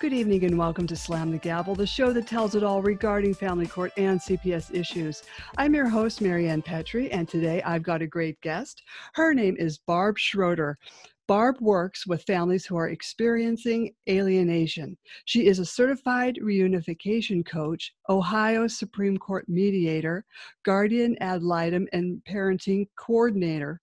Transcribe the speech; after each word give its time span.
Good 0.00 0.12
evening 0.12 0.44
and 0.44 0.56
welcome 0.56 0.86
to 0.86 0.94
Slam 0.94 1.32
the 1.32 1.38
Gavel, 1.38 1.74
the 1.74 1.84
show 1.84 2.12
that 2.12 2.28
tells 2.28 2.54
it 2.54 2.62
all 2.62 2.82
regarding 2.82 3.34
family 3.34 3.66
court 3.66 3.90
and 3.96 4.20
CPS 4.20 4.72
issues. 4.72 5.24
I'm 5.56 5.74
your 5.74 5.88
host, 5.88 6.20
Marianne 6.20 6.62
Petrie, 6.62 7.10
and 7.10 7.28
today 7.28 7.60
I've 7.62 7.82
got 7.82 8.00
a 8.00 8.06
great 8.06 8.40
guest. 8.40 8.80
Her 9.14 9.34
name 9.34 9.56
is 9.58 9.78
Barb 9.78 10.16
Schroeder. 10.16 10.78
Barb 11.26 11.56
works 11.60 12.06
with 12.06 12.22
families 12.22 12.64
who 12.64 12.76
are 12.76 12.90
experiencing 12.90 13.92
alienation. 14.08 14.96
She 15.24 15.48
is 15.48 15.58
a 15.58 15.66
certified 15.66 16.38
reunification 16.40 17.44
coach, 17.44 17.92
Ohio 18.08 18.68
Supreme 18.68 19.16
Court 19.16 19.48
mediator, 19.48 20.24
guardian 20.64 21.16
ad 21.20 21.42
litem, 21.42 21.88
and 21.92 22.22
parenting 22.24 22.86
coordinator. 22.96 23.80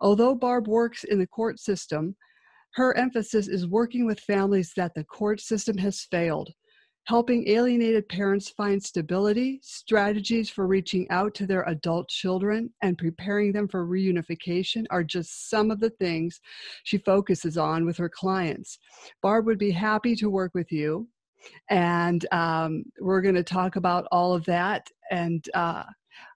Although 0.00 0.34
Barb 0.34 0.66
works 0.66 1.04
in 1.04 1.18
the 1.18 1.26
court 1.26 1.60
system, 1.60 2.16
her 2.74 2.96
emphasis 2.96 3.48
is 3.48 3.66
working 3.66 4.06
with 4.06 4.20
families 4.20 4.72
that 4.76 4.94
the 4.94 5.04
court 5.04 5.40
system 5.40 5.76
has 5.78 6.06
failed, 6.10 6.50
helping 7.06 7.48
alienated 7.48 8.08
parents 8.08 8.50
find 8.50 8.82
stability, 8.82 9.58
strategies 9.62 10.50
for 10.50 10.66
reaching 10.66 11.08
out 11.10 11.34
to 11.34 11.46
their 11.46 11.62
adult 11.68 12.08
children, 12.08 12.70
and 12.82 12.98
preparing 12.98 13.52
them 13.52 13.66
for 13.66 13.86
reunification 13.86 14.84
are 14.90 15.02
just 15.02 15.48
some 15.48 15.70
of 15.70 15.80
the 15.80 15.90
things 15.90 16.40
she 16.84 16.98
focuses 16.98 17.56
on 17.56 17.86
with 17.86 17.96
her 17.96 18.10
clients. 18.10 18.78
Barb 19.22 19.46
would 19.46 19.58
be 19.58 19.70
happy 19.70 20.14
to 20.16 20.28
work 20.28 20.52
with 20.54 20.70
you, 20.70 21.08
and 21.70 22.26
um, 22.32 22.84
we're 23.00 23.22
going 23.22 23.34
to 23.34 23.42
talk 23.42 23.76
about 23.76 24.06
all 24.12 24.34
of 24.34 24.44
that. 24.44 24.86
And 25.10 25.44
uh, 25.54 25.84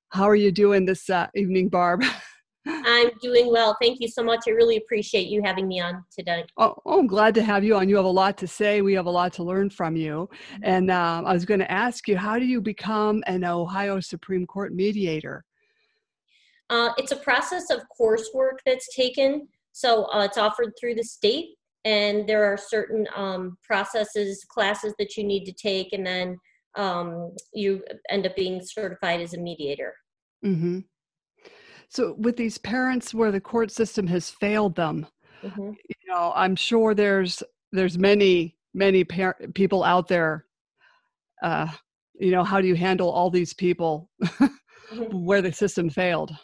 how 0.09 0.25
are 0.25 0.37
you 0.37 0.53
doing 0.53 0.87
this 0.87 1.11
uh, 1.11 1.27
evening, 1.35 1.69
Barb? 1.69 2.03
I'm 2.67 3.11
doing 3.21 3.51
well. 3.51 3.77
Thank 3.81 4.01
you 4.01 4.09
so 4.09 4.23
much. 4.23 4.45
I 4.47 4.51
really 4.51 4.77
appreciate 4.77 5.29
you 5.29 5.43
having 5.43 5.67
me 5.67 5.81
on 5.81 6.05
today. 6.17 6.45
Oh, 6.57 6.75
oh, 6.87 7.01
I'm 7.01 7.07
glad 7.07 7.35
to 7.35 7.43
have 7.43 7.65
you 7.65 7.77
on. 7.77 7.89
You 7.89 7.97
have 7.97 8.05
a 8.05 8.09
lot 8.09 8.37
to 8.39 8.47
say. 8.47 8.83
We 8.83 8.95
have 8.95 9.07
a 9.07 9.11
lot 9.11 9.33
to 9.35 9.43
learn 9.43 9.71
from 9.71 9.97
you. 9.97 10.29
Mm-hmm. 10.55 10.63
And 10.63 10.91
um, 10.91 11.27
I 11.27 11.33
was 11.33 11.45
going 11.45 11.61
to 11.61 11.71
ask 11.71 12.07
you, 12.07 12.17
how 12.17 12.39
do 12.39 12.45
you 12.45 12.61
become 12.61 13.23
an 13.27 13.45
Ohio 13.45 14.01
Supreme 14.01 14.47
Court 14.47 14.73
mediator? 14.73 15.45
Uh, 16.71 16.91
it's 16.97 17.13
a 17.13 17.17
process 17.17 17.71
of 17.71 17.83
coursework 18.01 18.59
that's 18.65 18.95
taken. 18.95 19.49
So 19.73 20.05
uh, 20.13 20.25
it's 20.25 20.39
offered 20.39 20.73
through 20.79 20.95
the 20.95 21.05
state, 21.05 21.57
and 21.85 22.29
there 22.29 22.45
are 22.45 22.57
certain 22.57 23.07
um, 23.17 23.59
processes, 23.63 24.45
classes 24.49 24.95
that 24.99 25.17
you 25.17 25.25
need 25.25 25.45
to 25.47 25.53
take, 25.53 25.93
and 25.93 26.07
then 26.07 26.39
um, 26.77 27.33
you 27.53 27.83
end 28.09 28.27
up 28.27 28.37
being 28.37 28.61
certified 28.63 29.21
as 29.21 29.35
a 29.35 29.39
mediator. 29.39 29.95
Mm-hmm. 30.45 30.81
So 31.93 32.15
with 32.17 32.39
these 32.39 32.57
parents 32.57 33.13
where 33.13 33.31
the 33.31 33.41
court 33.41 33.71
system 33.71 34.07
has 34.07 34.31
failed 34.31 34.75
them, 34.77 35.07
mm-hmm. 35.43 35.73
you 35.73 36.09
know, 36.09 36.33
I'm 36.35 36.57
sure 36.57 36.95
there's 36.95 37.43
there's 37.71 37.99
many 37.99 38.57
many 38.73 39.05
par- 39.05 39.37
people 39.55 39.85
out 39.85 40.09
there. 40.09 40.47
Uh, 41.43 41.69
you 42.15 42.31
know, 42.31 42.45
how 42.45 42.63
do 42.63 42.67
you 42.67 42.77
handle 42.77 43.11
all 43.11 43.29
these 43.29 43.53
people 43.53 44.09
mm-hmm. 44.25 45.03
where 45.13 45.43
the 45.43 45.53
system 45.53 45.91
failed? 45.91 46.35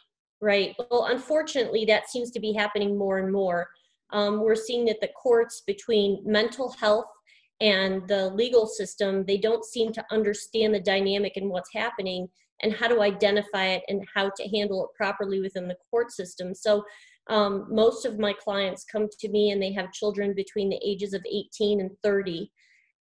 Right. 0.42 0.76
Well, 0.90 1.06
unfortunately, 1.06 1.86
that 1.86 2.10
seems 2.10 2.30
to 2.32 2.40
be 2.40 2.52
happening 2.52 2.98
more 2.98 3.16
and 3.16 3.32
more. 3.32 3.68
Um, 4.10 4.42
we're 4.42 4.54
seeing 4.54 4.84
that 4.84 5.00
the 5.00 5.08
courts 5.08 5.62
between 5.66 6.22
mental 6.26 6.72
health 6.72 7.06
and 7.62 8.06
the 8.06 8.28
legal 8.34 8.66
system 8.66 9.24
they 9.24 9.38
don't 9.38 9.64
seem 9.64 9.92
to 9.92 10.04
understand 10.10 10.74
the 10.74 10.80
dynamic 10.80 11.38
and 11.38 11.48
what's 11.48 11.72
happening 11.72 12.28
and 12.62 12.72
how 12.72 12.88
to 12.88 13.00
identify 13.00 13.66
it 13.66 13.82
and 13.88 14.04
how 14.14 14.30
to 14.36 14.48
handle 14.48 14.84
it 14.84 14.96
properly 14.96 15.40
within 15.40 15.68
the 15.68 15.76
court 15.90 16.10
system. 16.10 16.54
So 16.54 16.84
um, 17.28 17.66
most 17.70 18.04
of 18.04 18.18
my 18.18 18.32
clients 18.32 18.84
come 18.84 19.08
to 19.20 19.28
me 19.28 19.50
and 19.50 19.62
they 19.62 19.72
have 19.72 19.92
children 19.92 20.34
between 20.34 20.68
the 20.68 20.80
ages 20.84 21.12
of 21.12 21.24
18 21.30 21.80
and 21.80 21.90
30 22.02 22.50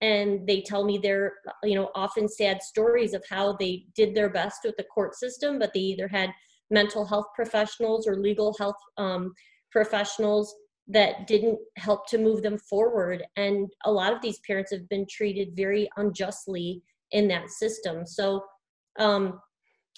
and 0.01 0.45
they 0.47 0.61
tell 0.61 0.85
me 0.85 0.99
their 0.99 1.33
you 1.63 1.73
know 1.73 1.89
often 1.95 2.29
sad 2.29 2.61
stories 2.61 3.15
of 3.15 3.23
how 3.27 3.53
they 3.53 3.83
did 3.95 4.13
their 4.13 4.29
best 4.29 4.59
with 4.63 4.75
the 4.77 4.83
court 4.83 5.15
system 5.15 5.57
but 5.57 5.73
they 5.73 5.79
either 5.79 6.07
had 6.07 6.29
mental 6.69 7.03
health 7.03 7.25
professionals 7.35 8.07
or 8.07 8.17
legal 8.17 8.55
health 8.59 8.75
um, 8.97 9.33
professionals 9.71 10.53
that 10.87 11.27
didn't 11.27 11.59
help 11.75 12.07
to 12.07 12.17
move 12.17 12.41
them 12.41 12.57
forward. 12.57 13.23
And 13.35 13.69
a 13.85 13.91
lot 13.91 14.13
of 14.13 14.21
these 14.21 14.39
parents 14.39 14.71
have 14.71 14.87
been 14.89 15.05
treated 15.09 15.49
very 15.55 15.89
unjustly 15.97 16.81
in 17.11 17.27
that 17.27 17.49
system. 17.49 18.05
So 18.05 18.43
um, 18.99 19.39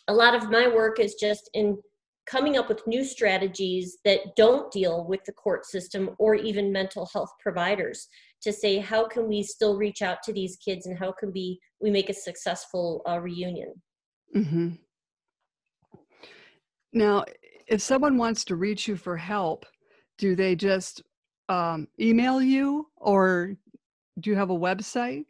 a 0.09 0.13
lot 0.13 0.33
of 0.33 0.49
my 0.49 0.67
work 0.67 0.99
is 0.99 1.13
just 1.13 1.49
in 1.53 1.77
coming 2.25 2.57
up 2.57 2.67
with 2.67 2.85
new 2.85 3.03
strategies 3.03 3.97
that 4.03 4.19
don't 4.35 4.71
deal 4.71 5.05
with 5.05 5.23
the 5.25 5.31
court 5.31 5.65
system 5.65 6.09
or 6.17 6.35
even 6.35 6.71
mental 6.71 7.07
health 7.13 7.31
providers 7.39 8.07
to 8.41 8.51
say 8.51 8.77
how 8.77 9.07
can 9.07 9.27
we 9.27 9.41
still 9.43 9.77
reach 9.77 10.01
out 10.01 10.21
to 10.23 10.33
these 10.33 10.57
kids 10.57 10.87
and 10.87 10.97
how 10.97 11.11
can 11.11 11.31
we 11.33 11.59
we 11.79 11.89
make 11.91 12.09
a 12.09 12.13
successful 12.13 13.01
uh, 13.07 13.19
reunion 13.19 13.73
mm-hmm. 14.35 14.69
now 16.93 17.23
if 17.67 17.81
someone 17.81 18.17
wants 18.17 18.43
to 18.43 18.55
reach 18.55 18.87
you 18.87 18.95
for 18.95 19.15
help 19.15 19.65
do 20.17 20.35
they 20.35 20.55
just 20.55 21.03
um, 21.49 21.87
email 21.99 22.41
you 22.41 22.87
or 22.97 23.55
do 24.19 24.29
you 24.29 24.35
have 24.35 24.49
a 24.49 24.59
website 24.67 25.25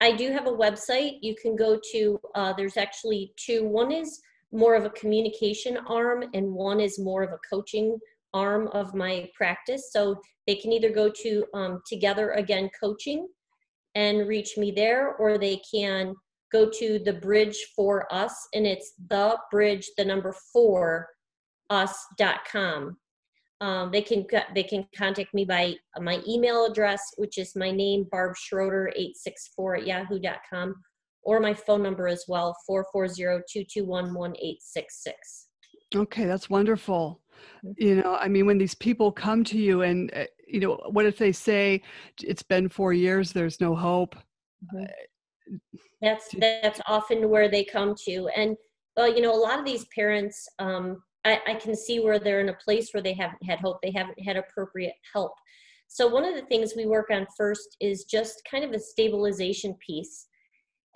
I 0.00 0.12
do 0.12 0.32
have 0.32 0.46
a 0.46 0.52
website. 0.52 1.18
You 1.20 1.34
can 1.40 1.56
go 1.56 1.78
to, 1.92 2.20
uh, 2.34 2.52
there's 2.54 2.76
actually 2.76 3.34
two. 3.36 3.66
One 3.66 3.92
is 3.92 4.20
more 4.52 4.74
of 4.74 4.84
a 4.84 4.90
communication 4.90 5.76
arm, 5.86 6.24
and 6.34 6.52
one 6.52 6.80
is 6.80 6.98
more 6.98 7.22
of 7.22 7.32
a 7.32 7.38
coaching 7.48 7.98
arm 8.32 8.68
of 8.68 8.94
my 8.94 9.28
practice. 9.34 9.90
So 9.92 10.20
they 10.46 10.54
can 10.56 10.72
either 10.72 10.90
go 10.90 11.10
to 11.22 11.44
um, 11.54 11.82
Together 11.86 12.32
Again 12.32 12.70
Coaching 12.80 13.28
and 13.94 14.26
reach 14.26 14.56
me 14.56 14.70
there, 14.70 15.16
or 15.16 15.36
they 15.36 15.60
can 15.70 16.14
go 16.52 16.68
to 16.68 16.98
the 16.98 17.12
bridge 17.12 17.58
for 17.76 18.12
us, 18.12 18.34
and 18.54 18.66
it's 18.66 18.92
the 19.08 19.36
bridge, 19.50 19.88
the 19.96 20.04
number 20.04 20.34
four, 20.52 21.08
us.com. 21.68 22.96
Um, 23.60 23.90
they 23.90 24.00
can 24.00 24.24
they 24.54 24.62
can 24.62 24.86
contact 24.96 25.34
me 25.34 25.44
by 25.44 25.74
my 25.98 26.22
email 26.26 26.64
address, 26.64 27.02
which 27.18 27.36
is 27.36 27.54
my 27.54 27.70
name 27.70 28.06
Barb 28.10 28.34
Schroeder 28.36 28.90
eight 28.96 29.18
six 29.18 29.50
four 29.54 29.76
at 29.76 29.86
yahoo.com, 29.86 30.74
or 31.22 31.40
my 31.40 31.52
phone 31.52 31.82
number 31.82 32.08
as 32.08 32.24
well 32.26 32.56
440-221-1866. 32.68 35.12
Okay, 35.94 36.24
that's 36.24 36.48
wonderful. 36.48 37.20
Mm-hmm. 37.64 37.72
You 37.76 37.96
know, 37.96 38.16
I 38.16 38.28
mean, 38.28 38.46
when 38.46 38.58
these 38.58 38.74
people 38.74 39.12
come 39.12 39.44
to 39.44 39.58
you, 39.58 39.82
and 39.82 40.10
uh, 40.14 40.24
you 40.46 40.60
know, 40.60 40.80
what 40.90 41.04
if 41.04 41.18
they 41.18 41.32
say 41.32 41.82
it's 42.22 42.42
been 42.42 42.68
four 42.68 42.92
years, 42.92 43.32
there's 43.32 43.60
no 43.60 43.74
hope? 43.74 44.14
Mm-hmm. 44.74 44.84
Uh, 44.84 45.58
that's 46.00 46.28
that's 46.38 46.80
often 46.86 47.28
where 47.28 47.50
they 47.50 47.64
come 47.64 47.94
to, 48.06 48.28
and 48.36 48.56
well, 48.96 49.14
you 49.14 49.20
know, 49.20 49.34
a 49.34 49.36
lot 49.36 49.58
of 49.58 49.64
these 49.64 49.84
parents. 49.94 50.48
Um, 50.58 51.02
I, 51.24 51.40
I 51.46 51.54
can 51.54 51.76
see 51.76 52.00
where 52.00 52.18
they're 52.18 52.40
in 52.40 52.48
a 52.48 52.54
place 52.54 52.90
where 52.92 53.02
they 53.02 53.14
haven't 53.14 53.42
had 53.42 53.60
hope, 53.60 53.80
they 53.82 53.92
haven't 53.92 54.20
had 54.22 54.36
appropriate 54.36 54.94
help. 55.12 55.32
So, 55.88 56.06
one 56.06 56.24
of 56.24 56.34
the 56.34 56.46
things 56.46 56.74
we 56.76 56.86
work 56.86 57.08
on 57.10 57.26
first 57.36 57.76
is 57.80 58.04
just 58.04 58.42
kind 58.48 58.64
of 58.64 58.72
a 58.72 58.78
stabilization 58.78 59.74
piece. 59.84 60.28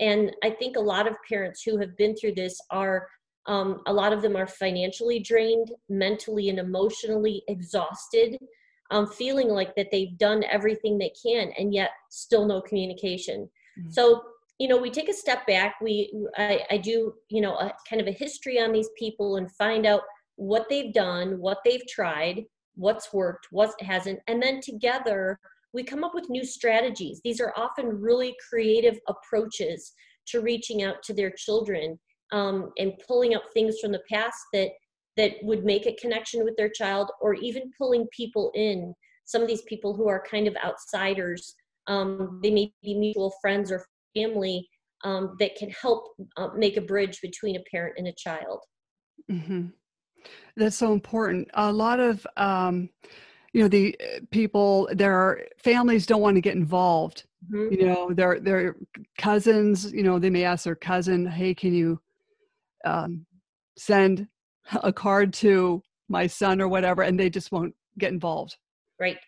And 0.01 0.33
I 0.43 0.51
think 0.51 0.77
a 0.77 0.81
lot 0.81 1.07
of 1.07 1.15
parents 1.29 1.63
who 1.63 1.79
have 1.79 1.97
been 1.97 2.17
through 2.17 2.35
this 2.35 2.59
are, 2.71 3.09
um, 3.47 3.81
a 3.87 3.93
lot 3.93 4.13
of 4.13 4.23
them 4.23 4.37
are 4.37 4.47
financially 4.47 5.19
drained, 5.19 5.73
mentally 5.89 6.49
and 6.49 6.59
emotionally 6.59 7.43
exhausted, 7.49 8.39
um, 8.91 9.07
feeling 9.07 9.49
like 9.49 9.75
that 9.77 9.89
they've 9.91 10.17
done 10.17 10.45
everything 10.45 10.97
they 10.97 11.13
can 11.21 11.53
and 11.59 11.75
yet 11.75 11.91
still 12.11 12.47
no 12.47 12.61
communication. 12.61 13.49
Mm-hmm. 13.79 13.91
So, 13.91 14.23
you 14.61 14.69
know 14.69 14.77
we 14.77 14.89
take 14.89 15.09
a 15.09 15.13
step 15.13 15.45
back 15.49 15.75
we 15.81 16.13
I, 16.37 16.61
I 16.71 16.77
do 16.77 17.15
you 17.29 17.41
know 17.41 17.55
a 17.55 17.73
kind 17.91 18.01
of 18.01 18.07
a 18.07 18.13
history 18.13 18.61
on 18.61 18.71
these 18.71 18.89
people 18.97 19.35
and 19.35 19.51
find 19.51 19.85
out 19.85 20.03
what 20.37 20.67
they've 20.69 20.93
done, 20.93 21.39
what 21.39 21.59
they've 21.65 21.87
tried, 21.89 22.45
what's 22.75 23.13
worked, 23.13 23.47
what 23.51 23.81
hasn't, 23.81 24.19
and 24.27 24.43
then 24.43 24.61
together 24.61 25.39
we 25.73 25.83
come 25.83 26.05
up 26.05 26.15
with 26.15 26.31
new 26.31 26.45
strategies. 26.45 27.21
These 27.25 27.41
are 27.41 27.53
often 27.57 28.01
really 28.01 28.35
creative 28.49 28.99
approaches 29.09 29.93
to 30.29 30.41
reaching 30.41 30.83
out 30.83 31.03
to 31.05 31.15
their 31.15 31.33
children 31.37 31.99
um, 32.33 32.71
and 32.79 32.93
pulling 33.07 33.35
up 33.35 33.43
things 33.53 33.79
from 33.81 33.93
the 33.93 34.03
past 34.11 34.39
that 34.53 34.71
that 35.17 35.33
would 35.43 35.65
make 35.65 35.87
a 35.87 35.95
connection 35.95 36.45
with 36.45 36.57
their 36.57 36.69
child, 36.69 37.11
or 37.21 37.35
even 37.35 37.71
pulling 37.79 38.07
people 38.17 38.51
in. 38.55 38.93
Some 39.27 39.43
of 39.43 39.49
these 39.49 39.63
people 39.63 39.95
who 39.95 40.09
are 40.09 40.23
kind 40.29 40.49
of 40.49 40.57
outsiders, 40.65 41.55
um, 41.87 42.41
they 42.43 42.51
may 42.51 42.73
be 42.83 42.95
mutual 42.95 43.33
friends 43.41 43.71
or 43.71 43.87
family 44.17 44.69
um, 45.05 45.37
that 45.39 45.55
can 45.57 45.71
help 45.71 46.09
uh, 46.37 46.49
make 46.57 46.77
a 46.77 46.81
bridge 46.81 47.21
between 47.23 47.57
a 47.57 47.63
parent 47.71 47.95
and 47.97 48.09
a 48.09 48.15
child. 48.17 48.61
Mm-hmm. 49.31 49.67
That's 50.57 50.77
so 50.77 50.93
important. 50.93 51.49
A 51.55 51.73
lot 51.73 52.01
of, 52.01 52.27
um, 52.37 52.89
you 53.53 53.63
know, 53.63 53.69
the 53.69 53.97
uh, 54.01 54.21
people, 54.31 54.89
their 54.93 55.47
families 55.59 56.07
don't 56.07 56.21
want 56.21 56.37
to 56.37 56.41
get 56.41 56.57
involved. 56.57 57.25
Mm-hmm. 57.51 57.75
You 57.75 57.87
know, 57.87 58.11
their 58.13 58.41
their 58.41 58.77
cousins. 59.19 59.93
You 59.93 60.03
know, 60.03 60.19
they 60.19 60.31
may 60.31 60.45
ask 60.45 60.65
their 60.65 60.75
cousin, 60.75 61.27
"Hey, 61.27 61.55
can 61.55 61.75
you 61.75 62.01
um, 62.85 63.27
send 63.77 64.29
a 64.83 64.93
card 64.93 65.33
to 65.35 65.83
my 66.09 66.27
son 66.27 66.61
or 66.61 66.69
whatever?" 66.69 67.03
And 67.03 67.19
they 67.19 67.31
just 67.31 67.53
won't 67.53 67.75
get 67.99 68.13
involved. 68.13 68.57
Right, 68.99 69.19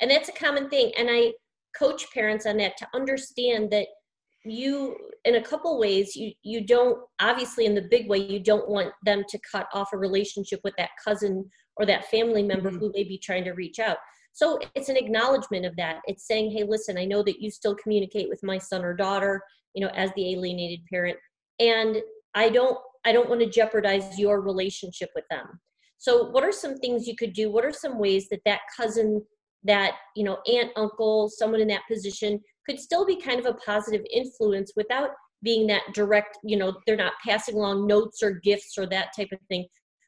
and 0.00 0.10
that's 0.10 0.28
a 0.28 0.32
common 0.32 0.68
thing. 0.68 0.92
And 0.98 1.08
I 1.10 1.32
coach 1.76 2.04
parents 2.12 2.44
on 2.46 2.58
that 2.58 2.76
to 2.76 2.88
understand 2.94 3.70
that 3.70 3.86
you 4.44 4.96
in 5.24 5.36
a 5.36 5.42
couple 5.42 5.78
ways 5.78 6.16
you 6.16 6.32
you 6.42 6.66
don't 6.66 6.98
obviously 7.20 7.64
in 7.64 7.74
the 7.74 7.86
big 7.90 8.08
way 8.08 8.18
you 8.18 8.40
don't 8.40 8.68
want 8.68 8.92
them 9.04 9.22
to 9.28 9.38
cut 9.50 9.66
off 9.72 9.92
a 9.92 9.96
relationship 9.96 10.60
with 10.64 10.74
that 10.76 10.90
cousin 11.04 11.48
or 11.76 11.86
that 11.86 12.06
family 12.06 12.42
member 12.42 12.70
mm-hmm. 12.70 12.78
who 12.78 12.92
may 12.94 13.04
be 13.04 13.18
trying 13.18 13.44
to 13.44 13.52
reach 13.52 13.78
out. 13.78 13.96
So 14.34 14.58
it's 14.74 14.88
an 14.88 14.96
acknowledgement 14.96 15.64
of 15.64 15.76
that. 15.76 16.00
It's 16.06 16.26
saying 16.26 16.50
hey 16.50 16.64
listen 16.64 16.98
i 16.98 17.04
know 17.04 17.22
that 17.22 17.40
you 17.40 17.50
still 17.50 17.76
communicate 17.76 18.28
with 18.28 18.42
my 18.42 18.58
son 18.58 18.84
or 18.84 18.94
daughter 18.94 19.42
you 19.74 19.84
know 19.84 19.92
as 19.94 20.10
the 20.16 20.32
alienated 20.32 20.80
parent 20.90 21.16
and 21.60 21.96
i 22.34 22.48
don't 22.48 22.78
i 23.04 23.12
don't 23.12 23.28
want 23.28 23.40
to 23.40 23.48
jeopardize 23.48 24.18
your 24.18 24.40
relationship 24.40 25.10
with 25.14 25.24
them. 25.30 25.60
So 25.98 26.30
what 26.30 26.42
are 26.42 26.50
some 26.50 26.78
things 26.78 27.06
you 27.06 27.14
could 27.14 27.32
do? 27.32 27.48
What 27.48 27.64
are 27.64 27.72
some 27.72 27.96
ways 27.96 28.28
that 28.30 28.40
that 28.44 28.62
cousin 28.76 29.24
that 29.64 29.94
you 30.16 30.24
know 30.24 30.38
aunt 30.52 30.70
uncle 30.76 31.30
someone 31.32 31.60
in 31.60 31.68
that 31.68 31.82
position 31.88 32.40
could 32.68 32.78
still 32.78 33.04
be 33.04 33.20
kind 33.20 33.40
of 33.40 33.46
a 33.46 33.54
positive 33.54 34.02
influence 34.12 34.72
without 34.76 35.10
being 35.42 35.66
that 35.66 35.82
direct 35.92 36.38
you 36.44 36.56
know 36.56 36.74
they're 36.86 36.96
not 36.96 37.14
passing 37.26 37.56
along 37.56 37.86
notes 37.86 38.22
or 38.22 38.40
gifts 38.44 38.74
or 38.78 38.86
that 38.86 39.08
type 39.16 39.28
of 39.32 39.38
thing. 39.48 39.66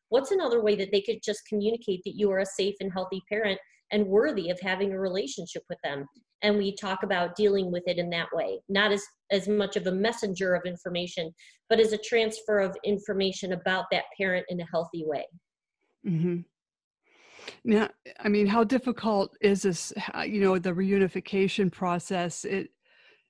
What's 0.09 0.31
another 0.31 0.63
way 0.63 0.77
that 0.77 0.93
they 0.93 1.01
could 1.01 1.19
just 1.25 1.41
communicate 1.49 2.03
that 2.05 2.17
you 2.17 2.31
are 2.31 2.41
a 2.41 2.47
safe 2.47 2.75
and 2.81 2.93
healthy 2.93 3.21
parent 3.29 3.59
and 3.91 4.07
worthy 4.07 4.51
of 4.51 4.61
having 4.61 4.93
a 4.93 4.99
relationship 4.99 5.63
with 5.69 5.79
them? 5.83 6.07
And 6.43 6.59
we 6.59 6.77
talk 6.77 7.03
about 7.03 7.37
dealing 7.37 7.73
with 7.73 7.83
it 7.87 7.99
in 7.99 8.11
that 8.11 8.29
way 8.33 8.61
not 8.69 8.93
as 8.93 9.03
as 9.31 9.49
much 9.49 9.77
of 9.77 9.87
a 9.87 9.93
messenger 9.93 10.55
of 10.55 10.63
information 10.67 11.33
but 11.69 11.81
as 11.81 11.93
a 11.93 11.99
transfer 11.99 12.61
of 12.61 12.77
information 12.85 13.53
about 13.53 13.87
that 13.91 14.05
parent 14.19 14.45
in 14.49 14.61
a 14.61 14.67
healthy 14.71 15.05
way. 15.07 15.25
Mm-hmm. 16.07 16.41
Now, 17.65 17.89
I 18.21 18.29
mean, 18.29 18.47
how 18.47 18.65
difficult 18.65 19.37
is 19.41 19.63
this? 19.63 19.93
You 20.27 20.41
know, 20.41 20.59
the 20.59 20.73
reunification 20.73 21.71
process. 21.71 22.45
It 22.45 22.71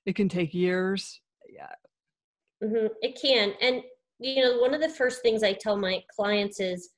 it 0.05 0.15
can 0.15 0.29
take 0.29 0.53
years. 0.53 1.21
Yeah, 1.49 2.67
mm-hmm. 2.67 2.87
it 3.01 3.19
can. 3.21 3.53
And 3.61 3.81
you 4.19 4.43
know, 4.43 4.59
one 4.59 4.73
of 4.73 4.81
the 4.81 4.89
first 4.89 5.21
things 5.21 5.43
I 5.43 5.53
tell 5.53 5.77
my 5.77 6.03
clients 6.15 6.59
is, 6.59 6.89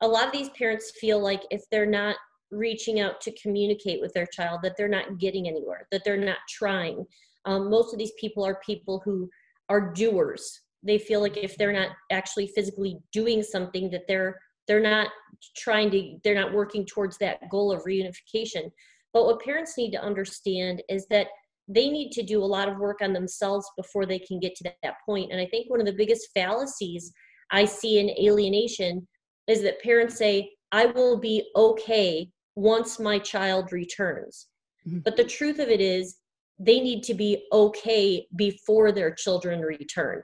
a 0.00 0.08
lot 0.08 0.26
of 0.26 0.32
these 0.32 0.50
parents 0.50 0.92
feel 1.00 1.20
like 1.20 1.42
if 1.50 1.62
they're 1.70 1.86
not 1.86 2.16
reaching 2.50 3.00
out 3.00 3.20
to 3.20 3.32
communicate 3.40 4.00
with 4.00 4.12
their 4.14 4.26
child, 4.26 4.60
that 4.62 4.76
they're 4.76 4.88
not 4.88 5.18
getting 5.18 5.48
anywhere, 5.48 5.86
that 5.90 6.02
they're 6.04 6.16
not 6.16 6.38
trying. 6.48 7.04
Um, 7.44 7.70
most 7.70 7.92
of 7.92 7.98
these 7.98 8.12
people 8.18 8.44
are 8.44 8.60
people 8.64 9.02
who 9.04 9.28
are 9.68 9.92
doers. 9.92 10.60
They 10.82 10.98
feel 10.98 11.20
like 11.20 11.36
if 11.36 11.56
they're 11.56 11.72
not 11.72 11.90
actually 12.10 12.46
physically 12.48 12.98
doing 13.12 13.42
something, 13.42 13.90
that 13.90 14.06
they're 14.06 14.40
they're 14.68 14.80
not 14.80 15.08
trying 15.56 15.90
to 15.90 16.18
they're 16.22 16.34
not 16.34 16.52
working 16.52 16.84
towards 16.84 17.18
that 17.18 17.48
goal 17.50 17.72
of 17.72 17.82
reunification. 17.84 18.70
But 19.12 19.24
what 19.24 19.40
parents 19.40 19.76
need 19.76 19.90
to 19.92 20.02
understand 20.02 20.82
is 20.88 21.06
that 21.10 21.28
they 21.66 21.90
need 21.90 22.12
to 22.12 22.22
do 22.22 22.42
a 22.42 22.46
lot 22.46 22.68
of 22.68 22.78
work 22.78 22.98
on 23.02 23.12
themselves 23.12 23.66
before 23.76 24.06
they 24.06 24.18
can 24.18 24.40
get 24.40 24.54
to 24.56 24.64
that, 24.64 24.76
that 24.82 24.96
point. 25.04 25.32
And 25.32 25.40
i 25.40 25.46
think 25.46 25.70
one 25.70 25.80
of 25.80 25.86
the 25.86 25.92
biggest 25.92 26.28
fallacies 26.34 27.12
i 27.50 27.64
see 27.64 27.98
in 27.98 28.10
alienation 28.10 29.06
is 29.46 29.62
that 29.62 29.82
parents 29.82 30.16
say 30.16 30.50
i 30.72 30.86
will 30.86 31.18
be 31.18 31.48
okay 31.56 32.30
once 32.54 32.98
my 32.98 33.18
child 33.18 33.72
returns. 33.72 34.48
Mm-hmm. 34.86 35.00
but 35.00 35.16
the 35.16 35.24
truth 35.24 35.58
of 35.58 35.68
it 35.68 35.80
is 35.80 36.16
they 36.60 36.80
need 36.80 37.02
to 37.04 37.14
be 37.14 37.46
okay 37.52 38.26
before 38.36 38.90
their 38.90 39.12
children 39.12 39.60
return 39.60 40.22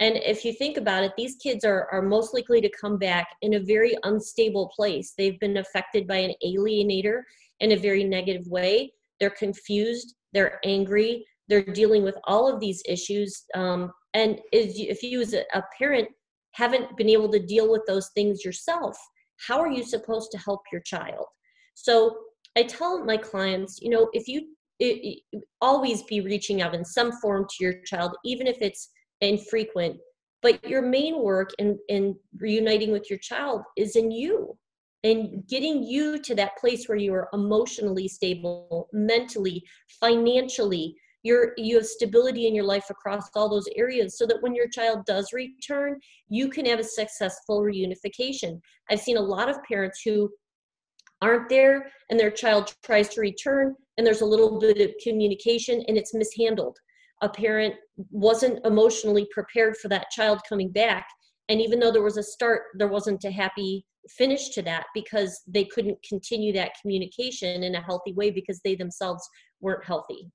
and 0.00 0.16
if 0.16 0.46
you 0.46 0.54
think 0.54 0.78
about 0.78 1.04
it, 1.04 1.12
these 1.16 1.36
kids 1.36 1.62
are, 1.62 1.86
are 1.92 2.00
most 2.00 2.32
likely 2.32 2.62
to 2.62 2.70
come 2.80 2.96
back 2.96 3.28
in 3.42 3.54
a 3.54 3.60
very 3.60 3.94
unstable 4.04 4.72
place. 4.74 5.12
They've 5.16 5.38
been 5.38 5.58
affected 5.58 6.08
by 6.08 6.16
an 6.16 6.34
alienator 6.44 7.20
in 7.60 7.72
a 7.72 7.76
very 7.76 8.02
negative 8.02 8.46
way. 8.46 8.94
They're 9.20 9.28
confused, 9.28 10.14
they're 10.32 10.58
angry, 10.64 11.26
they're 11.48 11.62
dealing 11.62 12.02
with 12.02 12.14
all 12.24 12.50
of 12.50 12.60
these 12.60 12.82
issues. 12.88 13.44
Um, 13.54 13.92
and 14.14 14.40
if 14.52 15.02
you, 15.02 15.20
as 15.20 15.34
a 15.34 15.62
parent, 15.78 16.08
haven't 16.52 16.96
been 16.96 17.10
able 17.10 17.30
to 17.32 17.38
deal 17.38 17.70
with 17.70 17.82
those 17.86 18.08
things 18.14 18.42
yourself, 18.42 18.96
how 19.46 19.60
are 19.60 19.70
you 19.70 19.84
supposed 19.84 20.30
to 20.32 20.38
help 20.38 20.62
your 20.72 20.80
child? 20.80 21.26
So 21.74 22.16
I 22.56 22.62
tell 22.62 23.04
my 23.04 23.18
clients, 23.18 23.78
you 23.82 23.90
know, 23.90 24.08
if 24.14 24.26
you 24.26 24.56
it, 24.78 25.22
it, 25.32 25.44
always 25.60 26.02
be 26.04 26.22
reaching 26.22 26.62
out 26.62 26.74
in 26.74 26.86
some 26.86 27.12
form 27.20 27.44
to 27.44 27.64
your 27.64 27.82
child, 27.82 28.16
even 28.24 28.46
if 28.46 28.56
it's 28.62 28.88
infrequent 29.20 29.96
but 30.42 30.64
your 30.68 30.82
main 30.82 31.22
work 31.22 31.50
in 31.58 31.78
in 31.88 32.16
reuniting 32.38 32.92
with 32.92 33.10
your 33.10 33.18
child 33.18 33.62
is 33.76 33.96
in 33.96 34.10
you 34.10 34.56
and 35.04 35.46
getting 35.48 35.82
you 35.82 36.20
to 36.20 36.34
that 36.34 36.56
place 36.58 36.88
where 36.88 36.98
you 36.98 37.12
are 37.14 37.28
emotionally 37.32 38.06
stable 38.06 38.88
mentally 38.92 39.62
financially. 40.00 40.94
You're 41.22 41.52
you 41.58 41.76
have 41.76 41.86
stability 41.86 42.46
in 42.46 42.54
your 42.54 42.64
life 42.64 42.86
across 42.90 43.28
all 43.34 43.48
those 43.48 43.68
areas 43.76 44.16
so 44.16 44.26
that 44.26 44.42
when 44.42 44.54
your 44.54 44.68
child 44.68 45.04
does 45.06 45.32
return 45.32 45.98
you 46.28 46.48
can 46.48 46.64
have 46.66 46.78
a 46.78 46.84
successful 46.84 47.60
reunification. 47.60 48.60
I've 48.90 49.00
seen 49.00 49.18
a 49.18 49.22
lot 49.22 49.50
of 49.50 49.62
parents 49.64 50.00
who 50.04 50.30
aren't 51.20 51.50
there 51.50 51.90
and 52.08 52.18
their 52.18 52.30
child 52.30 52.74
tries 52.82 53.10
to 53.10 53.20
return 53.20 53.74
and 53.98 54.06
there's 54.06 54.22
a 54.22 54.26
little 54.26 54.58
bit 54.58 54.80
of 54.80 54.94
communication 55.02 55.84
and 55.88 55.98
it's 55.98 56.14
mishandled 56.14 56.78
a 57.20 57.28
parent 57.28 57.74
wasn't 58.10 58.64
emotionally 58.64 59.28
prepared 59.30 59.76
for 59.76 59.88
that 59.88 60.10
child 60.10 60.40
coming 60.48 60.70
back. 60.70 61.06
And 61.48 61.60
even 61.60 61.78
though 61.80 61.92
there 61.92 62.02
was 62.02 62.16
a 62.16 62.22
start 62.22 62.62
there 62.74 62.88
wasn't 62.88 63.24
a 63.24 63.30
happy 63.30 63.84
finish 64.08 64.50
to 64.50 64.62
that 64.62 64.86
because 64.94 65.42
they 65.46 65.64
couldn't 65.64 65.98
continue 66.08 66.52
that 66.54 66.72
communication 66.80 67.62
in 67.62 67.74
a 67.74 67.82
healthy 67.82 68.12
way 68.12 68.30
because 68.30 68.60
they 68.64 68.74
themselves 68.74 69.28
weren't 69.60 69.84
healthy. 69.84 70.30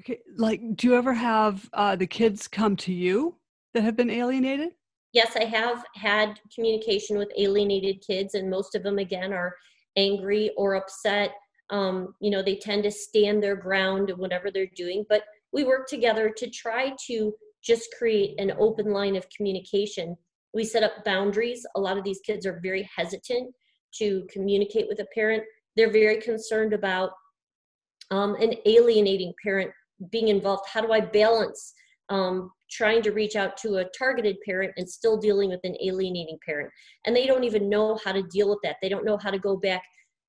Okay 0.00 0.20
like 0.36 0.60
do 0.76 0.88
you 0.88 0.96
ever 0.96 1.14
have 1.14 1.68
uh, 1.72 1.96
the 1.96 2.06
kids 2.06 2.48
come 2.48 2.76
to 2.76 2.92
you 2.92 3.36
that 3.74 3.82
have 3.82 3.96
been 3.96 4.10
alienated? 4.10 4.70
Yes 5.12 5.36
i 5.36 5.44
have 5.44 5.84
had 5.94 6.40
communication 6.54 7.18
with 7.18 7.30
alienated 7.36 8.02
kids 8.06 8.34
and 8.34 8.50
most 8.50 8.74
of 8.74 8.82
them 8.82 8.98
again 8.98 9.32
are 9.32 9.54
angry 9.96 10.50
or 10.56 10.74
upset 10.74 11.32
um, 11.70 12.14
you 12.20 12.30
know 12.30 12.42
they 12.42 12.56
tend 12.56 12.82
to 12.82 12.90
stand 12.90 13.42
their 13.42 13.56
ground 13.56 14.10
in 14.10 14.16
whatever 14.16 14.50
they're 14.50 14.66
doing 14.76 15.04
but 15.08 15.22
we 15.52 15.64
work 15.64 15.86
together 15.86 16.30
to 16.36 16.48
try 16.48 16.94
to 17.06 17.34
just 17.62 17.94
create 17.96 18.38
an 18.40 18.52
open 18.58 18.92
line 18.92 19.16
of 19.16 19.26
communication. 19.34 20.16
We 20.52 20.64
set 20.64 20.82
up 20.82 21.04
boundaries. 21.04 21.64
A 21.76 21.80
lot 21.80 21.96
of 21.96 22.04
these 22.04 22.20
kids 22.26 22.44
are 22.44 22.60
very 22.62 22.88
hesitant 22.94 23.54
to 23.98 24.26
communicate 24.30 24.88
with 24.88 25.00
a 25.00 25.06
parent. 25.14 25.44
They're 25.76 25.92
very 25.92 26.20
concerned 26.20 26.72
about 26.72 27.10
um, 28.10 28.34
an 28.36 28.54
alienating 28.66 29.32
parent 29.42 29.70
being 30.10 30.28
involved. 30.28 30.64
How 30.66 30.80
do 30.80 30.92
i 30.92 31.00
balance 31.00 31.72
um, 32.08 32.50
trying 32.70 33.02
to 33.02 33.12
reach 33.12 33.36
out 33.36 33.56
to 33.58 33.76
a 33.76 33.84
targeted 33.96 34.36
parent 34.44 34.72
and 34.76 34.88
still 34.88 35.16
dealing 35.16 35.50
with 35.50 35.60
an 35.64 35.76
alienating 35.80 36.38
parent? 36.44 36.70
And 37.06 37.14
they 37.14 37.26
don't 37.26 37.44
even 37.44 37.68
know 37.68 37.98
how 38.04 38.12
to 38.12 38.22
deal 38.24 38.50
with 38.50 38.58
that. 38.64 38.76
They 38.82 38.88
don't 38.88 39.04
know 39.04 39.18
how 39.18 39.30
to 39.30 39.38
go 39.38 39.56
back 39.56 39.82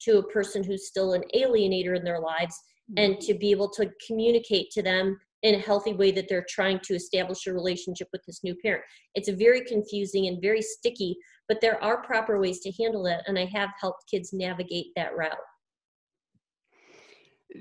to 0.04 0.20
a 0.20 0.28
person 0.28 0.64
who's 0.64 0.88
still 0.88 1.14
an 1.14 1.24
alienator 1.36 1.98
in 1.98 2.04
their 2.04 2.20
lives 2.20 2.60
mm-hmm. 2.92 3.04
and 3.04 3.22
to 3.22 3.34
be 3.34 3.52
able 3.52 3.70
to 3.70 3.90
communicate 4.06 4.70
to 4.72 4.82
them 4.82 5.18
in 5.44 5.56
a 5.56 5.60
healthy 5.60 5.94
way 5.94 6.10
that 6.12 6.28
they're 6.30 6.46
trying 6.50 6.80
to 6.84 6.96
establish 6.96 7.46
a 7.46 7.54
relationship 7.54 8.08
with 8.14 8.22
this 8.26 8.44
new 8.44 8.56
parent. 8.64 8.84
It's 9.14 9.30
very 9.30 9.62
confusing 9.66 10.28
and 10.28 10.42
very 10.42 10.62
sticky, 10.62 11.18
but 11.50 11.60
there 11.60 11.84
are 11.84 12.02
proper 12.02 12.40
ways 12.40 12.62
to 12.62 12.72
handle 12.82 13.06
it, 13.06 13.20
and 13.28 13.38
I 13.38 13.46
have 13.54 13.70
helped 13.80 14.10
kids 14.10 14.32
navigate 14.32 14.88
that 14.96 15.16
route. 15.16 15.34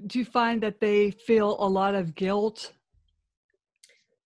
Do 0.07 0.21
you 0.21 0.25
find 0.25 0.63
that 0.63 0.81
they 0.81 1.11
feel 1.11 1.57
a 1.59 1.69
lot 1.69 1.95
of 1.95 2.15
guilt? 2.15 2.73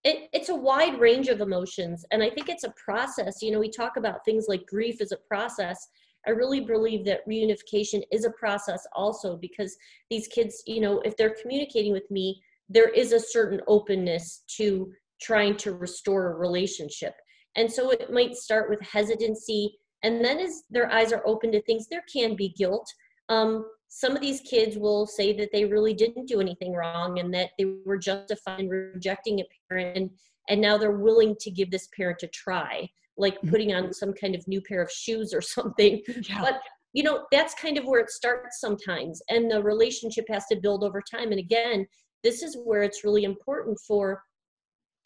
It, 0.03 0.29
it's 0.31 0.49
a 0.49 0.55
wide 0.55 0.99
range 0.99 1.27
of 1.27 1.41
emotions, 1.41 2.05
and 2.11 2.23
I 2.23 2.29
think 2.29 2.47
it's 2.47 2.63
a 2.63 2.73
process. 2.83 3.41
You 3.41 3.51
know, 3.51 3.59
we 3.59 3.69
talk 3.69 3.97
about 3.97 4.23
things 4.23 4.45
like 4.47 4.65
grief 4.67 5.01
as 5.01 5.11
a 5.11 5.17
process, 5.27 5.77
I 6.25 6.31
really 6.31 6.61
believe 6.61 7.05
that 7.05 7.27
reunification 7.27 8.01
is 8.11 8.25
a 8.25 8.31
process 8.31 8.85
also 8.93 9.37
because 9.37 9.75
these 10.09 10.27
kids, 10.27 10.63
you 10.65 10.81
know, 10.81 10.99
if 11.01 11.15
they're 11.15 11.35
communicating 11.41 11.93
with 11.93 12.09
me, 12.09 12.41
there 12.69 12.89
is 12.89 13.13
a 13.13 13.19
certain 13.19 13.61
openness 13.67 14.43
to 14.57 14.91
trying 15.21 15.55
to 15.57 15.73
restore 15.73 16.31
a 16.31 16.35
relationship. 16.35 17.13
And 17.55 17.71
so 17.71 17.91
it 17.91 18.11
might 18.11 18.35
start 18.35 18.69
with 18.69 18.81
hesitancy. 18.81 19.77
And 20.03 20.23
then 20.23 20.39
as 20.39 20.63
their 20.69 20.91
eyes 20.91 21.11
are 21.11 21.25
open 21.25 21.51
to 21.53 21.61
things, 21.63 21.87
there 21.89 22.03
can 22.11 22.35
be 22.35 22.49
guilt. 22.49 22.87
Um, 23.29 23.65
some 23.89 24.15
of 24.15 24.21
these 24.21 24.41
kids 24.41 24.77
will 24.77 25.05
say 25.05 25.33
that 25.33 25.49
they 25.51 25.65
really 25.65 25.93
didn't 25.93 26.27
do 26.27 26.41
anything 26.41 26.73
wrong 26.73 27.19
and 27.19 27.33
that 27.33 27.51
they 27.57 27.65
were 27.85 27.97
justified 27.97 28.59
in 28.59 28.69
rejecting 28.69 29.39
a 29.39 29.43
parent 29.69 29.97
and, 29.97 30.09
and 30.49 30.61
now 30.61 30.77
they're 30.77 30.91
willing 30.91 31.35
to 31.39 31.51
give 31.51 31.71
this 31.71 31.87
parent 31.95 32.21
a 32.23 32.27
try 32.27 32.89
like 33.17 33.35
mm-hmm. 33.35 33.49
putting 33.49 33.73
on 33.73 33.93
some 33.93 34.13
kind 34.13 34.35
of 34.35 34.47
new 34.47 34.61
pair 34.61 34.81
of 34.81 34.91
shoes 34.91 35.33
or 35.33 35.41
something. 35.55 36.01
Yeah. 36.23 36.41
But 36.41 36.59
you 36.93 37.03
know, 37.03 37.25
that's 37.31 37.53
kind 37.53 37.77
of 37.77 37.85
where 37.85 37.99
it 37.99 38.09
starts 38.09 38.59
sometimes. 38.59 39.21
And 39.29 39.51
the 39.51 39.61
relationship 39.61 40.25
has 40.29 40.45
to 40.47 40.55
build 40.55 40.83
over 40.83 41.01
time. 41.01 41.31
And 41.31 41.39
again, 41.39 41.85
this 42.23 42.41
is 42.41 42.57
where 42.63 42.81
it's 42.81 43.03
really 43.03 43.23
important 43.23 43.77
for 43.87 44.23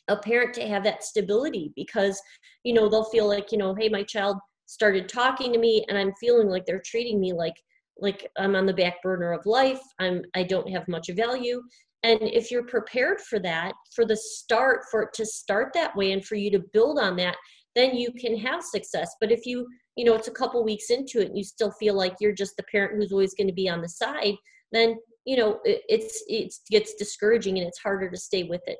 a 0.08 0.15
parent 0.15 0.53
to 0.53 0.68
have 0.68 0.84
that 0.86 1.03
stability 1.03 1.74
because, 1.75 2.22
you 2.63 2.74
know, 2.74 2.88
they'll 2.88 3.03
feel 3.06 3.27
like, 3.27 3.51
you 3.51 3.58
know, 3.58 3.75
hey, 3.75 3.89
my 3.89 4.03
child 4.03 4.38
started 4.68 5.10
talking 5.10 5.51
to 5.51 5.60
me 5.60 5.84
and 5.89 5.98
I'm 5.98 6.13
feeling 6.20 6.48
like 6.48 6.65
they're 6.65 6.82
treating 6.86 7.20
me 7.20 7.34
like 7.34 7.56
like 8.00 8.30
i'm 8.38 8.56
on 8.56 8.65
the 8.65 8.74
back 8.74 9.01
burner 9.01 9.32
of 9.32 9.46
life 9.46 9.82
i'm 10.00 10.22
i 10.36 10.44
don't 10.44 10.70
have 10.70 10.88
much 10.88 11.10
value 11.12 11.62
and 12.03 12.20
if 12.22 12.50
you're 12.50 12.65
prepared 12.65 13.22
for 13.22 13.39
that 13.39 13.74
for 13.94 14.06
the 14.06 14.18
start 14.18 14.82
for 14.89 15.03
it 15.03 15.13
to 15.13 15.25
start 15.25 15.72
that 15.74 15.96
way 15.96 16.12
and 16.12 16.25
for 16.25 16.36
you 16.36 16.50
to 16.51 16.63
build 16.74 17.00
on 17.00 17.15
that 17.15 17.36
then 17.75 17.96
you 17.96 18.12
can 18.13 18.38
have 18.38 18.63
success 18.63 19.16
but 19.20 19.32
if 19.32 19.46
you 19.46 19.68
you 19.96 20.06
know 20.06 20.13
it's 20.13 20.28
a 20.28 20.32
couple 20.32 20.63
weeks 20.63 20.90
into 20.90 21.20
it 21.20 21.28
and 21.28 21.38
you 21.38 21.44
still 21.44 21.72
feel 21.72 21.96
like 21.96 22.16
you're 22.20 22.34
just 22.34 22.56
the 22.58 22.63
parent 22.72 22.96
who's 22.96 23.12
always 23.12 23.34
going 23.34 23.48
to 23.48 23.54
be 23.54 23.70
on 23.70 23.82
the 23.82 23.90
side 23.90 24.36
then 24.72 24.96
you 25.25 25.38
know 25.38 25.60
it, 25.63 25.82
it's 25.90 26.24
it 26.28 26.54
gets 26.70 26.96
discouraging 26.96 27.58
and 27.58 27.68
it's 27.68 27.80
harder 27.80 28.10
to 28.10 28.18
stay 28.18 28.44
with 28.44 28.62
it 28.68 28.78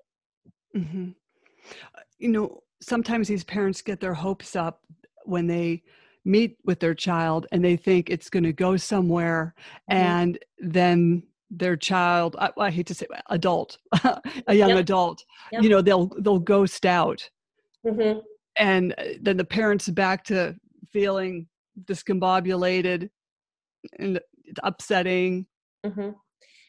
mm-hmm. 0.75 1.10
you 2.19 2.29
know 2.29 2.62
sometimes 2.81 3.27
these 3.27 3.43
parents 3.43 3.81
get 3.81 4.00
their 4.00 4.13
hopes 4.13 4.55
up 4.55 4.81
when 5.25 5.48
they 5.48 5.83
meet 6.25 6.57
with 6.65 6.79
their 6.79 6.93
child 6.93 7.48
and 7.51 7.63
they 7.63 7.75
think 7.75 8.10
it's 8.10 8.29
going 8.29 8.43
to 8.43 8.53
go 8.53 8.77
somewhere 8.77 9.55
mm-hmm. 9.89 9.98
and 9.98 10.39
then 10.60 11.24
their 11.50 11.75
child 11.75 12.36
I, 12.39 12.51
I, 12.57 12.71
hate 12.71 12.88
to 12.88 12.93
say 12.93 13.07
adult 13.29 13.77
a 14.48 14.53
young 14.53 14.69
yep. 14.69 14.79
adult 14.79 15.24
yep. 15.51 15.63
you 15.63 15.69
know 15.69 15.81
they'll 15.81 16.07
they'll 16.19 16.39
ghost 16.39 16.86
out 16.86 17.27
mm-hmm. 17.86 18.19
And 18.58 18.93
uh, 18.98 19.03
then 19.22 19.38
the 19.38 19.46
parents 19.46 19.89
back 19.89 20.24
to 20.25 20.55
feeling 20.91 21.48
discombobulated 21.86 23.10
and 24.00 24.20
upsetting. 24.63 25.46
Mm-hmm. 25.86 26.10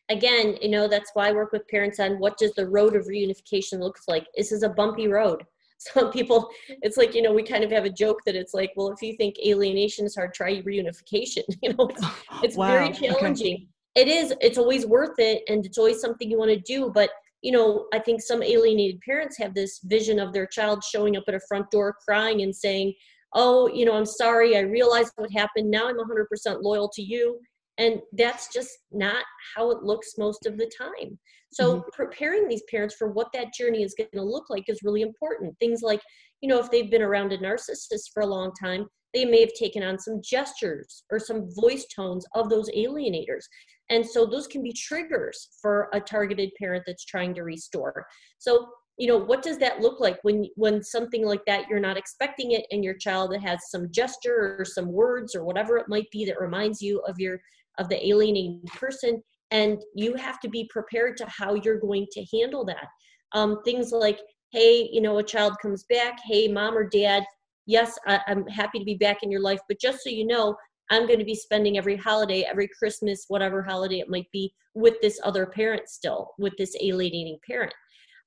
again 0.09 0.57
you 0.63 0.71
know 0.71 0.89
that's 0.89 1.11
why 1.13 1.29
i 1.29 1.33
work 1.33 1.53
with 1.53 1.69
parents 1.69 2.01
on 2.01 2.19
what 2.19 2.39
does 2.39 2.55
the 2.55 2.67
road 2.67 2.97
of 2.97 3.05
reunification 3.05 3.79
looks 3.79 4.05
like? 4.09 4.27
This 4.35 4.51
is 4.51 4.63
a 4.63 4.71
bumpy 4.71 5.07
road. 5.07 5.45
Some 5.79 6.11
people 6.11 6.49
it's 6.69 6.97
like 6.97 7.15
you 7.15 7.23
know 7.23 7.33
we 7.33 7.43
kind 7.43 7.65
of 7.65 7.71
have 7.71 7.85
a 7.85 7.91
joke 7.91 8.21
that 8.25 8.37
it's 8.37 8.55
like 8.55 8.73
well 8.77 8.91
if 8.91 9.03
you 9.03 9.17
think 9.17 9.37
alienation 9.45 10.07
is 10.07 10.15
hard 10.15 10.33
try 10.33 10.63
reunification. 10.63 11.43
You 11.63 11.75
know 11.75 11.89
it's, 11.89 12.07
it's 12.45 12.57
wow. 12.57 12.69
very 12.69 12.93
challenging. 12.93 13.57
Okay 13.57 13.67
it 13.95 14.09
is 14.09 14.35
it's 14.41 14.59
always 14.59 14.87
worth 14.87 15.19
it 15.19 15.43
and 15.49 15.67
it's 15.67 15.79
always 15.79 16.01
something 16.01 16.31
you 16.31 16.39
want 16.39 16.51
to 16.51 16.61
do 16.61 16.91
but 16.95 17.11
you 17.43 17.53
know 17.53 17.87
i 17.93 17.99
think 17.99 18.21
some 18.21 18.43
alienated 18.43 19.01
parents 19.01 19.37
have 19.37 19.55
this 19.55 19.81
vision 19.85 20.19
of 20.19 20.33
their 20.33 20.47
child 20.47 20.83
showing 20.83 21.17
up 21.17 21.25
at 21.29 21.35
a 21.35 21.41
front 21.49 21.71
door 21.71 21.95
crying 22.07 22.43
and 22.43 22.55
saying 22.55 22.93
oh 23.35 23.69
you 23.69 23.85
know 23.85 23.95
i'm 23.95 24.07
sorry 24.07 24.57
i 24.57 24.61
realized 24.61 25.13
what 25.17 25.31
happened. 25.33 25.71
Now 25.71 25.89
i'm 25.89 25.97
100% 25.97 26.63
loyal 26.63 26.91
to 26.95 27.03
you. 27.03 27.39
And 27.79 28.01
that's 28.13 28.53
just 28.53 28.69
not 28.93 29.25
how 29.57 29.71
it 29.71 29.83
looks 29.83 30.19
most 30.19 30.45
of 30.45 30.59
the 30.59 30.71
time. 30.79 31.19
So 31.53 31.77
mm-hmm. 31.77 31.89
preparing 31.95 32.47
these 32.47 32.63
parents 32.71 32.95
for 32.95 33.11
what 33.11 33.33
that 33.33 33.55
journey 33.55 33.83
is 33.83 33.95
going 33.97 34.11
to 34.13 34.23
look 34.23 34.51
like 34.51 34.65
is 34.69 34.83
really 34.85 35.01
important. 35.01 35.59
Things 35.59 35.81
like 35.83 36.03
you 36.43 36.49
know 36.49 36.59
if 36.59 36.71
they've 36.71 36.91
been 36.91 37.03
around 37.03 37.33
a 37.33 37.39
narcissist 37.39 38.11
for 38.13 38.23
a 38.23 38.27
long 38.27 38.53
time 38.61 38.87
they 39.15 39.25
may 39.25 39.41
have 39.41 39.53
taken 39.59 39.83
on 39.83 39.99
some 39.99 40.21
gestures 40.23 41.05
or 41.11 41.19
some 41.19 41.49
voice 41.55 41.87
tones 41.95 42.27
of 42.35 42.49
those 42.49 42.71
alienators 42.71 43.45
and 43.93 44.07
so 44.07 44.25
those 44.25 44.47
can 44.47 44.63
be 44.63 44.73
triggers 44.73 45.49
for 45.61 45.91
a 45.93 46.01
targeted 46.01 46.51
parent 46.59 46.83
that's 46.87 47.05
trying 47.05 47.35
to 47.35 47.43
restore. 47.43 48.07
So, 48.39 48.69
you 48.97 49.07
know, 49.07 49.19
what 49.19 49.43
does 49.43 49.59
that 49.59 49.81
look 49.81 50.01
like 50.01 50.19
when 50.23 50.47
when 50.57 50.83
something 50.83 51.27
like 51.27 51.45
that 51.47 51.69
you're 51.69 51.79
not 51.79 51.99
expecting 51.99 52.53
it 52.53 52.65
and 52.71 52.83
your 52.83 52.95
child 52.95 53.37
has 53.37 53.71
some 53.71 53.91
gesture 53.91 54.57
or 54.59 54.65
some 54.65 54.91
words 54.91 55.35
or 55.35 55.45
whatever 55.45 55.77
it 55.77 55.89
might 55.89 56.11
be 56.11 56.25
that 56.25 56.41
reminds 56.41 56.81
you 56.81 57.01
of 57.01 57.19
your 57.19 57.39
of 57.79 57.91
the 57.91 58.07
alienating 58.07 58.63
person 58.75 59.23
and 59.51 59.83
you 59.95 60.15
have 60.15 60.41
to 60.41 60.49
be 60.49 60.69
prepared 60.71 61.19
to 61.19 61.27
how 61.27 61.55
you're 61.55 61.79
going 61.79 62.07
to 62.13 62.25
handle 62.33 62.65
that. 62.65 62.87
Um, 63.35 63.63
things 63.63 63.93
like, 63.93 64.21
hey, 64.53 64.89
you 64.91 65.03
know, 65.03 65.19
a 65.19 65.23
child 65.23 65.57
comes 65.61 65.85
back, 65.91 66.19
hey, 66.25 66.49
mom 66.49 66.77
or 66.77 66.89
dad, 66.89 67.25
yes, 67.67 67.99
I, 68.07 68.21
I'm 68.27 68.47
happy 68.47 68.79
to 68.79 68.85
be 68.85 68.95
back 68.95 69.19
in 69.23 69.31
your 69.31 69.43
life, 69.43 69.61
but 69.69 69.81
just 69.81 70.03
so 70.03 70.09
you 70.11 70.27
know, 70.27 70.57
I'm 70.93 71.07
going 71.07 71.19
to 71.19 71.25
be 71.25 71.35
spending 71.35 71.79
every 71.79 71.97
holiday, 71.97 72.43
every 72.43 72.69
Christmas, 72.69 73.25
whatever 73.29 73.63
holiday 73.63 74.01
it 74.01 74.11
might 74.11 74.31
be, 74.31 74.53
with 74.75 75.01
this 75.01 75.19
other 75.25 75.47
parent 75.47 75.89
still, 75.89 76.33
with 76.39 76.53
this 76.59 76.77
alienating 76.83 77.39
parent. 77.47 77.73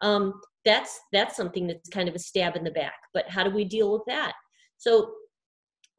Um, 0.02 0.42
that's 0.66 1.00
that's 1.14 1.38
something 1.38 1.68
that's 1.68 1.90
kind 1.90 2.10
of 2.10 2.16
a 2.16 2.20
stab 2.20 2.56
in 2.56 2.64
the 2.64 2.72
back. 2.72 2.96
But 3.14 3.30
how 3.30 3.44
do 3.44 3.52
we 3.52 3.66
deal 3.66 3.94
with 3.94 4.02
that? 4.08 4.34
So 4.78 5.14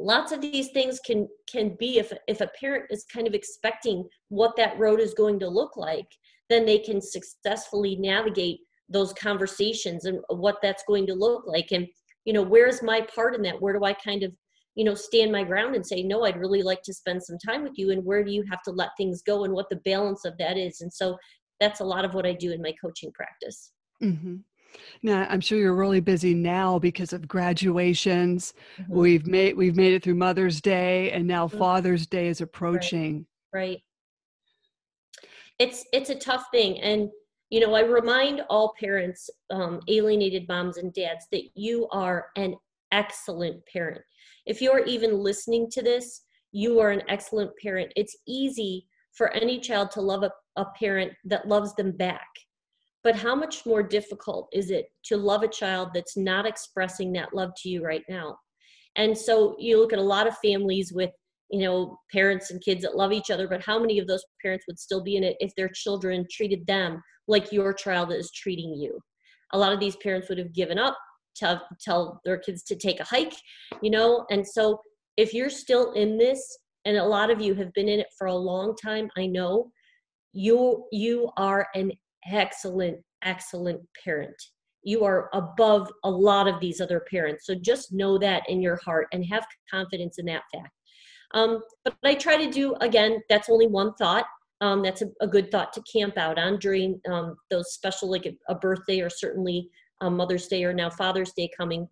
lots 0.00 0.32
of 0.32 0.40
these 0.40 0.70
things 0.72 0.98
can 1.06 1.28
can 1.50 1.76
be 1.78 1.98
if 1.98 2.12
if 2.26 2.40
a 2.40 2.50
parent 2.60 2.86
is 2.90 3.06
kind 3.14 3.28
of 3.28 3.34
expecting 3.34 4.04
what 4.28 4.56
that 4.56 4.76
road 4.76 4.98
is 4.98 5.14
going 5.14 5.38
to 5.38 5.48
look 5.48 5.76
like, 5.76 6.08
then 6.50 6.66
they 6.66 6.80
can 6.80 7.00
successfully 7.00 7.94
navigate 7.94 8.58
those 8.88 9.12
conversations 9.12 10.04
and 10.04 10.18
what 10.28 10.56
that's 10.62 10.84
going 10.86 11.06
to 11.06 11.14
look 11.14 11.44
like 11.46 11.72
and 11.72 11.86
you 12.24 12.32
know 12.32 12.42
where's 12.42 12.82
my 12.82 13.00
part 13.12 13.34
in 13.34 13.42
that 13.42 13.60
where 13.60 13.76
do 13.76 13.84
i 13.84 13.92
kind 13.92 14.22
of 14.22 14.32
you 14.76 14.84
know 14.84 14.94
stand 14.94 15.32
my 15.32 15.42
ground 15.42 15.74
and 15.74 15.84
say 15.84 16.02
no 16.02 16.24
i'd 16.24 16.36
really 16.36 16.62
like 16.62 16.82
to 16.82 16.92
spend 16.92 17.20
some 17.20 17.38
time 17.38 17.64
with 17.64 17.72
you 17.76 17.90
and 17.90 18.04
where 18.04 18.22
do 18.22 18.30
you 18.30 18.44
have 18.48 18.62
to 18.62 18.70
let 18.70 18.90
things 18.96 19.22
go 19.22 19.44
and 19.44 19.52
what 19.52 19.68
the 19.68 19.76
balance 19.84 20.24
of 20.24 20.36
that 20.38 20.56
is 20.56 20.82
and 20.82 20.92
so 20.92 21.16
that's 21.58 21.80
a 21.80 21.84
lot 21.84 22.04
of 22.04 22.14
what 22.14 22.26
i 22.26 22.32
do 22.32 22.52
in 22.52 22.62
my 22.62 22.72
coaching 22.80 23.10
practice 23.12 23.72
mm-hmm. 24.02 24.36
now 25.02 25.26
i'm 25.28 25.40
sure 25.40 25.58
you're 25.58 25.74
really 25.74 26.00
busy 26.00 26.34
now 26.34 26.78
because 26.78 27.12
of 27.12 27.26
graduations 27.26 28.54
mm-hmm. 28.78 28.94
we've 28.94 29.26
made 29.26 29.56
we've 29.56 29.76
made 29.76 29.94
it 29.94 30.04
through 30.04 30.14
mother's 30.14 30.60
day 30.60 31.10
and 31.10 31.26
now 31.26 31.48
mm-hmm. 31.48 31.58
father's 31.58 32.06
day 32.06 32.28
is 32.28 32.40
approaching 32.40 33.26
right. 33.52 33.60
right 33.60 33.78
it's 35.58 35.84
it's 35.92 36.10
a 36.10 36.14
tough 36.14 36.44
thing 36.52 36.78
and 36.80 37.08
you 37.48 37.60
know 37.60 37.74
i 37.74 37.80
remind 37.80 38.42
all 38.50 38.74
parents 38.78 39.30
um, 39.50 39.80
alienated 39.88 40.46
moms 40.48 40.76
and 40.76 40.92
dads 40.92 41.26
that 41.32 41.44
you 41.54 41.88
are 41.92 42.26
an 42.36 42.54
excellent 42.92 43.64
parent 43.66 44.02
if 44.46 44.62
you're 44.62 44.84
even 44.84 45.18
listening 45.18 45.68
to 45.72 45.82
this, 45.82 46.22
you 46.52 46.80
are 46.80 46.90
an 46.90 47.02
excellent 47.08 47.50
parent. 47.62 47.92
It's 47.96 48.16
easy 48.26 48.86
for 49.12 49.32
any 49.32 49.58
child 49.58 49.90
to 49.92 50.00
love 50.00 50.22
a, 50.22 50.30
a 50.56 50.66
parent 50.78 51.12
that 51.24 51.48
loves 51.48 51.74
them 51.74 51.92
back. 51.92 52.28
But 53.02 53.16
how 53.16 53.34
much 53.34 53.66
more 53.66 53.82
difficult 53.82 54.48
is 54.52 54.70
it 54.70 54.86
to 55.04 55.16
love 55.16 55.42
a 55.42 55.48
child 55.48 55.90
that's 55.94 56.16
not 56.16 56.46
expressing 56.46 57.12
that 57.12 57.34
love 57.34 57.50
to 57.58 57.68
you 57.68 57.84
right 57.84 58.02
now? 58.08 58.36
And 58.96 59.16
so 59.16 59.54
you 59.58 59.78
look 59.78 59.92
at 59.92 59.98
a 59.98 60.02
lot 60.02 60.26
of 60.26 60.36
families 60.38 60.92
with, 60.92 61.10
you 61.50 61.60
know, 61.60 61.98
parents 62.12 62.50
and 62.50 62.62
kids 62.64 62.82
that 62.82 62.96
love 62.96 63.12
each 63.12 63.30
other, 63.30 63.46
but 63.46 63.62
how 63.62 63.78
many 63.78 63.98
of 63.98 64.06
those 64.06 64.24
parents 64.42 64.64
would 64.66 64.78
still 64.78 65.02
be 65.02 65.16
in 65.16 65.24
it 65.24 65.36
if 65.38 65.54
their 65.56 65.68
children 65.68 66.26
treated 66.30 66.66
them 66.66 67.00
like 67.28 67.52
your 67.52 67.72
child 67.72 68.12
is 68.12 68.30
treating 68.32 68.74
you? 68.74 68.98
A 69.52 69.58
lot 69.58 69.72
of 69.72 69.78
these 69.78 69.96
parents 69.96 70.28
would 70.28 70.38
have 70.38 70.52
given 70.52 70.78
up 70.78 70.96
tell 71.36 71.62
tell 71.80 72.20
their 72.24 72.38
kids 72.38 72.62
to 72.64 72.76
take 72.76 73.00
a 73.00 73.04
hike 73.04 73.34
you 73.82 73.90
know? 73.90 74.26
And 74.30 74.46
so 74.46 74.80
if 75.16 75.34
you're 75.34 75.50
still 75.50 75.92
in 75.92 76.18
this 76.18 76.58
and 76.84 76.96
a 76.96 77.04
lot 77.04 77.30
of 77.30 77.40
you 77.40 77.54
have 77.54 77.72
been 77.72 77.88
in 77.88 78.00
it 78.00 78.08
for 78.16 78.28
a 78.28 78.34
long 78.34 78.74
time 78.76 79.08
i 79.16 79.26
know 79.26 79.70
you 80.32 80.84
you 80.92 81.30
are 81.36 81.66
an 81.74 81.90
excellent 82.30 82.98
excellent 83.26 83.80
parent. 84.02 84.36
You 84.82 85.04
are 85.04 85.28
above 85.34 85.90
a 86.04 86.10
lot 86.10 86.46
of 86.46 86.60
these 86.60 86.80
other 86.80 87.04
parents. 87.10 87.44
So 87.46 87.54
just 87.54 87.92
know 87.92 88.18
that 88.18 88.44
in 88.48 88.62
your 88.62 88.76
heart 88.84 89.08
and 89.12 89.24
have 89.26 89.44
confidence 89.70 90.18
in 90.18 90.26
that 90.26 90.42
fact. 90.54 90.70
Um, 91.34 91.60
but 91.84 91.96
i 92.04 92.14
try 92.14 92.36
to 92.36 92.50
do 92.50 92.76
again 92.80 93.20
that's 93.28 93.48
only 93.48 93.66
one 93.66 93.94
thought. 93.94 94.26
Um, 94.62 94.82
that's 94.82 95.02
a, 95.02 95.08
a, 95.20 95.26
good 95.26 95.50
thought 95.50 95.74
to 95.74 95.82
camp 95.82 96.16
out 96.16 96.38
on 96.38 96.58
during 96.58 96.98
um, 97.10 97.36
those 97.50 97.74
special 97.74 98.10
like 98.10 98.24
a, 98.24 98.32
a 98.48 98.54
birthday 98.54 99.00
or 99.00 99.10
certainly 99.10 99.68
um, 100.00 100.16
Mother's 100.16 100.48
Day 100.48 100.64
or 100.64 100.72
now 100.72 100.90
Father's 100.90 101.32
Day 101.32 101.50
coming. 101.56 101.88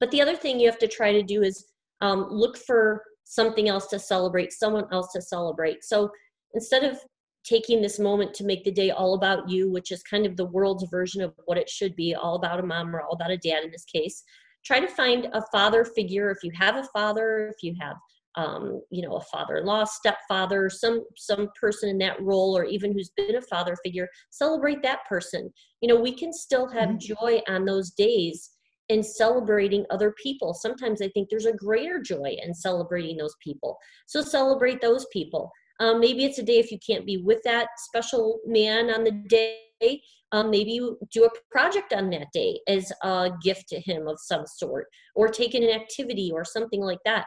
But 0.00 0.10
the 0.10 0.20
other 0.20 0.36
thing 0.36 0.58
you 0.58 0.68
have 0.68 0.78
to 0.80 0.88
try 0.88 1.12
to 1.12 1.22
do 1.22 1.42
is 1.42 1.66
um, 2.00 2.26
look 2.30 2.58
for 2.58 3.02
something 3.24 3.68
else 3.68 3.86
to 3.88 3.98
celebrate, 3.98 4.52
someone 4.52 4.86
else 4.92 5.12
to 5.12 5.22
celebrate. 5.22 5.84
So 5.84 6.10
instead 6.52 6.84
of 6.84 6.98
taking 7.44 7.80
this 7.80 7.98
moment 7.98 8.34
to 8.34 8.44
make 8.44 8.64
the 8.64 8.70
day 8.70 8.90
all 8.90 9.14
about 9.14 9.48
you, 9.48 9.70
which 9.70 9.92
is 9.92 10.02
kind 10.02 10.26
of 10.26 10.36
the 10.36 10.46
world's 10.46 10.88
version 10.90 11.22
of 11.22 11.32
what 11.44 11.58
it 11.58 11.68
should 11.68 11.94
be, 11.94 12.14
all 12.14 12.36
about 12.36 12.60
a 12.60 12.62
mom 12.62 12.94
or 12.94 13.02
all 13.02 13.12
about 13.12 13.30
a 13.30 13.36
dad 13.36 13.64
in 13.64 13.70
this 13.70 13.84
case, 13.84 14.22
try 14.64 14.80
to 14.80 14.88
find 14.88 15.28
a 15.32 15.42
father 15.52 15.84
figure. 15.84 16.30
If 16.30 16.38
you 16.42 16.50
have 16.54 16.76
a 16.76 16.88
father, 16.92 17.48
if 17.48 17.62
you 17.62 17.74
have 17.80 17.96
um, 18.36 18.80
you 18.90 19.02
know, 19.02 19.14
a 19.14 19.20
father-in-law, 19.20 19.84
stepfather, 19.84 20.68
some 20.68 21.04
some 21.16 21.48
person 21.60 21.88
in 21.88 21.98
that 21.98 22.20
role, 22.20 22.56
or 22.56 22.64
even 22.64 22.92
who's 22.92 23.10
been 23.16 23.36
a 23.36 23.42
father 23.42 23.76
figure, 23.84 24.08
celebrate 24.30 24.82
that 24.82 25.00
person. 25.08 25.52
You 25.80 25.88
know, 25.88 26.00
we 26.00 26.14
can 26.14 26.32
still 26.32 26.68
have 26.68 26.90
mm-hmm. 26.90 27.14
joy 27.14 27.40
on 27.48 27.64
those 27.64 27.90
days 27.92 28.50
in 28.88 29.02
celebrating 29.02 29.84
other 29.90 30.14
people. 30.22 30.52
Sometimes 30.52 31.00
I 31.00 31.08
think 31.08 31.28
there's 31.30 31.46
a 31.46 31.52
greater 31.52 32.02
joy 32.02 32.36
in 32.42 32.52
celebrating 32.54 33.16
those 33.16 33.34
people. 33.42 33.78
So 34.06 34.20
celebrate 34.20 34.80
those 34.80 35.06
people. 35.12 35.50
Um, 35.80 36.00
maybe 36.00 36.24
it's 36.24 36.38
a 36.38 36.42
day 36.42 36.58
if 36.58 36.70
you 36.70 36.78
can't 36.86 37.06
be 37.06 37.16
with 37.16 37.40
that 37.44 37.68
special 37.78 38.40
man 38.46 38.90
on 38.90 39.04
the 39.04 39.12
day. 39.28 40.00
Um, 40.32 40.50
maybe 40.50 40.72
you 40.72 40.98
do 41.12 41.24
a 41.24 41.30
project 41.50 41.92
on 41.92 42.10
that 42.10 42.26
day 42.32 42.60
as 42.68 42.92
a 43.02 43.30
gift 43.42 43.68
to 43.68 43.80
him 43.80 44.06
of 44.06 44.18
some 44.20 44.44
sort, 44.46 44.86
or 45.14 45.28
take 45.28 45.54
in 45.54 45.62
an 45.62 45.70
activity 45.70 46.30
or 46.32 46.44
something 46.44 46.80
like 46.80 46.98
that 47.04 47.26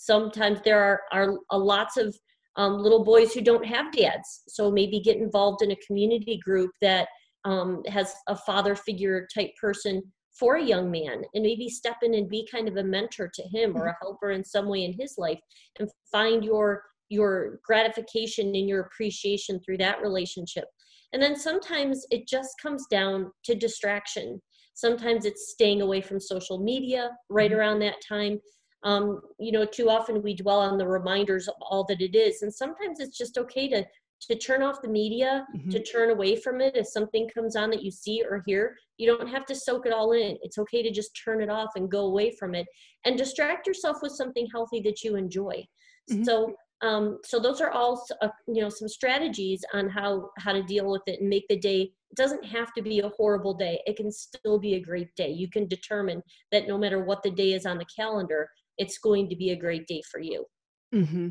sometimes 0.00 0.60
there 0.64 0.80
are, 0.80 1.02
are, 1.12 1.38
are 1.50 1.58
lots 1.58 1.98
of 1.98 2.16
um, 2.56 2.78
little 2.78 3.04
boys 3.04 3.34
who 3.34 3.42
don't 3.42 3.66
have 3.66 3.92
dads. 3.92 4.42
So 4.48 4.70
maybe 4.70 5.00
get 5.00 5.18
involved 5.18 5.62
in 5.62 5.72
a 5.72 5.76
community 5.86 6.40
group 6.42 6.70
that 6.80 7.08
um, 7.44 7.82
has 7.86 8.14
a 8.26 8.34
father 8.34 8.74
figure 8.74 9.28
type 9.32 9.50
person 9.60 10.02
for 10.38 10.56
a 10.56 10.64
young 10.64 10.90
man 10.90 11.22
and 11.34 11.42
maybe 11.42 11.68
step 11.68 11.96
in 12.02 12.14
and 12.14 12.30
be 12.30 12.48
kind 12.50 12.66
of 12.66 12.76
a 12.76 12.82
mentor 12.82 13.30
to 13.34 13.42
him 13.42 13.76
or 13.76 13.88
a 13.88 13.96
helper 14.00 14.30
in 14.30 14.42
some 14.42 14.68
way 14.68 14.84
in 14.84 14.94
his 14.98 15.16
life 15.18 15.38
and 15.78 15.88
find 16.10 16.44
your 16.44 16.82
your 17.08 17.58
gratification 17.64 18.46
and 18.54 18.68
your 18.68 18.82
appreciation 18.82 19.58
through 19.60 19.76
that 19.76 20.00
relationship 20.00 20.66
and 21.12 21.20
then 21.20 21.34
sometimes 21.34 22.06
it 22.10 22.28
just 22.28 22.50
comes 22.62 22.86
down 22.90 23.30
to 23.44 23.54
distraction 23.54 24.40
sometimes 24.74 25.24
it's 25.24 25.50
staying 25.50 25.82
away 25.82 26.00
from 26.00 26.20
social 26.20 26.62
media 26.62 27.10
right 27.28 27.50
mm-hmm. 27.50 27.58
around 27.58 27.80
that 27.80 27.96
time 28.06 28.38
um, 28.82 29.20
you 29.38 29.52
know 29.52 29.64
too 29.64 29.90
often 29.90 30.22
we 30.22 30.34
dwell 30.34 30.60
on 30.60 30.78
the 30.78 30.86
reminders 30.86 31.48
of 31.48 31.54
all 31.60 31.84
that 31.84 32.00
it 32.00 32.14
is 32.14 32.42
and 32.42 32.52
sometimes 32.52 33.00
it's 33.00 33.16
just 33.16 33.38
okay 33.38 33.68
to 33.68 33.84
to 34.28 34.36
turn 34.36 34.62
off 34.62 34.82
the 34.82 34.88
media 34.88 35.46
mm-hmm. 35.56 35.70
to 35.70 35.82
turn 35.82 36.10
away 36.10 36.36
from 36.36 36.60
it 36.60 36.76
if 36.76 36.86
something 36.86 37.28
comes 37.28 37.56
on 37.56 37.70
that 37.70 37.82
you 37.82 37.90
see 37.90 38.22
or 38.28 38.42
hear. 38.46 38.76
You 38.98 39.06
don't 39.16 39.28
have 39.28 39.46
to 39.46 39.54
soak 39.54 39.86
it 39.86 39.92
all 39.92 40.12
in. 40.12 40.36
It's 40.42 40.58
okay 40.58 40.82
to 40.82 40.90
just 40.90 41.18
turn 41.24 41.40
it 41.40 41.48
off 41.48 41.70
and 41.74 41.90
go 41.90 42.06
away 42.06 42.34
from 42.38 42.54
it 42.54 42.66
and 43.04 43.16
distract 43.16 43.66
yourself 43.66 43.98
with 44.02 44.12
something 44.12 44.46
healthy 44.52 44.80
that 44.82 45.02
you 45.02 45.16
enjoy. 45.16 45.64
Mm-hmm. 46.10 46.24
so 46.24 46.54
um, 46.82 47.18
so 47.24 47.38
those 47.38 47.60
are 47.60 47.70
all 47.70 48.06
uh, 48.22 48.28
you 48.48 48.62
know 48.62 48.70
some 48.70 48.88
strategies 48.88 49.62
on 49.74 49.88
how 49.88 50.30
how 50.38 50.52
to 50.52 50.62
deal 50.62 50.90
with 50.90 51.02
it 51.06 51.20
and 51.20 51.28
make 51.28 51.46
the 51.48 51.58
day 51.58 51.82
it 51.82 52.16
doesn't 52.16 52.44
have 52.44 52.72
to 52.72 52.82
be 52.82 53.00
a 53.00 53.10
horrible 53.10 53.54
day. 53.54 53.80
It 53.86 53.96
can 53.96 54.10
still 54.10 54.58
be 54.58 54.74
a 54.74 54.80
great 54.80 55.14
day. 55.14 55.30
You 55.30 55.48
can 55.48 55.68
determine 55.68 56.22
that 56.50 56.66
no 56.66 56.76
matter 56.76 57.04
what 57.04 57.22
the 57.22 57.30
day 57.30 57.52
is 57.52 57.66
on 57.66 57.78
the 57.78 57.86
calendar 57.94 58.48
it's 58.80 58.98
going 58.98 59.28
to 59.28 59.36
be 59.36 59.50
a 59.50 59.56
great 59.56 59.86
day 59.86 60.02
for 60.10 60.20
you. 60.20 60.44
Mm-hmm. 60.92 61.28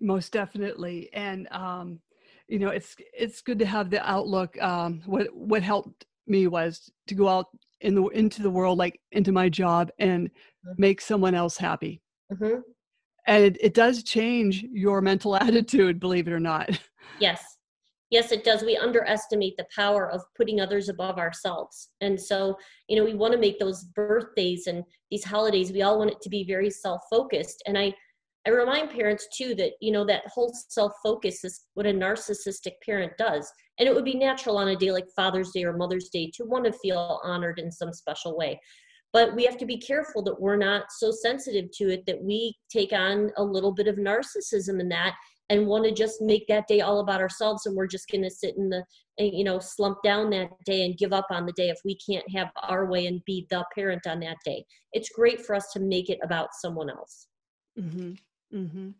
most 0.00 0.32
definitely. 0.32 1.10
And 1.12 1.48
um, 1.50 2.00
you 2.46 2.58
know 2.58 2.68
it's 2.68 2.94
it's 3.12 3.40
good 3.40 3.58
to 3.58 3.66
have 3.66 3.90
the 3.90 4.08
outlook 4.08 4.60
um, 4.62 5.02
what 5.06 5.26
what 5.34 5.62
helped 5.62 6.06
me 6.26 6.46
was 6.46 6.90
to 7.08 7.14
go 7.14 7.28
out 7.28 7.46
in 7.80 7.94
the 7.94 8.06
into 8.08 8.42
the 8.42 8.50
world 8.50 8.78
like 8.78 9.00
into 9.10 9.32
my 9.32 9.48
job 9.48 9.90
and 9.98 10.28
mm-hmm. 10.28 10.72
make 10.78 11.00
someone 11.00 11.34
else 11.34 11.56
happy. 11.56 12.00
Mm-hmm. 12.32 12.60
And 13.26 13.44
it, 13.44 13.56
it 13.60 13.74
does 13.74 14.02
change 14.02 14.64
your 14.72 15.00
mental 15.00 15.36
attitude 15.46 15.98
believe 15.98 16.28
it 16.28 16.32
or 16.32 16.40
not. 16.40 16.78
Yes 17.18 17.42
yes 18.10 18.32
it 18.32 18.44
does. 18.44 18.62
We 18.62 18.76
underestimate 18.76 19.56
the 19.56 19.66
power 19.74 20.10
of 20.10 20.22
putting 20.36 20.60
others 20.60 20.88
above 20.88 21.18
ourselves. 21.18 21.90
And 22.00 22.20
so 22.20 22.56
you 22.88 22.96
know 22.96 23.04
we 23.04 23.14
want 23.14 23.32
to 23.32 23.38
make 23.38 23.58
those 23.58 23.84
birthdays 23.84 24.66
and 24.66 24.84
these 25.10 25.24
holidays 25.24 25.72
we 25.72 25.82
all 25.82 25.98
want 25.98 26.10
it 26.10 26.20
to 26.22 26.28
be 26.28 26.44
very 26.44 26.70
self-focused. 26.70 27.62
And 27.66 27.78
i 27.78 27.94
i 28.46 28.50
remind 28.50 28.90
parents 28.90 29.28
too 29.36 29.54
that 29.54 29.72
you 29.80 29.92
know 29.92 30.04
that 30.06 30.26
whole 30.26 30.52
self-focus 30.68 31.44
is 31.44 31.66
what 31.74 31.86
a 31.86 31.90
narcissistic 31.90 32.74
parent 32.84 33.12
does. 33.18 33.50
And 33.78 33.88
it 33.88 33.94
would 33.94 34.04
be 34.04 34.14
natural 34.14 34.58
on 34.58 34.68
a 34.68 34.76
day 34.76 34.92
like 34.92 35.06
father's 35.16 35.50
day 35.50 35.64
or 35.64 35.76
mother's 35.76 36.10
day 36.10 36.30
to 36.34 36.44
want 36.44 36.64
to 36.66 36.72
feel 36.72 37.20
honored 37.24 37.58
in 37.58 37.72
some 37.72 37.92
special 37.92 38.36
way. 38.36 38.60
But 39.12 39.34
we 39.34 39.44
have 39.44 39.58
to 39.58 39.66
be 39.66 39.78
careful 39.78 40.22
that 40.22 40.40
we're 40.40 40.56
not 40.56 40.84
so 40.90 41.10
sensitive 41.10 41.70
to 41.78 41.90
it 41.90 42.06
that 42.06 42.22
we 42.22 42.54
take 42.70 42.92
on 42.92 43.30
a 43.36 43.42
little 43.42 43.72
bit 43.72 43.88
of 43.88 43.96
narcissism 43.96 44.80
in 44.80 44.88
that 44.90 45.14
and 45.50 45.66
want 45.66 45.84
to 45.84 45.92
just 45.92 46.22
make 46.22 46.46
that 46.46 46.66
day 46.68 46.80
all 46.80 47.00
about 47.00 47.20
ourselves 47.20 47.66
and 47.66 47.76
we're 47.76 47.86
just 47.86 48.08
going 48.08 48.22
to 48.22 48.30
sit 48.30 48.56
in 48.56 48.70
the 48.70 48.82
eh, 49.18 49.30
you 49.32 49.44
know 49.44 49.58
slump 49.58 49.98
down 50.02 50.30
that 50.30 50.48
day 50.64 50.84
and 50.84 50.96
give 50.96 51.12
up 51.12 51.26
on 51.30 51.44
the 51.44 51.52
day 51.52 51.68
if 51.68 51.78
we 51.84 51.96
can't 51.96 52.28
have 52.34 52.48
our 52.62 52.86
way 52.86 53.06
and 53.06 53.22
be 53.26 53.46
the 53.50 53.62
parent 53.74 54.06
on 54.06 54.20
that 54.20 54.36
day 54.44 54.64
it's 54.94 55.10
great 55.10 55.44
for 55.44 55.54
us 55.54 55.70
to 55.72 55.80
make 55.80 56.08
it 56.08 56.18
about 56.22 56.48
someone 56.54 56.88
else 56.88 57.26
mm-hmm. 57.78 58.12
Mm-hmm. 58.56 58.90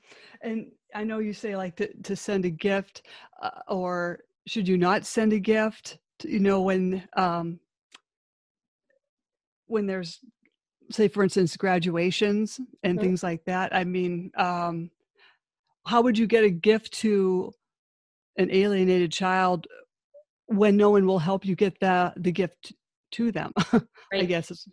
and 0.42 0.66
i 0.94 1.02
know 1.02 1.20
you 1.20 1.32
say 1.32 1.56
like 1.56 1.76
to, 1.76 1.92
to 2.02 2.14
send 2.14 2.44
a 2.44 2.50
gift 2.50 3.06
uh, 3.40 3.50
or 3.68 4.20
should 4.46 4.68
you 4.68 4.76
not 4.76 5.06
send 5.06 5.32
a 5.32 5.40
gift 5.40 5.98
you 6.24 6.40
know 6.40 6.60
when 6.60 7.08
um, 7.16 7.58
when 9.66 9.86
there's 9.86 10.20
say 10.90 11.06
for 11.06 11.22
instance 11.22 11.56
graduations 11.56 12.60
and 12.82 12.98
mm-hmm. 12.98 13.06
things 13.06 13.22
like 13.22 13.44
that 13.44 13.74
i 13.74 13.84
mean 13.84 14.32
um 14.36 14.90
how 15.86 16.02
would 16.02 16.18
you 16.18 16.26
get 16.26 16.44
a 16.44 16.50
gift 16.50 16.92
to 16.92 17.52
an 18.36 18.50
alienated 18.50 19.12
child 19.12 19.66
when 20.46 20.76
no 20.76 20.90
one 20.90 21.06
will 21.06 21.18
help 21.18 21.44
you 21.44 21.54
get 21.54 21.78
the 21.80 22.12
the 22.16 22.32
gift 22.32 22.72
to 23.12 23.32
them 23.32 23.52
right. 23.72 23.82
i 24.14 24.24
guess 24.24 24.50
it's 24.50 24.66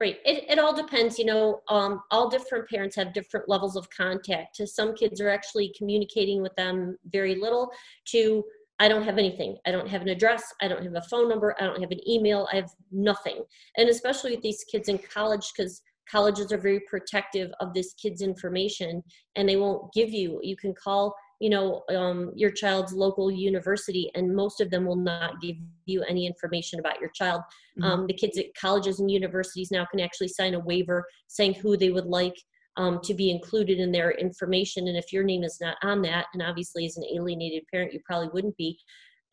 right 0.00 0.18
it, 0.24 0.44
it 0.48 0.58
all 0.58 0.74
depends 0.74 1.18
you 1.18 1.24
know 1.24 1.60
um, 1.68 2.00
all 2.10 2.28
different 2.28 2.68
parents 2.68 2.96
have 2.96 3.12
different 3.12 3.48
levels 3.48 3.76
of 3.76 3.88
contact 3.90 4.54
to 4.54 4.66
some 4.66 4.94
kids 4.94 5.20
are 5.20 5.28
actually 5.28 5.72
communicating 5.76 6.42
with 6.42 6.54
them 6.56 6.96
very 7.12 7.34
little 7.34 7.70
to 8.06 8.44
I 8.80 8.88
don't 8.88 9.02
have 9.02 9.18
anything. 9.18 9.58
I 9.66 9.72
don't 9.72 9.88
have 9.88 10.00
an 10.00 10.08
address. 10.08 10.42
I 10.62 10.66
don't 10.66 10.82
have 10.82 10.94
a 10.94 11.02
phone 11.02 11.28
number. 11.28 11.54
I 11.60 11.64
don't 11.64 11.82
have 11.82 11.90
an 11.90 12.00
email. 12.08 12.48
I 12.50 12.56
have 12.56 12.70
nothing. 12.90 13.44
And 13.76 13.90
especially 13.90 14.30
with 14.30 14.40
these 14.40 14.64
kids 14.64 14.88
in 14.88 14.98
college, 14.98 15.52
because 15.54 15.82
colleges 16.10 16.52
are 16.52 16.58
very 16.58 16.80
protective 16.80 17.50
of 17.60 17.74
this 17.74 17.94
kid's 17.94 18.22
information 18.22 19.02
and 19.36 19.48
they 19.48 19.56
won't 19.56 19.92
give 19.92 20.10
you, 20.10 20.40
you 20.42 20.56
can 20.56 20.74
call, 20.74 21.14
you 21.40 21.50
know, 21.50 21.82
um, 21.94 22.32
your 22.34 22.50
child's 22.50 22.92
local 22.92 23.30
university 23.30 24.10
and 24.14 24.34
most 24.34 24.60
of 24.60 24.70
them 24.70 24.84
will 24.84 24.96
not 24.96 25.40
give 25.40 25.56
you 25.86 26.02
any 26.08 26.26
information 26.26 26.80
about 26.80 27.00
your 27.00 27.10
child. 27.10 27.42
Mm-hmm. 27.78 27.84
Um, 27.84 28.06
the 28.06 28.14
kids 28.14 28.38
at 28.38 28.54
colleges 28.60 29.00
and 29.00 29.10
universities 29.10 29.70
now 29.70 29.86
can 29.90 30.00
actually 30.00 30.28
sign 30.28 30.54
a 30.54 30.60
waiver 30.60 31.04
saying 31.28 31.54
who 31.54 31.76
they 31.76 31.90
would 31.90 32.06
like 32.06 32.36
um, 32.76 33.00
to 33.04 33.14
be 33.14 33.30
included 33.30 33.78
in 33.78 33.92
their 33.92 34.12
information. 34.12 34.88
And 34.88 34.96
if 34.96 35.12
your 35.12 35.24
name 35.24 35.42
is 35.42 35.58
not 35.60 35.76
on 35.82 36.02
that, 36.02 36.26
and 36.34 36.42
obviously 36.42 36.86
as 36.86 36.96
an 36.96 37.04
alienated 37.14 37.64
parent, 37.70 37.92
you 37.92 38.00
probably 38.04 38.28
wouldn't 38.32 38.56
be, 38.56 38.78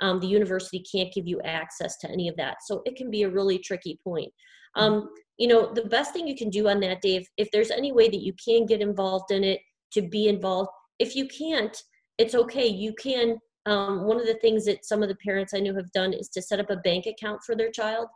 um, 0.01 0.19
the 0.19 0.27
university 0.27 0.83
can't 0.91 1.13
give 1.13 1.27
you 1.27 1.41
access 1.41 1.97
to 1.97 2.10
any 2.10 2.27
of 2.27 2.36
that. 2.38 2.57
So 2.65 2.81
it 2.86 2.95
can 2.95 3.10
be 3.10 3.23
a 3.23 3.29
really 3.29 3.60
tricky 3.60 3.99
point. 4.03 4.31
Um, 4.75 5.10
you 5.38 5.47
know, 5.47 5.73
the 5.73 5.86
best 5.86 6.13
thing 6.13 6.27
you 6.27 6.36
can 6.36 6.49
do 6.49 6.67
on 6.67 6.79
that 6.81 7.01
day, 7.01 7.15
if, 7.15 7.27
if 7.38 7.49
there's 7.51 7.71
any 7.71 7.91
way 7.91 8.10
that 8.10 8.21
you 8.21 8.33
can 8.33 8.65
get 8.65 8.81
involved 8.81 9.31
in 9.31 9.43
it, 9.43 9.60
to 9.93 10.01
be 10.01 10.27
involved. 10.27 10.69
If 10.99 11.15
you 11.15 11.27
can't, 11.27 11.75
it's 12.17 12.36
okay. 12.36 12.67
You 12.67 12.93
can. 12.93 13.38
Um, 13.65 14.05
one 14.05 14.19
of 14.19 14.25
the 14.25 14.36
things 14.36 14.65
that 14.65 14.86
some 14.86 15.03
of 15.03 15.10
the 15.10 15.15
parents 15.15 15.53
I 15.53 15.60
know 15.60 15.75
have 15.75 15.91
done 15.91 16.13
is 16.13 16.29
to 16.29 16.41
set 16.41 16.60
up 16.60 16.69
a 16.69 16.77
bank 16.77 17.05
account 17.05 17.41
for 17.45 17.55
their 17.55 17.71
child, 17.71 18.07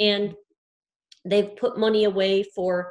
and 0.00 0.34
they've 1.24 1.56
put 1.56 1.78
money 1.78 2.04
away 2.04 2.44
for 2.54 2.90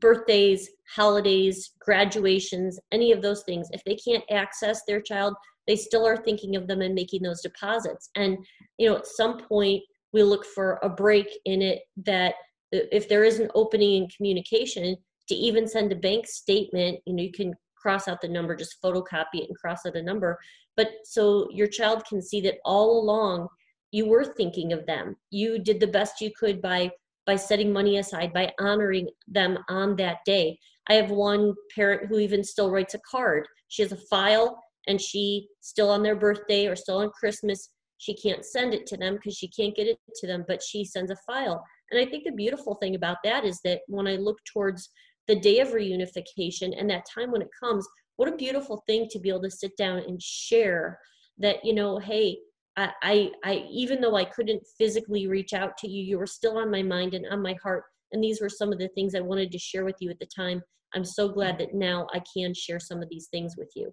birthdays, 0.00 0.68
holidays, 0.94 1.72
graduations, 1.80 2.80
any 2.92 3.12
of 3.12 3.22
those 3.22 3.42
things, 3.44 3.68
if 3.72 3.84
they 3.84 3.96
can't 3.96 4.24
access 4.30 4.82
their 4.86 5.00
child, 5.00 5.34
they 5.66 5.76
still 5.76 6.06
are 6.06 6.16
thinking 6.16 6.56
of 6.56 6.66
them 6.66 6.82
and 6.82 6.94
making 6.94 7.22
those 7.22 7.42
deposits. 7.42 8.10
And, 8.16 8.38
you 8.78 8.88
know, 8.88 8.96
at 8.96 9.06
some 9.06 9.38
point, 9.38 9.82
we 10.12 10.22
look 10.22 10.44
for 10.44 10.78
a 10.82 10.88
break 10.88 11.28
in 11.44 11.62
it 11.62 11.80
that 12.04 12.34
if 12.72 13.08
there 13.08 13.24
is 13.24 13.38
an 13.38 13.50
opening 13.54 14.02
in 14.02 14.08
communication, 14.08 14.96
to 15.28 15.34
even 15.34 15.66
send 15.66 15.90
a 15.90 15.96
bank 15.96 16.26
statement, 16.26 16.98
you 17.06 17.14
know, 17.14 17.22
you 17.22 17.32
can 17.32 17.54
cross 17.76 18.08
out 18.08 18.20
the 18.20 18.28
number, 18.28 18.54
just 18.54 18.80
photocopy 18.82 19.40
it 19.40 19.48
and 19.48 19.58
cross 19.58 19.86
out 19.86 19.96
a 19.96 20.02
number. 20.02 20.38
But 20.76 20.90
so 21.04 21.48
your 21.50 21.66
child 21.66 22.04
can 22.06 22.20
see 22.20 22.40
that 22.42 22.58
all 22.64 23.00
along 23.00 23.48
you 23.90 24.06
were 24.06 24.24
thinking 24.24 24.72
of 24.72 24.86
them. 24.86 25.16
You 25.30 25.58
did 25.58 25.80
the 25.80 25.86
best 25.86 26.20
you 26.20 26.30
could 26.36 26.60
by 26.60 26.90
by 27.26 27.36
setting 27.36 27.72
money 27.72 27.98
aside, 27.98 28.32
by 28.32 28.52
honoring 28.60 29.08
them 29.26 29.58
on 29.68 29.96
that 29.96 30.18
day. 30.26 30.58
I 30.88 30.94
have 30.94 31.10
one 31.10 31.54
parent 31.74 32.08
who 32.08 32.18
even 32.18 32.44
still 32.44 32.70
writes 32.70 32.94
a 32.94 33.00
card. 33.10 33.46
She 33.68 33.82
has 33.82 33.92
a 33.92 33.96
file 33.96 34.62
and 34.86 35.00
she 35.00 35.48
still 35.60 35.90
on 35.90 36.02
their 36.02 36.16
birthday 36.16 36.66
or 36.66 36.76
still 36.76 36.98
on 36.98 37.10
Christmas, 37.10 37.70
she 37.98 38.14
can't 38.14 38.44
send 38.44 38.74
it 38.74 38.86
to 38.86 38.96
them 38.96 39.14
because 39.14 39.36
she 39.36 39.48
can't 39.48 39.74
get 39.74 39.86
it 39.86 39.98
to 40.16 40.26
them, 40.26 40.44
but 40.46 40.62
she 40.62 40.84
sends 40.84 41.10
a 41.10 41.16
file. 41.26 41.62
And 41.90 42.00
I 42.00 42.10
think 42.10 42.24
the 42.24 42.32
beautiful 42.32 42.74
thing 42.76 42.94
about 42.94 43.18
that 43.24 43.44
is 43.44 43.60
that 43.64 43.80
when 43.86 44.06
I 44.06 44.16
look 44.16 44.38
towards 44.52 44.90
the 45.26 45.40
day 45.40 45.60
of 45.60 45.68
reunification 45.68 46.78
and 46.78 46.88
that 46.90 47.06
time 47.12 47.30
when 47.30 47.42
it 47.42 47.48
comes, 47.58 47.86
what 48.16 48.28
a 48.28 48.36
beautiful 48.36 48.82
thing 48.86 49.08
to 49.10 49.18
be 49.18 49.28
able 49.28 49.42
to 49.42 49.50
sit 49.50 49.76
down 49.76 49.98
and 49.98 50.20
share 50.20 50.98
that, 51.38 51.64
you 51.64 51.74
know, 51.74 51.98
hey, 51.98 52.38
I, 52.76 53.30
I, 53.44 53.64
even 53.70 54.00
though 54.00 54.16
I 54.16 54.24
couldn't 54.24 54.62
physically 54.78 55.28
reach 55.28 55.52
out 55.52 55.76
to 55.78 55.88
you, 55.88 56.02
you 56.02 56.18
were 56.18 56.26
still 56.26 56.58
on 56.58 56.70
my 56.70 56.82
mind 56.82 57.14
and 57.14 57.24
on 57.30 57.40
my 57.40 57.54
heart. 57.62 57.84
And 58.12 58.22
these 58.22 58.40
were 58.40 58.48
some 58.48 58.72
of 58.72 58.78
the 58.78 58.88
things 58.88 59.14
I 59.14 59.20
wanted 59.20 59.52
to 59.52 59.58
share 59.58 59.84
with 59.84 59.96
you 60.00 60.10
at 60.10 60.18
the 60.18 60.26
time. 60.26 60.60
I'm 60.92 61.04
so 61.04 61.28
glad 61.28 61.58
that 61.58 61.74
now 61.74 62.06
I 62.12 62.20
can 62.36 62.52
share 62.52 62.80
some 62.80 63.00
of 63.00 63.08
these 63.08 63.28
things 63.30 63.54
with 63.56 63.70
you. 63.76 63.92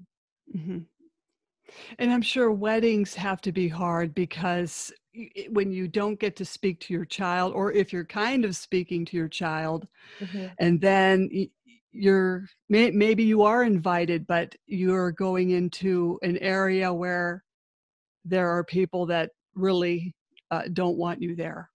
Mm-hmm. 0.56 0.80
And 2.00 2.12
I'm 2.12 2.22
sure 2.22 2.52
weddings 2.52 3.14
have 3.16 3.42
to 3.42 3.52
be 3.52 3.68
hard 3.68 4.14
because 4.14 4.92
when 5.50 5.72
you 5.72 5.88
don't 5.88 6.20
get 6.20 6.36
to 6.38 6.46
speak 6.46 6.80
to 6.82 6.94
your 6.94 7.06
child, 7.06 7.54
or 7.54 7.72
if 7.72 7.92
you're 7.94 8.06
kind 8.06 8.46
of 8.46 8.56
speaking 8.56 9.06
to 9.06 9.18
your 9.18 9.28
child, 9.28 9.88
mm-hmm. 10.20 10.48
and 10.60 10.80
then 10.80 11.30
you're 11.92 12.48
maybe 12.70 13.24
you 13.24 13.44
are 13.44 13.64
invited, 13.64 14.26
but 14.28 14.56
you're 14.68 15.12
going 15.12 15.52
into 15.52 16.20
an 16.22 16.38
area 16.38 16.94
where 16.94 17.44
there 18.24 18.50
are 18.50 18.64
people 18.64 19.06
that 19.08 19.32
really 19.56 20.14
uh, 20.52 20.64
don't 20.74 20.98
want 20.98 21.22
you 21.22 21.36
there. 21.36 21.70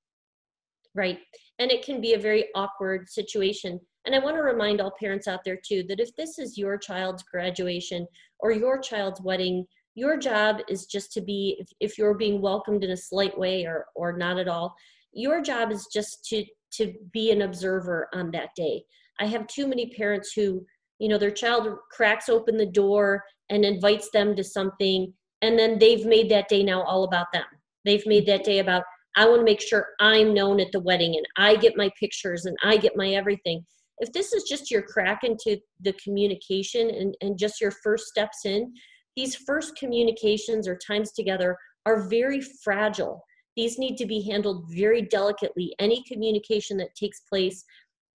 Right. 0.94 1.18
And 1.58 1.70
it 1.70 1.84
can 1.84 2.00
be 2.00 2.14
a 2.14 2.18
very 2.18 2.46
awkward 2.54 3.08
situation. 3.08 3.80
And 4.06 4.14
I 4.14 4.20
want 4.20 4.36
to 4.36 4.42
remind 4.42 4.80
all 4.80 4.92
parents 4.98 5.28
out 5.28 5.40
there 5.44 5.58
too 5.62 5.84
that 5.88 6.00
if 6.00 6.14
this 6.16 6.38
is 6.38 6.56
your 6.56 6.78
child's 6.78 7.24
graduation 7.24 8.06
or 8.38 8.52
your 8.52 8.78
child's 8.78 9.20
wedding, 9.20 9.66
your 9.94 10.16
job 10.16 10.60
is 10.68 10.86
just 10.86 11.12
to 11.12 11.20
be, 11.20 11.56
if, 11.58 11.68
if 11.80 11.98
you're 11.98 12.14
being 12.14 12.40
welcomed 12.40 12.84
in 12.84 12.90
a 12.90 12.96
slight 12.96 13.36
way 13.36 13.64
or, 13.66 13.86
or 13.94 14.16
not 14.16 14.38
at 14.38 14.48
all, 14.48 14.74
your 15.12 15.42
job 15.42 15.72
is 15.72 15.88
just 15.92 16.24
to, 16.26 16.44
to 16.72 16.94
be 17.12 17.30
an 17.30 17.42
observer 17.42 18.08
on 18.14 18.30
that 18.30 18.50
day. 18.56 18.82
I 19.18 19.26
have 19.26 19.46
too 19.46 19.66
many 19.66 19.90
parents 19.90 20.32
who 20.34 20.64
you 20.98 21.08
know 21.08 21.18
their 21.18 21.30
child 21.30 21.68
cracks 21.90 22.28
open 22.28 22.56
the 22.56 22.66
door 22.66 23.22
and 23.50 23.64
invites 23.64 24.10
them 24.10 24.34
to 24.36 24.44
something 24.44 25.12
and 25.42 25.58
then 25.58 25.78
they've 25.78 26.06
made 26.06 26.30
that 26.30 26.48
day 26.48 26.62
now 26.62 26.82
all 26.82 27.04
about 27.04 27.26
them 27.32 27.44
they've 27.84 28.06
made 28.06 28.26
that 28.26 28.44
day 28.44 28.58
about 28.58 28.82
i 29.16 29.26
want 29.26 29.40
to 29.40 29.44
make 29.44 29.60
sure 29.60 29.88
i'm 30.00 30.32
known 30.32 30.60
at 30.60 30.72
the 30.72 30.80
wedding 30.80 31.14
and 31.16 31.26
i 31.36 31.54
get 31.56 31.76
my 31.76 31.90
pictures 31.98 32.46
and 32.46 32.56
i 32.62 32.76
get 32.76 32.96
my 32.96 33.10
everything 33.10 33.64
if 33.98 34.12
this 34.12 34.32
is 34.32 34.44
just 34.44 34.70
your 34.70 34.82
crack 34.82 35.24
into 35.24 35.58
the 35.80 35.92
communication 35.94 36.90
and, 36.90 37.14
and 37.20 37.38
just 37.38 37.60
your 37.60 37.72
first 37.82 38.06
steps 38.06 38.44
in 38.44 38.72
these 39.16 39.34
first 39.34 39.76
communications 39.76 40.68
or 40.68 40.76
times 40.76 41.12
together 41.12 41.56
are 41.86 42.08
very 42.08 42.40
fragile. 42.40 43.24
These 43.56 43.78
need 43.78 43.96
to 43.96 44.06
be 44.06 44.20
handled 44.20 44.66
very 44.68 45.02
delicately. 45.02 45.74
Any 45.78 46.02
communication 46.04 46.76
that 46.76 46.94
takes 46.94 47.20
place 47.20 47.64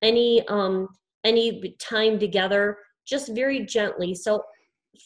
any 0.03 0.47
um 0.47 0.87
any 1.23 1.75
time 1.79 2.17
together 2.17 2.77
just 3.05 3.35
very 3.35 3.65
gently. 3.65 4.15
So 4.15 4.43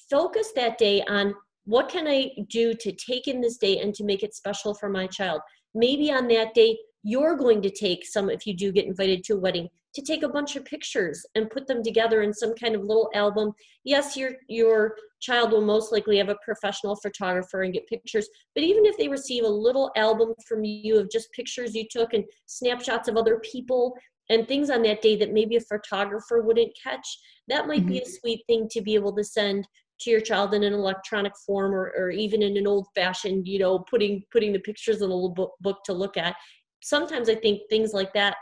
focus 0.10 0.52
that 0.56 0.78
day 0.78 1.02
on 1.04 1.34
what 1.66 1.90
can 1.90 2.08
i 2.08 2.32
do 2.50 2.74
to 2.74 2.92
take 2.92 3.28
in 3.28 3.42
this 3.42 3.58
day 3.58 3.80
and 3.80 3.94
to 3.96 4.04
make 4.04 4.24
it 4.24 4.36
special 4.36 4.74
for 4.74 4.90
my 4.90 5.08
child. 5.08 5.42
Maybe 5.74 6.12
on 6.12 6.28
that 6.30 6.54
day 6.54 6.78
you're 7.04 7.38
going 7.38 7.62
to 7.62 7.70
take 7.70 8.06
some 8.06 8.30
if 8.30 8.46
you 8.46 8.56
do 8.56 8.72
get 8.72 8.86
invited 8.86 9.24
to 9.26 9.34
a 9.34 9.40
wedding 9.40 9.70
to 9.96 10.02
take 10.02 10.24
a 10.24 10.30
bunch 10.30 10.56
of 10.56 10.66
pictures 10.66 11.26
and 11.36 11.50
put 11.50 11.66
them 11.68 11.82
together 11.82 12.22
in 12.22 12.34
some 12.34 12.54
kind 12.56 12.76
of 12.76 12.84
little 12.84 13.10
album 13.16 13.52
yes 13.84 14.16
your 14.16 14.32
your 14.48 14.96
child 15.22 15.52
will 15.52 15.62
most 15.62 15.92
likely 15.92 16.18
have 16.18 16.30
a 16.30 16.38
professional 16.44 16.96
photographer 16.98 17.64
and 17.64 17.74
get 17.74 17.88
pictures 17.88 18.28
but 18.54 18.64
even 18.64 18.86
if 18.86 18.98
they 18.98 19.08
receive 19.08 19.44
a 19.44 19.48
little 19.48 19.92
album 19.96 20.34
from 20.48 20.64
you 20.64 20.98
of 20.98 21.10
just 21.10 21.32
pictures 21.32 21.74
you 21.74 21.86
took 21.90 22.14
and 22.14 22.26
snapshots 22.46 23.08
of 23.08 23.18
other 23.18 23.40
people 23.40 23.96
and 24.30 24.48
things 24.48 24.70
on 24.70 24.82
that 24.82 25.02
day 25.02 25.16
that 25.16 25.34
maybe 25.34 25.56
a 25.56 25.62
photographer 25.62 26.42
wouldn't 26.42 26.72
catch 26.82 27.08
that 27.48 27.68
might 27.68 27.82
mm-hmm. 27.82 27.90
be 27.90 28.00
a 28.00 28.06
sweet 28.06 28.42
thing 28.48 28.68
to 28.70 28.82
be 28.82 28.96
able 28.96 29.16
to 29.16 29.24
send 29.24 29.68
to 30.00 30.10
your 30.10 30.20
child 30.20 30.54
in 30.54 30.64
an 30.64 30.74
electronic 30.74 31.32
form 31.46 31.74
or, 31.74 31.94
or 31.98 32.10
even 32.10 32.42
in 32.42 32.58
an 32.58 32.68
old 32.68 32.88
fashioned 32.96 33.48
you 33.48 33.60
know 33.60 33.80
putting 33.80 34.24
putting 34.32 34.52
the 34.52 34.60
pictures 34.60 34.98
in 34.98 35.04
a 35.04 35.14
little 35.14 35.30
book, 35.30 35.54
book 35.62 35.80
to 35.86 35.94
look 35.94 36.18
at 36.18 36.36
sometimes 36.82 37.30
i 37.30 37.36
think 37.36 37.62
things 37.70 37.94
like 37.94 38.14
that 38.14 38.36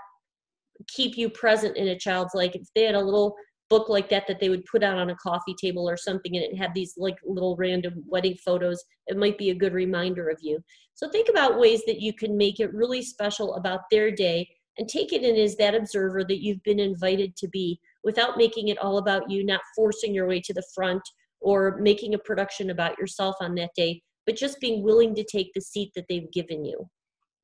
keep 0.87 1.17
you 1.17 1.29
present 1.29 1.77
in 1.77 1.89
a 1.89 1.97
child's 1.97 2.33
like 2.33 2.55
if 2.55 2.67
they 2.75 2.83
had 2.83 2.95
a 2.95 3.01
little 3.01 3.35
book 3.69 3.89
like 3.89 4.09
that 4.09 4.27
that 4.27 4.39
they 4.39 4.49
would 4.49 4.65
put 4.65 4.83
out 4.83 4.97
on 4.97 5.09
a 5.09 5.15
coffee 5.15 5.55
table 5.59 5.89
or 5.89 5.97
something 5.97 6.35
and 6.35 6.45
it 6.45 6.55
had 6.55 6.73
these 6.73 6.93
like 6.97 7.15
little 7.25 7.55
random 7.55 8.03
wedding 8.07 8.35
photos 8.45 8.83
it 9.07 9.17
might 9.17 9.37
be 9.37 9.49
a 9.49 9.55
good 9.55 9.73
reminder 9.73 10.29
of 10.29 10.37
you 10.41 10.59
so 10.93 11.09
think 11.09 11.29
about 11.29 11.59
ways 11.59 11.81
that 11.87 11.99
you 11.99 12.13
can 12.13 12.37
make 12.37 12.59
it 12.59 12.73
really 12.73 13.01
special 13.01 13.55
about 13.55 13.81
their 13.89 14.11
day 14.11 14.47
and 14.77 14.87
take 14.87 15.13
it 15.13 15.23
in 15.23 15.35
as 15.35 15.55
that 15.57 15.75
observer 15.75 16.23
that 16.23 16.43
you've 16.43 16.63
been 16.63 16.79
invited 16.79 17.35
to 17.37 17.47
be 17.49 17.79
without 18.03 18.37
making 18.37 18.69
it 18.69 18.77
all 18.79 18.97
about 18.97 19.29
you, 19.29 19.45
not 19.45 19.61
forcing 19.75 20.13
your 20.13 20.27
way 20.27 20.39
to 20.41 20.53
the 20.53 20.63
front 20.73 21.01
or 21.41 21.77
making 21.79 22.13
a 22.13 22.19
production 22.19 22.69
about 22.69 22.97
yourself 22.97 23.35
on 23.39 23.55
that 23.55 23.71
day, 23.75 24.01
but 24.25 24.35
just 24.35 24.59
being 24.59 24.83
willing 24.83 25.13
to 25.15 25.23
take 25.23 25.51
the 25.53 25.61
seat 25.61 25.91
that 25.95 26.05
they've 26.09 26.31
given 26.31 26.65
you. 26.65 26.89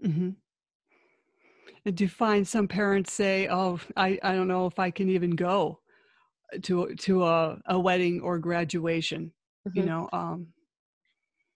Mm-hmm. 0.04 0.30
Do 1.86 2.08
find 2.08 2.48
some 2.48 2.68
parents 2.68 3.12
say, 3.14 3.48
"Oh, 3.50 3.80
I, 3.96 4.20
I 4.24 4.34
don't 4.34 4.48
know 4.48 4.66
if 4.66 4.80
I 4.80 4.92
can 4.92 5.10
even 5.10 5.32
go 5.32 5.80
to 6.64 6.96
to 6.96 7.24
a, 7.24 7.58
a 7.68 7.80
wedding 7.80 8.22
or 8.22 8.40
graduation"? 8.40 9.32
Mm-hmm. 9.68 9.80
You 9.80 9.86
know, 9.86 10.10
um, 10.14 10.48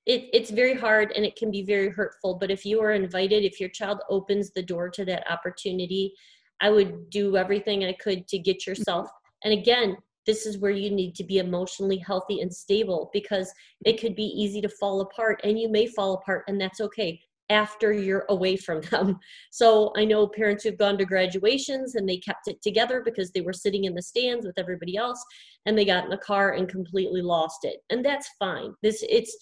it, 0.05 0.29
it's 0.33 0.49
very 0.49 0.73
hard 0.73 1.11
and 1.15 1.25
it 1.25 1.35
can 1.35 1.49
be 1.49 1.63
very 1.63 1.89
hurtful 1.89 2.35
but 2.35 2.51
if 2.51 2.65
you 2.65 2.81
are 2.81 2.91
invited 2.91 3.43
if 3.43 3.59
your 3.59 3.69
child 3.69 4.01
opens 4.09 4.51
the 4.51 4.61
door 4.61 4.89
to 4.89 5.05
that 5.05 5.29
opportunity 5.31 6.13
i 6.61 6.69
would 6.69 7.09
do 7.09 7.37
everything 7.37 7.85
i 7.85 7.93
could 7.93 8.27
to 8.27 8.37
get 8.37 8.67
yourself 8.67 9.07
and 9.43 9.53
again 9.53 9.95
this 10.25 10.45
is 10.45 10.57
where 10.57 10.71
you 10.71 10.89
need 10.89 11.15
to 11.15 11.23
be 11.23 11.37
emotionally 11.37 11.97
healthy 11.97 12.41
and 12.41 12.53
stable 12.53 13.09
because 13.13 13.51
it 13.85 13.99
could 13.99 14.15
be 14.15 14.23
easy 14.23 14.61
to 14.61 14.69
fall 14.69 15.01
apart 15.01 15.39
and 15.43 15.59
you 15.59 15.69
may 15.69 15.85
fall 15.85 16.13
apart 16.15 16.43
and 16.47 16.59
that's 16.59 16.81
okay 16.81 17.19
after 17.49 17.91
you're 17.91 18.25
away 18.29 18.55
from 18.55 18.81
them. 18.91 19.19
So 19.51 19.91
I 19.97 20.05
know 20.05 20.27
parents 20.27 20.63
who've 20.63 20.77
gone 20.77 20.97
to 20.97 21.05
graduations 21.05 21.95
and 21.95 22.07
they 22.07 22.17
kept 22.17 22.47
it 22.47 22.61
together 22.61 23.01
because 23.03 23.31
they 23.31 23.41
were 23.41 23.53
sitting 23.53 23.83
in 23.83 23.93
the 23.93 24.01
stands 24.01 24.45
with 24.45 24.57
everybody 24.57 24.95
else 24.97 25.23
and 25.65 25.77
they 25.77 25.85
got 25.85 26.05
in 26.05 26.09
the 26.09 26.17
car 26.17 26.53
and 26.53 26.67
completely 26.69 27.21
lost 27.21 27.59
it. 27.63 27.77
And 27.89 28.03
that's 28.03 28.29
fine. 28.39 28.73
This 28.81 29.03
it's 29.07 29.35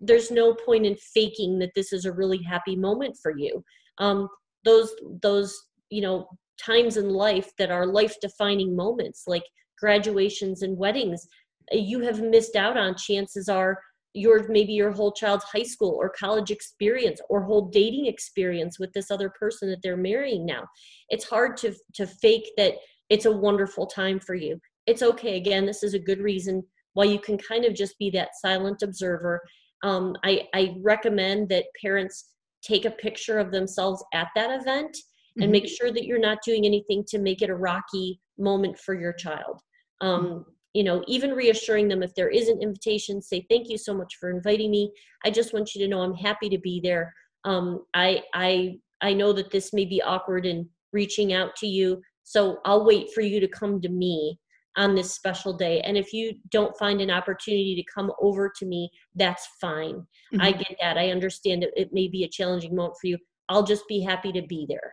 there's 0.00 0.30
no 0.30 0.54
point 0.54 0.86
in 0.86 0.96
faking 0.96 1.58
that 1.60 1.70
this 1.74 1.92
is 1.92 2.04
a 2.04 2.12
really 2.12 2.42
happy 2.42 2.74
moment 2.74 3.16
for 3.22 3.36
you 3.36 3.64
um, 3.98 4.28
those 4.64 4.92
those 5.22 5.56
you 5.90 6.00
know 6.00 6.28
times 6.58 6.96
in 6.96 7.08
life 7.10 7.50
that 7.58 7.70
are 7.70 7.86
life 7.86 8.16
defining 8.20 8.74
moments 8.74 9.24
like 9.26 9.44
graduations 9.78 10.62
and 10.62 10.76
weddings 10.76 11.26
you 11.70 12.00
have 12.00 12.20
missed 12.20 12.56
out 12.56 12.76
on 12.76 12.96
chances 12.96 13.48
are 13.48 13.78
your 14.14 14.48
maybe 14.48 14.72
your 14.72 14.90
whole 14.90 15.12
child's 15.12 15.44
high 15.44 15.62
school 15.62 15.94
or 15.98 16.08
college 16.08 16.50
experience 16.50 17.20
or 17.28 17.42
whole 17.42 17.68
dating 17.68 18.06
experience 18.06 18.78
with 18.78 18.92
this 18.92 19.10
other 19.10 19.30
person 19.30 19.68
that 19.68 19.80
they're 19.82 19.96
marrying 19.96 20.46
now 20.46 20.66
it's 21.10 21.28
hard 21.28 21.56
to 21.56 21.74
to 21.94 22.06
fake 22.06 22.50
that 22.56 22.74
it's 23.10 23.26
a 23.26 23.32
wonderful 23.32 23.86
time 23.86 24.18
for 24.18 24.34
you 24.34 24.58
it's 24.86 25.02
okay 25.02 25.36
again 25.36 25.66
this 25.66 25.82
is 25.82 25.94
a 25.94 25.98
good 25.98 26.20
reason 26.20 26.62
why 26.94 27.04
you 27.04 27.18
can 27.18 27.36
kind 27.36 27.64
of 27.64 27.74
just 27.74 27.98
be 27.98 28.10
that 28.10 28.30
silent 28.40 28.82
observer 28.82 29.40
um, 29.82 30.16
I, 30.24 30.48
I 30.54 30.76
recommend 30.82 31.48
that 31.50 31.66
parents 31.80 32.32
take 32.62 32.84
a 32.84 32.90
picture 32.90 33.38
of 33.38 33.52
themselves 33.52 34.04
at 34.12 34.28
that 34.34 34.60
event 34.60 34.96
and 35.36 35.44
mm-hmm. 35.44 35.52
make 35.52 35.68
sure 35.68 35.92
that 35.92 36.04
you're 36.04 36.18
not 36.18 36.38
doing 36.44 36.66
anything 36.66 37.04
to 37.08 37.18
make 37.18 37.42
it 37.42 37.50
a 37.50 37.54
rocky 37.54 38.20
moment 38.38 38.78
for 38.78 38.98
your 38.98 39.12
child. 39.12 39.60
Um. 40.00 40.44
You 40.78 40.84
know, 40.84 41.02
even 41.08 41.32
reassuring 41.32 41.88
them 41.88 42.04
if 42.04 42.14
there 42.14 42.28
is 42.28 42.48
an 42.48 42.62
invitation, 42.62 43.20
say, 43.20 43.44
Thank 43.48 43.68
you 43.68 43.76
so 43.76 43.92
much 43.92 44.14
for 44.20 44.30
inviting 44.30 44.70
me. 44.70 44.92
I 45.24 45.30
just 45.30 45.52
want 45.52 45.74
you 45.74 45.80
to 45.82 45.88
know 45.88 46.02
I'm 46.02 46.14
happy 46.14 46.48
to 46.50 46.58
be 46.58 46.80
there. 46.80 47.12
Um, 47.44 47.84
I, 47.94 48.22
I, 48.32 48.78
I 49.00 49.12
know 49.12 49.32
that 49.32 49.50
this 49.50 49.72
may 49.72 49.84
be 49.84 50.00
awkward 50.02 50.46
in 50.46 50.68
reaching 50.92 51.32
out 51.32 51.56
to 51.56 51.66
you, 51.66 52.00
so 52.22 52.58
I'll 52.64 52.86
wait 52.86 53.08
for 53.12 53.22
you 53.22 53.40
to 53.40 53.48
come 53.48 53.80
to 53.80 53.88
me 53.88 54.38
on 54.76 54.94
this 54.94 55.12
special 55.12 55.52
day. 55.52 55.80
And 55.80 55.98
if 55.98 56.12
you 56.12 56.34
don't 56.50 56.78
find 56.78 57.00
an 57.00 57.10
opportunity 57.10 57.74
to 57.74 57.92
come 57.92 58.12
over 58.20 58.50
to 58.58 58.64
me, 58.64 58.88
that's 59.16 59.48
fine. 59.60 59.96
Mm-hmm. 60.32 60.40
I 60.40 60.52
get 60.52 60.76
that. 60.80 60.96
I 60.96 61.10
understand 61.10 61.64
it, 61.64 61.72
it, 61.76 61.88
may 61.92 62.06
be 62.06 62.22
a 62.22 62.28
challenging 62.28 62.76
moment 62.76 62.94
for 63.00 63.08
you. 63.08 63.18
I'll 63.48 63.64
just 63.64 63.88
be 63.88 64.00
happy 64.00 64.30
to 64.32 64.42
be 64.42 64.66
there. 64.68 64.92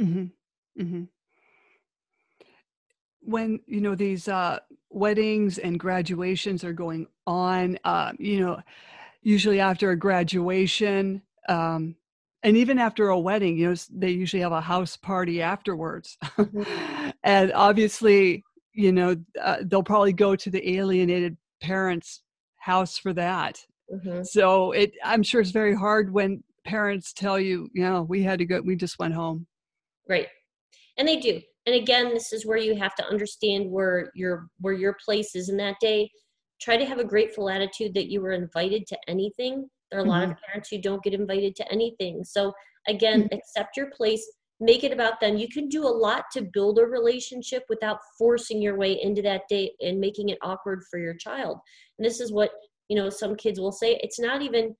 Mm-hmm. 0.00 0.82
Mm-hmm. 0.82 1.02
When 3.22 3.60
you 3.66 3.80
know 3.80 3.94
these 3.94 4.28
uh, 4.28 4.60
weddings 4.90 5.58
and 5.58 5.78
graduations 5.78 6.64
are 6.64 6.72
going 6.72 7.06
on, 7.26 7.78
uh, 7.84 8.12
you 8.18 8.40
know, 8.40 8.60
usually 9.22 9.60
after 9.60 9.90
a 9.90 9.96
graduation, 9.96 11.22
um, 11.48 11.96
and 12.42 12.56
even 12.56 12.78
after 12.78 13.08
a 13.08 13.18
wedding, 13.18 13.58
you 13.58 13.68
know, 13.68 13.76
they 13.90 14.10
usually 14.10 14.42
have 14.42 14.52
a 14.52 14.60
house 14.60 14.96
party 14.96 15.42
afterwards. 15.42 16.16
Mm-hmm. 16.22 17.10
and 17.24 17.52
obviously, 17.52 18.42
you 18.72 18.92
know 18.92 19.16
uh, 19.40 19.58
they'll 19.62 19.82
probably 19.82 20.12
go 20.12 20.36
to 20.36 20.50
the 20.50 20.76
alienated 20.76 21.36
parents 21.60 22.22
house 22.56 22.98
for 22.98 23.12
that 23.12 23.58
mm-hmm. 23.92 24.22
so 24.22 24.72
it 24.72 24.92
i'm 25.04 25.22
sure 25.22 25.40
it's 25.40 25.50
very 25.50 25.74
hard 25.74 26.12
when 26.12 26.42
parents 26.64 27.12
tell 27.12 27.38
you 27.38 27.68
you 27.72 27.82
know 27.82 28.02
we 28.02 28.22
had 28.22 28.38
to 28.38 28.44
go 28.44 28.60
we 28.60 28.76
just 28.76 28.98
went 28.98 29.14
home 29.14 29.46
right 30.08 30.28
and 30.96 31.08
they 31.08 31.18
do 31.18 31.40
and 31.66 31.74
again 31.74 32.12
this 32.12 32.32
is 32.32 32.46
where 32.46 32.58
you 32.58 32.76
have 32.76 32.94
to 32.96 33.06
understand 33.06 33.70
where 33.70 34.10
your 34.14 34.46
where 34.60 34.74
your 34.74 34.96
place 35.04 35.34
is 35.34 35.48
in 35.48 35.56
that 35.58 35.76
day. 35.80 36.10
Try 36.60 36.76
to 36.76 36.84
have 36.84 36.98
a 36.98 37.04
grateful 37.04 37.48
attitude 37.48 37.94
that 37.94 38.10
you 38.10 38.20
were 38.20 38.32
invited 38.32 38.86
to 38.88 38.98
anything. 39.08 39.68
There 39.90 39.98
are 39.98 40.04
a 40.04 40.08
lot 40.08 40.22
mm-hmm. 40.22 40.32
of 40.32 40.38
parents 40.46 40.68
who 40.68 40.78
don't 40.78 41.02
get 41.02 41.14
invited 41.14 41.56
to 41.56 41.72
anything. 41.72 42.22
So 42.24 42.52
again 42.86 43.24
mm-hmm. 43.24 43.34
accept 43.34 43.76
your 43.76 43.90
place 43.90 44.26
make 44.60 44.84
it 44.84 44.92
about 44.92 45.20
them. 45.20 45.38
You 45.38 45.48
can 45.48 45.68
do 45.68 45.84
a 45.84 45.88
lot 45.88 46.24
to 46.32 46.42
build 46.42 46.78
a 46.78 46.84
relationship 46.84 47.64
without 47.68 47.98
forcing 48.18 48.60
your 48.60 48.76
way 48.76 49.00
into 49.02 49.22
that 49.22 49.42
date 49.48 49.72
and 49.80 49.98
making 49.98 50.28
it 50.28 50.38
awkward 50.42 50.82
for 50.90 50.98
your 50.98 51.14
child. 51.14 51.58
And 51.98 52.06
this 52.06 52.20
is 52.20 52.30
what 52.30 52.50
you 52.88 52.96
know 52.96 53.08
some 53.08 53.36
kids 53.36 53.58
will 53.58 53.72
say 53.72 53.98
it's 54.02 54.20
not 54.20 54.42
even 54.42 54.76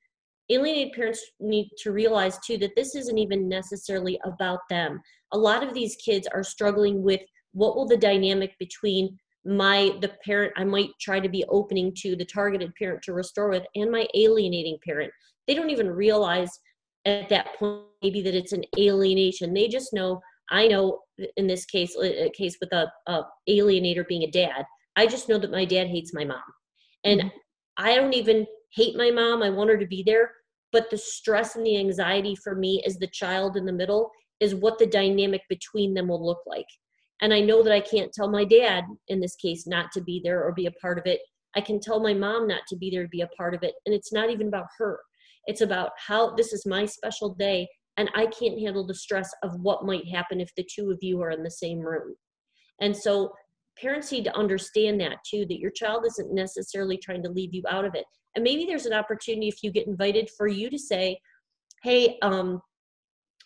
alienated 0.50 0.92
parents 0.92 1.24
need 1.38 1.70
to 1.78 1.92
realize 1.92 2.38
too 2.44 2.58
that 2.58 2.74
this 2.76 2.94
isn't 2.94 3.18
even 3.18 3.48
necessarily 3.48 4.18
about 4.24 4.60
them. 4.68 5.00
A 5.32 5.38
lot 5.38 5.62
of 5.62 5.74
these 5.74 5.96
kids 5.96 6.28
are 6.32 6.42
struggling 6.42 7.02
with 7.02 7.20
what 7.52 7.76
will 7.76 7.86
the 7.86 7.96
dynamic 7.96 8.54
between 8.58 9.18
my 9.44 9.96
the 10.02 10.12
parent 10.22 10.52
i 10.56 10.64
might 10.64 10.90
try 11.00 11.18
to 11.18 11.28
be 11.28 11.46
opening 11.48 11.90
to 11.96 12.14
the 12.14 12.24
targeted 12.26 12.70
parent 12.74 13.00
to 13.02 13.14
restore 13.14 13.48
with 13.48 13.64
and 13.74 13.90
my 13.90 14.06
alienating 14.14 14.78
parent. 14.84 15.10
They 15.46 15.54
don't 15.54 15.70
even 15.70 15.90
realize 15.90 16.50
at 17.06 17.30
that 17.30 17.54
point 17.56 17.84
maybe 18.02 18.20
that 18.22 18.34
it's 18.34 18.52
an 18.52 18.64
alienation. 18.78 19.54
They 19.54 19.68
just 19.68 19.92
know 19.92 20.20
i 20.50 20.66
know 20.66 20.98
in 21.36 21.46
this 21.46 21.64
case 21.64 21.96
a 22.02 22.30
case 22.36 22.58
with 22.60 22.72
a, 22.72 22.90
a 23.06 23.22
alienator 23.48 24.06
being 24.06 24.24
a 24.24 24.30
dad 24.30 24.64
i 24.96 25.06
just 25.06 25.28
know 25.28 25.38
that 25.38 25.52
my 25.52 25.64
dad 25.64 25.86
hates 25.86 26.12
my 26.12 26.24
mom. 26.24 26.42
And 27.04 27.20
mm-hmm. 27.20 27.28
i 27.78 27.94
don't 27.94 28.14
even 28.14 28.46
hate 28.72 28.96
my 28.96 29.10
mom. 29.10 29.42
I 29.42 29.50
want 29.50 29.70
her 29.70 29.78
to 29.78 29.86
be 29.86 30.02
there 30.02 30.30
but 30.72 30.90
the 30.90 30.98
stress 30.98 31.56
and 31.56 31.66
the 31.66 31.78
anxiety 31.78 32.36
for 32.36 32.54
me 32.54 32.82
as 32.86 32.96
the 32.98 33.08
child 33.08 33.56
in 33.56 33.64
the 33.64 33.72
middle 33.72 34.10
is 34.40 34.54
what 34.54 34.78
the 34.78 34.86
dynamic 34.86 35.42
between 35.48 35.94
them 35.94 36.08
will 36.08 36.24
look 36.24 36.40
like. 36.46 36.66
And 37.22 37.34
i 37.34 37.40
know 37.40 37.62
that 37.62 37.72
i 37.72 37.80
can't 37.80 38.12
tell 38.12 38.30
my 38.30 38.44
dad 38.44 38.84
in 39.08 39.20
this 39.20 39.36
case 39.36 39.66
not 39.66 39.92
to 39.92 40.00
be 40.00 40.20
there 40.24 40.42
or 40.42 40.52
be 40.52 40.66
a 40.66 40.72
part 40.72 40.98
of 40.98 41.06
it. 41.06 41.20
I 41.56 41.60
can 41.60 41.80
tell 41.80 42.00
my 42.00 42.14
mom 42.14 42.46
not 42.46 42.62
to 42.68 42.76
be 42.76 42.90
there 42.90 43.02
to 43.02 43.08
be 43.08 43.22
a 43.22 43.36
part 43.36 43.54
of 43.54 43.62
it. 43.62 43.74
And 43.84 43.94
it's 43.94 44.12
not 44.12 44.30
even 44.30 44.48
about 44.48 44.66
her. 44.78 45.00
It's 45.46 45.62
about 45.62 45.90
how 45.98 46.34
this 46.34 46.52
is 46.52 46.64
my 46.64 46.86
special 46.86 47.34
day 47.34 47.68
and 47.96 48.10
i 48.14 48.26
can't 48.26 48.60
handle 48.60 48.86
the 48.86 48.94
stress 48.94 49.30
of 49.42 49.52
what 49.60 49.84
might 49.84 50.06
happen 50.08 50.40
if 50.40 50.50
the 50.56 50.66
two 50.74 50.90
of 50.90 50.98
you 51.02 51.20
are 51.20 51.30
in 51.30 51.42
the 51.42 51.50
same 51.50 51.80
room. 51.80 52.14
And 52.80 52.96
so 52.96 53.32
parents 53.78 54.12
need 54.12 54.24
to 54.24 54.36
understand 54.36 55.00
that 55.00 55.18
too 55.28 55.44
that 55.48 55.58
your 55.58 55.70
child 55.70 56.04
isn't 56.06 56.34
necessarily 56.34 56.98
trying 56.98 57.22
to 57.22 57.30
leave 57.30 57.54
you 57.54 57.62
out 57.68 57.84
of 57.84 57.94
it 57.94 58.04
and 58.34 58.44
maybe 58.44 58.64
there's 58.64 58.86
an 58.86 58.92
opportunity 58.92 59.48
if 59.48 59.62
you 59.62 59.70
get 59.70 59.86
invited 59.86 60.28
for 60.36 60.46
you 60.46 60.70
to 60.70 60.78
say 60.78 61.18
hey 61.82 62.18
um 62.22 62.60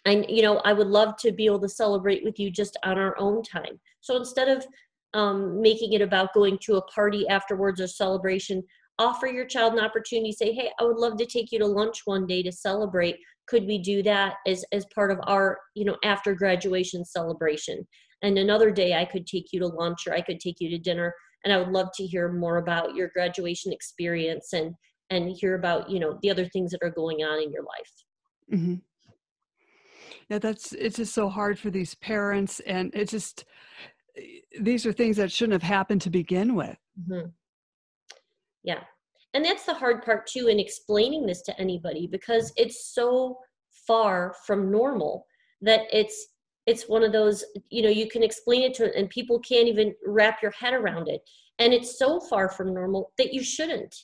and 0.04 0.26
you 0.28 0.42
know 0.42 0.58
i 0.64 0.72
would 0.72 0.86
love 0.86 1.16
to 1.16 1.32
be 1.32 1.46
able 1.46 1.60
to 1.60 1.68
celebrate 1.68 2.24
with 2.24 2.38
you 2.38 2.50
just 2.50 2.76
on 2.84 2.98
our 2.98 3.18
own 3.18 3.42
time. 3.42 3.80
So 4.00 4.16
instead 4.16 4.48
of 4.48 4.66
um, 5.14 5.62
making 5.62 5.92
it 5.92 6.02
about 6.02 6.34
going 6.34 6.58
to 6.62 6.76
a 6.76 6.82
party 6.86 7.26
afterwards 7.28 7.80
or 7.80 7.86
celebration 7.86 8.62
offer 8.98 9.26
your 9.26 9.44
child 9.44 9.72
an 9.72 9.80
opportunity 9.80 10.32
say 10.32 10.52
hey 10.52 10.70
i 10.78 10.84
would 10.84 10.98
love 10.98 11.16
to 11.18 11.26
take 11.26 11.50
you 11.50 11.58
to 11.58 11.66
lunch 11.66 12.02
one 12.04 12.26
day 12.26 12.42
to 12.42 12.52
celebrate. 12.52 13.16
Could 13.46 13.66
we 13.66 13.78
do 13.78 14.02
that 14.02 14.34
as 14.46 14.64
as 14.72 14.86
part 14.94 15.10
of 15.10 15.18
our 15.26 15.58
you 15.74 15.84
know 15.84 15.96
after 16.04 16.34
graduation 16.34 17.04
celebration? 17.04 17.86
And 18.22 18.38
another 18.38 18.70
day 18.70 18.94
i 18.94 19.04
could 19.04 19.26
take 19.26 19.52
you 19.52 19.60
to 19.60 19.66
lunch 19.66 20.06
or 20.06 20.14
i 20.14 20.20
could 20.20 20.40
take 20.40 20.56
you 20.60 20.68
to 20.70 20.78
dinner 20.78 21.14
and 21.44 21.52
i 21.52 21.58
would 21.58 21.68
love 21.68 21.88
to 21.94 22.04
hear 22.04 22.30
more 22.32 22.58
about 22.58 22.94
your 22.94 23.08
graduation 23.08 23.72
experience 23.72 24.52
and 24.52 24.74
and 25.10 25.30
hear 25.30 25.54
about 25.54 25.88
you 25.88 26.00
know 26.00 26.18
the 26.22 26.30
other 26.30 26.46
things 26.46 26.70
that 26.70 26.82
are 26.82 26.90
going 26.90 27.18
on 27.18 27.42
in 27.42 27.52
your 27.52 27.62
life 27.62 28.04
mm-hmm. 28.52 28.74
yeah 30.28 30.38
that's 30.38 30.72
it's 30.72 30.96
just 30.96 31.14
so 31.14 31.28
hard 31.28 31.58
for 31.58 31.70
these 31.70 31.94
parents 31.96 32.60
and 32.60 32.94
it 32.94 33.08
just 33.08 33.44
these 34.60 34.86
are 34.86 34.92
things 34.92 35.16
that 35.16 35.32
shouldn't 35.32 35.60
have 35.60 35.68
happened 35.68 36.00
to 36.00 36.10
begin 36.10 36.54
with 36.54 36.76
mm-hmm. 37.08 37.28
yeah 38.62 38.80
and 39.34 39.44
that's 39.44 39.64
the 39.64 39.74
hard 39.74 40.04
part 40.04 40.26
too 40.26 40.46
in 40.46 40.60
explaining 40.60 41.26
this 41.26 41.42
to 41.42 41.60
anybody 41.60 42.06
because 42.10 42.52
it's 42.56 42.94
so 42.94 43.36
far 43.86 44.34
from 44.46 44.70
normal 44.70 45.26
that 45.60 45.82
it's 45.92 46.28
it's 46.66 46.88
one 46.88 47.02
of 47.02 47.12
those 47.12 47.44
you 47.70 47.82
know 47.82 47.88
you 47.88 48.08
can 48.08 48.22
explain 48.22 48.62
it 48.62 48.74
to 48.74 48.96
and 48.96 49.08
people 49.10 49.38
can't 49.40 49.68
even 49.68 49.94
wrap 50.06 50.42
your 50.42 50.52
head 50.52 50.74
around 50.74 51.08
it. 51.08 51.22
And 51.58 51.72
it's 51.72 51.98
so 51.98 52.20
far 52.20 52.48
from 52.48 52.74
normal 52.74 53.12
that 53.18 53.32
you 53.32 53.42
shouldn't. 53.42 53.94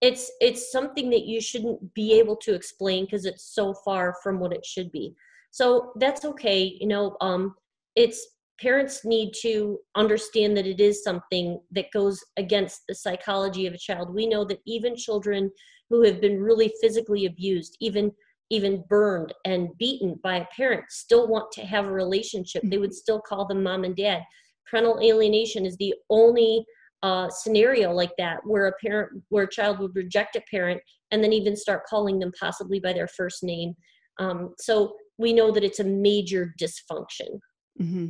It's 0.00 0.30
it's 0.40 0.70
something 0.70 1.08
that 1.10 1.24
you 1.24 1.40
shouldn't 1.40 1.94
be 1.94 2.18
able 2.18 2.36
to 2.36 2.54
explain 2.54 3.04
because 3.04 3.24
it's 3.24 3.54
so 3.54 3.74
far 3.84 4.14
from 4.22 4.38
what 4.38 4.52
it 4.52 4.64
should 4.64 4.90
be. 4.92 5.14
So 5.50 5.92
that's 6.00 6.24
okay 6.24 6.76
you 6.80 6.88
know 6.88 7.16
um 7.20 7.54
it's 7.94 8.26
parents 8.60 9.04
need 9.04 9.32
to 9.42 9.78
understand 9.96 10.56
that 10.56 10.66
it 10.66 10.80
is 10.80 11.02
something 11.02 11.60
that 11.72 11.90
goes 11.92 12.24
against 12.36 12.82
the 12.88 12.94
psychology 12.94 13.66
of 13.66 13.74
a 13.74 13.78
child. 13.78 14.14
We 14.14 14.26
know 14.26 14.44
that 14.44 14.60
even 14.64 14.96
children 14.96 15.50
who 15.90 16.02
have 16.02 16.20
been 16.20 16.40
really 16.40 16.72
physically 16.80 17.26
abused 17.26 17.76
even 17.80 18.12
even 18.50 18.84
burned 18.88 19.32
and 19.44 19.68
beaten 19.78 20.18
by 20.22 20.36
a 20.36 20.46
parent 20.56 20.84
still 20.88 21.28
want 21.28 21.50
to 21.52 21.62
have 21.62 21.86
a 21.86 21.90
relationship 21.90 22.62
they 22.66 22.78
would 22.78 22.94
still 22.94 23.20
call 23.20 23.46
them 23.46 23.62
mom 23.62 23.84
and 23.84 23.96
dad. 23.96 24.22
Parental 24.70 25.00
alienation 25.02 25.64
is 25.66 25.76
the 25.76 25.94
only 26.10 26.64
uh, 27.02 27.28
scenario 27.28 27.92
like 27.92 28.12
that 28.16 28.38
where 28.44 28.66
a 28.66 28.72
parent 28.82 29.22
where 29.28 29.44
a 29.44 29.50
child 29.50 29.78
would 29.78 29.94
reject 29.94 30.36
a 30.36 30.42
parent 30.50 30.80
and 31.10 31.22
then 31.22 31.32
even 31.32 31.56
start 31.56 31.86
calling 31.86 32.18
them 32.18 32.32
possibly 32.38 32.80
by 32.80 32.92
their 32.92 33.08
first 33.08 33.42
name. 33.42 33.74
Um, 34.18 34.54
so 34.58 34.94
we 35.18 35.32
know 35.32 35.50
that 35.50 35.64
it's 35.64 35.80
a 35.80 35.84
major 35.84 36.54
dysfunction. 36.60 37.40
Mm-hmm. 37.80 38.08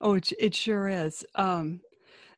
oh 0.00 0.14
it, 0.14 0.32
it 0.38 0.54
sure 0.54 0.88
is. 0.88 1.24
Um, 1.34 1.80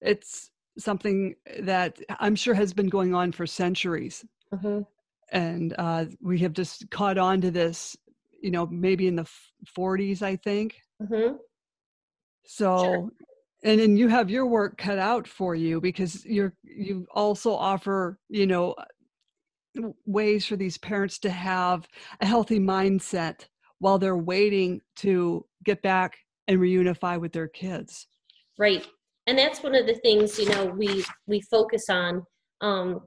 it's 0.01 0.51
something 0.79 1.35
that 1.61 1.99
i'm 2.19 2.35
sure 2.35 2.55
has 2.55 2.73
been 2.73 2.89
going 2.89 3.15
on 3.15 3.31
for 3.33 3.47
centuries. 3.47 4.25
Mm-hmm 4.55 4.83
and 5.33 5.75
uh, 5.79 6.05
we 6.21 6.39
have 6.39 6.53
just 6.53 6.89
caught 6.91 7.19
on 7.19 7.41
to 7.41 7.51
this 7.51 7.97
you 8.41 8.51
know 8.51 8.67
maybe 8.67 9.07
in 9.09 9.17
the 9.17 9.29
40s 9.77 10.23
i 10.23 10.37
think 10.37 10.77
mm-hmm. 11.03 11.37
so 12.45 12.79
sure. 12.79 13.09
and 13.65 13.81
then 13.81 13.97
you 13.97 14.09
have 14.09 14.31
your 14.31 14.47
work 14.47 14.77
cut 14.79 14.99
out 14.99 15.27
for 15.27 15.55
you 15.55 15.81
because 15.81 16.25
you're 16.25 16.55
you 16.63 17.07
also 17.15 17.53
offer 17.53 18.19
you 18.29 18.47
know 18.47 18.75
ways 20.05 20.45
for 20.45 20.57
these 20.57 20.77
parents 20.77 21.19
to 21.21 21.31
have 21.31 21.89
a 22.21 22.27
healthy 22.27 22.61
mindset 22.61 23.47
while 23.79 23.99
they're 23.99 24.17
waiting 24.17 24.81
to 24.97 25.45
get 25.65 25.81
back 25.83 26.19
and 26.47 26.59
reunify 26.59 27.19
with 27.19 27.33
their 27.33 27.49
kids 27.49 28.07
right 28.59 28.87
and 29.29 29.39
that's 29.39 29.63
one 29.63 29.75
of 29.75 29.87
the 29.87 29.95
things 29.95 30.39
you 30.39 30.49
know 30.49 30.67
we 30.67 31.05
we 31.27 31.41
focus 31.43 31.85
on 31.89 32.23
um, 32.61 33.01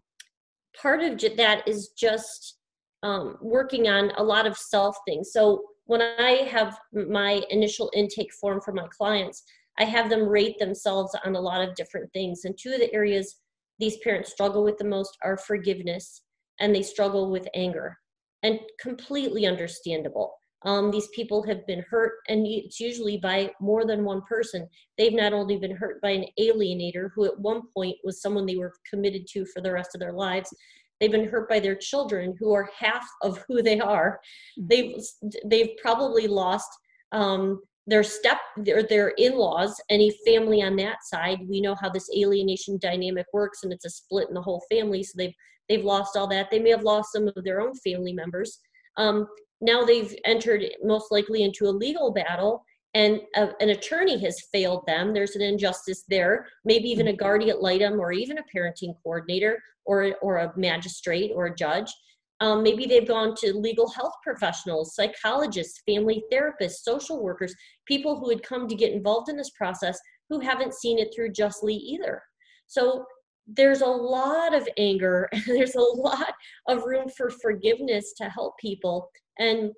part 0.82 1.04
of 1.04 1.20
that 1.38 1.68
is 1.68 1.90
just 1.90 2.58
um, 3.04 3.38
working 3.42 3.88
on 3.88 4.12
a 4.18 4.24
lot 4.24 4.48
of 4.48 4.58
self 4.58 4.96
things. 5.08 5.32
So 5.32 5.64
when 5.86 6.02
I 6.02 6.48
have 6.50 6.78
my 6.94 7.44
initial 7.50 7.92
intake 7.94 8.34
form 8.34 8.62
for 8.62 8.74
my 8.74 8.88
clients, 8.88 9.44
I 9.78 9.84
have 9.84 10.10
them 10.10 10.28
rate 10.28 10.58
themselves 10.60 11.16
on 11.26 11.36
a 11.36 11.42
lot 11.42 11.68
of 11.68 11.76
different 11.76 12.12
things. 12.14 12.46
And 12.46 12.58
two 12.58 12.74
of 12.74 12.80
the 12.80 12.94
areas 12.94 13.36
these 13.78 13.98
parents 13.98 14.32
struggle 14.32 14.64
with 14.64 14.78
the 14.78 14.86
most 14.86 15.18
are 15.24 15.38
forgiveness 15.38 16.22
and 16.60 16.74
they 16.74 16.82
struggle 16.82 17.30
with 17.30 17.48
anger. 17.54 17.98
And 18.44 18.60
completely 18.80 19.46
understandable. 19.46 20.34
Um, 20.66 20.90
these 20.90 21.08
people 21.10 21.44
have 21.44 21.66
been 21.68 21.84
hurt, 21.90 22.14
and 22.28 22.46
it's 22.46 22.80
usually 22.80 23.18
by 23.18 23.52
more 23.62 23.86
than 23.86 24.04
one 24.04 24.22
person. 24.24 24.68
They've 24.98 25.14
not 25.14 25.32
only 25.32 25.58
been 25.58 25.76
hurt 25.76 26.02
by 26.02 26.12
an 26.12 26.26
alienator 26.40 27.10
who 27.16 27.26
at 27.26 27.40
one 27.40 27.62
point 27.74 27.98
was 28.04 28.22
someone 28.22 28.46
they 28.46 28.58
were 28.58 28.74
committed 28.90 29.28
to 29.34 29.46
for 29.46 29.62
the 29.62 29.72
rest 29.72 29.92
of 29.94 30.00
their 30.00 30.14
lives. 30.14 30.54
They've 31.00 31.12
been 31.12 31.30
hurt 31.30 31.48
by 31.48 31.60
their 31.60 31.76
children 31.76 32.36
who 32.40 32.54
are 32.54 32.70
half 32.78 33.08
of 33.22 33.44
who 33.48 33.62
they 33.62 33.80
are. 33.80 34.20
Mm-hmm. 34.60 34.68
They've 34.68 35.04
they've 35.46 35.78
probably 35.82 36.28
lost 36.28 36.70
um, 37.12 37.62
their 37.88 38.04
step 38.04 38.38
their, 38.58 38.84
their 38.84 39.10
in-laws 39.18 39.80
any 39.90 40.12
family 40.26 40.62
on 40.62 40.76
that 40.76 40.98
side 41.04 41.40
we 41.48 41.62
know 41.62 41.76
how 41.80 41.88
this 41.88 42.10
alienation 42.18 42.80
dynamic 42.82 43.28
works 43.32 43.60
and 43.64 43.72
it's 43.72 43.86
a 43.86 43.90
split 43.90 44.28
in 44.28 44.34
the 44.34 44.42
whole 44.42 44.64
family 44.72 45.04
so 45.04 45.14
they've 45.18 45.34
they've 45.70 45.86
lost 45.86 46.18
all 46.18 46.28
that 46.28 46.50
they 46.50 46.58
may 46.58 46.72
have 46.72 46.84
lost 46.84 47.12
some 47.12 47.28
of 47.28 47.44
their 47.44 47.62
own 47.62 47.74
family 47.76 48.12
members 48.12 48.60
um, 48.98 49.28
now 49.62 49.84
they've 49.84 50.16
entered 50.26 50.64
most 50.84 51.12
likely 51.12 51.44
into 51.44 51.66
a 51.66 51.70
legal 51.70 52.12
battle 52.12 52.64
and 52.94 53.20
a, 53.36 53.50
an 53.60 53.70
attorney 53.70 54.18
has 54.20 54.48
failed 54.54 54.84
them. 54.88 55.14
There's 55.14 55.36
an 55.36 55.42
injustice 55.42 56.06
there. 56.10 56.48
Maybe 56.64 56.90
even 56.90 57.08
a 57.08 57.12
mm-hmm. 57.12 57.18
guardian 57.18 57.58
ad 57.58 57.62
litem 57.62 58.00
or 58.00 58.12
even 58.14 58.38
a 58.38 58.44
parenting 58.56 58.96
coordinator 59.04 59.62
or, 59.86 60.16
or 60.22 60.38
a 60.38 60.54
magistrate 60.58 61.32
or 61.36 61.48
a 61.48 61.56
judge. 61.56 61.94
Um, 62.42 62.64
maybe 62.64 62.86
they've 62.86 63.08
gone 63.08 63.36
to 63.36 63.54
legal 63.54 63.90
health 63.90 64.14
professionals 64.22 64.94
psychologists 64.94 65.82
family 65.86 66.22
therapists 66.30 66.84
social 66.84 67.24
workers 67.24 67.56
people 67.88 68.20
who 68.20 68.30
had 68.30 68.44
come 68.44 68.68
to 68.68 68.76
get 68.76 68.92
involved 68.92 69.30
in 69.30 69.38
this 69.38 69.52
process 69.52 69.98
who 70.30 70.42
haven't 70.42 70.74
seen 70.74 71.00
it 71.00 71.14
through 71.16 71.32
justly 71.32 71.76
either. 71.76 72.22
So 72.68 73.06
there's 73.48 73.82
a 73.82 73.86
lot 73.86 74.56
of 74.56 74.68
anger 74.78 75.30
and 75.34 75.44
there's 75.46 75.76
a 75.76 75.80
lot 75.80 76.34
of 76.68 76.84
room 76.84 77.08
for 77.16 77.30
forgiveness 77.30 78.14
to 78.18 78.30
help 78.30 78.58
people 78.58 79.10
and 79.40 79.72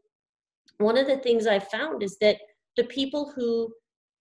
one 0.78 0.98
of 0.98 1.08
the 1.08 1.18
things 1.18 1.48
I 1.48 1.60
found 1.60 2.04
is 2.04 2.18
that 2.22 2.38
the 2.76 2.84
people 2.86 3.34
who 3.36 3.74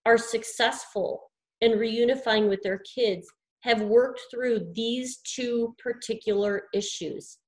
are 0.06 0.18
successful 0.18 1.30
in 1.60 1.72
reunifying 1.72 2.48
with 2.48 2.62
their 2.62 2.80
kids 2.94 3.26
have 3.62 3.82
worked 3.82 4.20
through 4.30 4.72
these 4.74 5.18
two 5.18 5.74
particular 5.82 6.64
issues. 6.72 7.38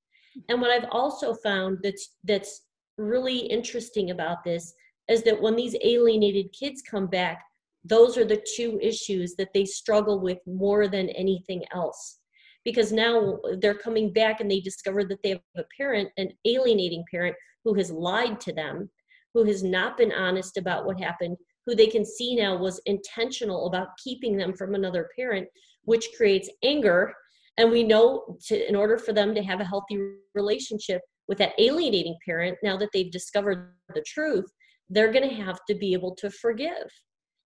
And 0.48 0.60
what 0.60 0.70
I've 0.70 0.88
also 0.90 1.34
found 1.34 1.78
that's 1.82 2.16
that's 2.24 2.62
really 2.96 3.38
interesting 3.38 4.10
about 4.10 4.44
this 4.44 4.74
is 5.08 5.22
that 5.22 5.40
when 5.40 5.56
these 5.56 5.76
alienated 5.82 6.52
kids 6.52 6.82
come 6.82 7.06
back, 7.06 7.42
those 7.84 8.16
are 8.16 8.24
the 8.24 8.44
two 8.56 8.78
issues 8.82 9.34
that 9.36 9.52
they 9.54 9.64
struggle 9.64 10.20
with 10.20 10.38
more 10.46 10.88
than 10.88 11.08
anything 11.10 11.64
else. 11.72 12.18
Because 12.64 12.92
now 12.92 13.38
they're 13.60 13.74
coming 13.74 14.12
back 14.12 14.40
and 14.40 14.50
they 14.50 14.60
discover 14.60 15.04
that 15.04 15.22
they 15.22 15.30
have 15.30 15.40
a 15.56 15.64
parent, 15.76 16.10
an 16.18 16.30
alienating 16.44 17.04
parent, 17.10 17.36
who 17.64 17.74
has 17.74 17.90
lied 17.90 18.40
to 18.40 18.52
them, 18.52 18.90
who 19.34 19.44
has 19.44 19.62
not 19.62 19.96
been 19.96 20.12
honest 20.12 20.56
about 20.56 20.84
what 20.84 21.00
happened, 21.00 21.36
who 21.66 21.74
they 21.74 21.86
can 21.86 22.04
see 22.04 22.34
now 22.34 22.56
was 22.56 22.80
intentional 22.86 23.66
about 23.66 23.96
keeping 24.02 24.36
them 24.36 24.54
from 24.54 24.74
another 24.74 25.08
parent, 25.16 25.46
which 25.82 26.08
creates 26.16 26.50
anger. 26.64 27.14
And 27.58 27.70
we 27.70 27.84
know 27.84 28.38
to, 28.46 28.68
in 28.68 28.74
order 28.74 28.98
for 28.98 29.12
them 29.12 29.34
to 29.34 29.42
have 29.42 29.60
a 29.60 29.64
healthy 29.64 29.98
relationship 30.34 31.02
with 31.26 31.38
that 31.38 31.52
alienating 31.58 32.16
parent, 32.24 32.56
now 32.62 32.76
that 32.78 32.88
they've 32.92 33.10
discovered 33.10 33.72
the 33.94 34.04
truth, 34.06 34.46
they're 34.88 35.12
going 35.12 35.28
to 35.28 35.42
have 35.42 35.58
to 35.68 35.74
be 35.74 35.92
able 35.92 36.14
to 36.16 36.30
forgive. 36.30 36.88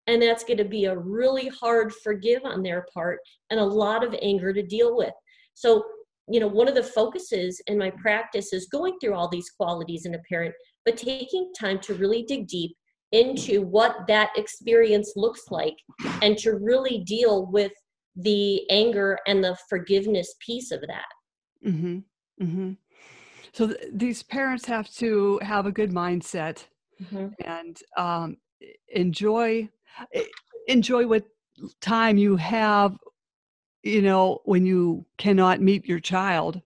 And 0.07 0.21
that's 0.21 0.43
going 0.43 0.57
to 0.57 0.65
be 0.65 0.85
a 0.85 0.97
really 0.97 1.47
hard 1.47 1.93
forgive 2.03 2.43
on 2.43 2.63
their 2.63 2.85
part 2.93 3.19
and 3.49 3.59
a 3.59 3.65
lot 3.65 4.03
of 4.03 4.15
anger 4.21 4.51
to 4.53 4.63
deal 4.63 4.95
with. 4.95 5.13
So 5.53 5.83
you 6.29 6.39
know 6.39 6.47
one 6.47 6.67
of 6.67 6.75
the 6.75 6.83
focuses 6.83 7.59
in 7.65 7.79
my 7.79 7.89
practice 7.89 8.53
is 8.53 8.67
going 8.67 8.95
through 8.99 9.15
all 9.15 9.27
these 9.27 9.49
qualities 9.49 10.05
in 10.05 10.13
a 10.13 10.19
parent 10.29 10.53
but 10.85 10.95
taking 10.95 11.51
time 11.59 11.79
to 11.79 11.95
really 11.95 12.21
dig 12.21 12.47
deep 12.47 12.75
into 13.11 13.61
what 13.61 14.07
that 14.07 14.29
experience 14.35 15.13
looks 15.15 15.43
like 15.49 15.75
and 16.21 16.37
to 16.37 16.55
really 16.55 17.03
deal 17.05 17.45
with 17.47 17.71
the 18.15 18.69
anger 18.69 19.17
and 19.27 19.43
the 19.43 19.57
forgiveness 19.69 20.35
piece 20.45 20.71
of 20.71 20.81
that. 20.81 21.05
Mm-hmm. 21.65 21.99
Mm-hmm. 22.41 22.71
So 23.53 23.67
th- 23.67 23.79
these 23.93 24.23
parents 24.23 24.65
have 24.65 24.89
to 24.95 25.39
have 25.43 25.65
a 25.65 25.71
good 25.71 25.91
mindset 25.91 26.65
mm-hmm. 27.01 27.27
and 27.43 27.77
um, 27.97 28.37
enjoy 28.89 29.69
enjoy 30.67 31.07
what 31.07 31.25
time 31.81 32.17
you 32.17 32.35
have. 32.37 32.97
You 33.83 34.03
know, 34.03 34.41
when 34.45 34.65
you 34.65 35.05
cannot 35.17 35.59
meet 35.59 35.87
your 35.87 35.99
child 35.99 36.61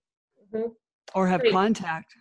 mm-hmm. 0.54 0.68
or 1.14 1.28
have 1.28 1.42
right. 1.42 1.52
contact. 1.52 2.14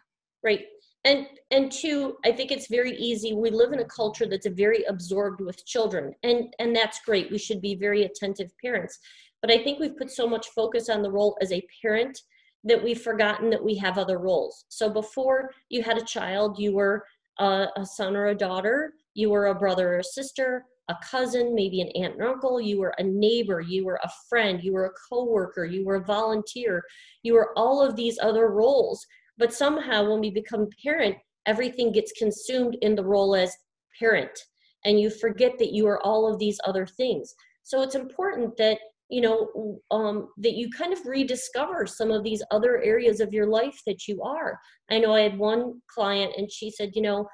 Right 0.44 0.66
and 1.04 1.26
and 1.50 1.70
two 1.70 2.16
i 2.24 2.32
think 2.32 2.50
it's 2.50 2.68
very 2.68 2.96
easy 2.96 3.32
we 3.32 3.50
live 3.50 3.72
in 3.72 3.80
a 3.80 3.84
culture 3.84 4.26
that's 4.26 4.46
very 4.46 4.84
absorbed 4.84 5.40
with 5.40 5.64
children 5.66 6.12
and 6.22 6.54
and 6.58 6.74
that's 6.74 7.00
great 7.04 7.30
we 7.30 7.38
should 7.38 7.60
be 7.60 7.74
very 7.74 8.04
attentive 8.04 8.50
parents 8.62 8.98
but 9.40 9.50
i 9.50 9.62
think 9.62 9.78
we've 9.78 9.96
put 9.96 10.10
so 10.10 10.26
much 10.26 10.48
focus 10.48 10.88
on 10.88 11.02
the 11.02 11.10
role 11.10 11.36
as 11.40 11.52
a 11.52 11.66
parent 11.82 12.18
that 12.64 12.82
we've 12.82 13.02
forgotten 13.02 13.50
that 13.50 13.62
we 13.62 13.74
have 13.76 13.98
other 13.98 14.18
roles 14.18 14.64
so 14.68 14.88
before 14.88 15.50
you 15.68 15.82
had 15.82 15.98
a 15.98 16.04
child 16.04 16.58
you 16.58 16.72
were 16.72 17.04
a, 17.38 17.66
a 17.76 17.84
son 17.84 18.16
or 18.16 18.26
a 18.26 18.34
daughter 18.34 18.92
you 19.14 19.30
were 19.30 19.46
a 19.46 19.54
brother 19.54 19.94
or 19.94 19.98
a 19.98 20.04
sister 20.04 20.64
a 20.88 20.96
cousin 21.10 21.54
maybe 21.54 21.80
an 21.80 21.88
aunt 21.94 22.14
and 22.14 22.22
uncle 22.22 22.60
you 22.60 22.78
were 22.78 22.94
a 22.98 23.02
neighbor 23.02 23.60
you 23.60 23.84
were 23.84 24.00
a 24.04 24.10
friend 24.28 24.62
you 24.62 24.72
were 24.72 24.86
a 24.86 24.92
coworker 25.08 25.64
you 25.64 25.84
were 25.84 25.96
a 25.96 26.04
volunteer 26.04 26.82
you 27.22 27.32
were 27.32 27.52
all 27.56 27.80
of 27.80 27.96
these 27.96 28.18
other 28.22 28.48
roles 28.48 29.06
but 29.36 29.52
somehow 29.52 30.08
when 30.08 30.20
we 30.20 30.30
become 30.30 30.68
parent, 30.82 31.16
everything 31.46 31.92
gets 31.92 32.12
consumed 32.12 32.76
in 32.82 32.94
the 32.94 33.04
role 33.04 33.34
as 33.34 33.54
parent. 33.98 34.38
And 34.84 35.00
you 35.00 35.10
forget 35.10 35.58
that 35.58 35.72
you 35.72 35.86
are 35.86 36.00
all 36.02 36.30
of 36.30 36.38
these 36.38 36.58
other 36.64 36.86
things. 36.86 37.34
So 37.62 37.82
it's 37.82 37.94
important 37.94 38.56
that 38.58 38.78
you 39.10 39.20
know 39.20 39.80
um, 39.90 40.28
that 40.38 40.54
you 40.54 40.70
kind 40.70 40.92
of 40.92 41.04
rediscover 41.04 41.86
some 41.86 42.10
of 42.10 42.24
these 42.24 42.42
other 42.50 42.82
areas 42.82 43.20
of 43.20 43.34
your 43.34 43.46
life 43.46 43.78
that 43.86 44.08
you 44.08 44.22
are 44.22 44.58
i 44.90 44.98
know 44.98 45.14
i 45.14 45.20
had 45.20 45.36
one 45.38 45.74
client 45.94 46.32
and 46.38 46.50
she 46.50 46.70
said 46.70 46.90
you 46.94 47.02
know 47.02 47.28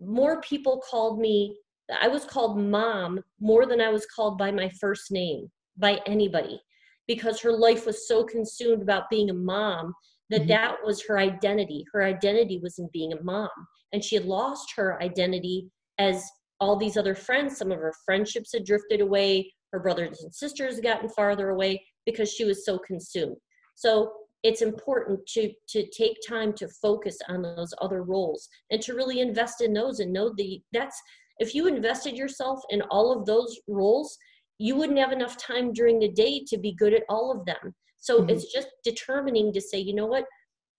more 0.00 0.40
people 0.40 0.82
called 0.90 1.20
me 1.20 1.54
i 2.00 2.08
was 2.08 2.24
called 2.24 2.58
mom 2.58 3.20
more 3.40 3.66
than 3.66 3.80
i 3.80 3.88
was 3.88 4.06
called 4.06 4.38
by 4.38 4.50
my 4.50 4.68
first 4.80 5.10
name 5.10 5.50
by 5.76 5.98
anybody 6.06 6.60
because 7.06 7.40
her 7.40 7.52
life 7.52 7.86
was 7.86 8.06
so 8.06 8.24
consumed 8.24 8.82
about 8.82 9.10
being 9.10 9.30
a 9.30 9.34
mom 9.34 9.92
that 10.30 10.40
mm-hmm. 10.40 10.48
that 10.48 10.76
was 10.84 11.04
her 11.04 11.18
identity. 11.18 11.84
Her 11.92 12.02
identity 12.02 12.58
was 12.58 12.78
in 12.78 12.88
being 12.92 13.12
a 13.12 13.22
mom. 13.22 13.50
And 13.92 14.02
she 14.02 14.16
had 14.16 14.24
lost 14.24 14.72
her 14.76 15.00
identity 15.02 15.68
as 15.98 16.24
all 16.58 16.76
these 16.76 16.96
other 16.96 17.14
friends. 17.14 17.58
Some 17.58 17.70
of 17.70 17.78
her 17.78 17.92
friendships 18.04 18.52
had 18.52 18.64
drifted 18.64 19.00
away. 19.00 19.52
Her 19.72 19.80
brothers 19.80 20.22
and 20.22 20.34
sisters 20.34 20.76
had 20.76 20.84
gotten 20.84 21.08
farther 21.10 21.50
away 21.50 21.84
because 22.06 22.32
she 22.32 22.44
was 22.44 22.64
so 22.64 22.78
consumed. 22.78 23.36
So 23.74 24.12
it's 24.42 24.62
important 24.62 25.20
to 25.28 25.52
to 25.68 25.86
take 25.90 26.16
time 26.26 26.52
to 26.54 26.68
focus 26.68 27.16
on 27.28 27.42
those 27.42 27.72
other 27.80 28.02
roles 28.02 28.48
and 28.70 28.82
to 28.82 28.94
really 28.94 29.20
invest 29.20 29.60
in 29.60 29.72
those 29.72 30.00
and 30.00 30.12
know 30.12 30.32
the 30.36 30.60
that's 30.72 31.00
if 31.38 31.54
you 31.54 31.66
invested 31.66 32.16
yourself 32.16 32.60
in 32.70 32.82
all 32.82 33.16
of 33.16 33.26
those 33.26 33.58
roles 33.68 34.16
you 34.58 34.76
wouldn't 34.76 34.98
have 34.98 35.12
enough 35.12 35.36
time 35.36 35.72
during 35.72 35.98
the 35.98 36.10
day 36.10 36.44
to 36.46 36.58
be 36.58 36.74
good 36.74 36.94
at 36.94 37.02
all 37.08 37.32
of 37.32 37.44
them 37.46 37.74
so 38.02 38.18
mm-hmm. 38.18 38.30
it's 38.30 38.52
just 38.52 38.68
determining 38.84 39.52
to 39.52 39.60
say, 39.60 39.78
you 39.78 39.94
know 39.94 40.06
what, 40.06 40.24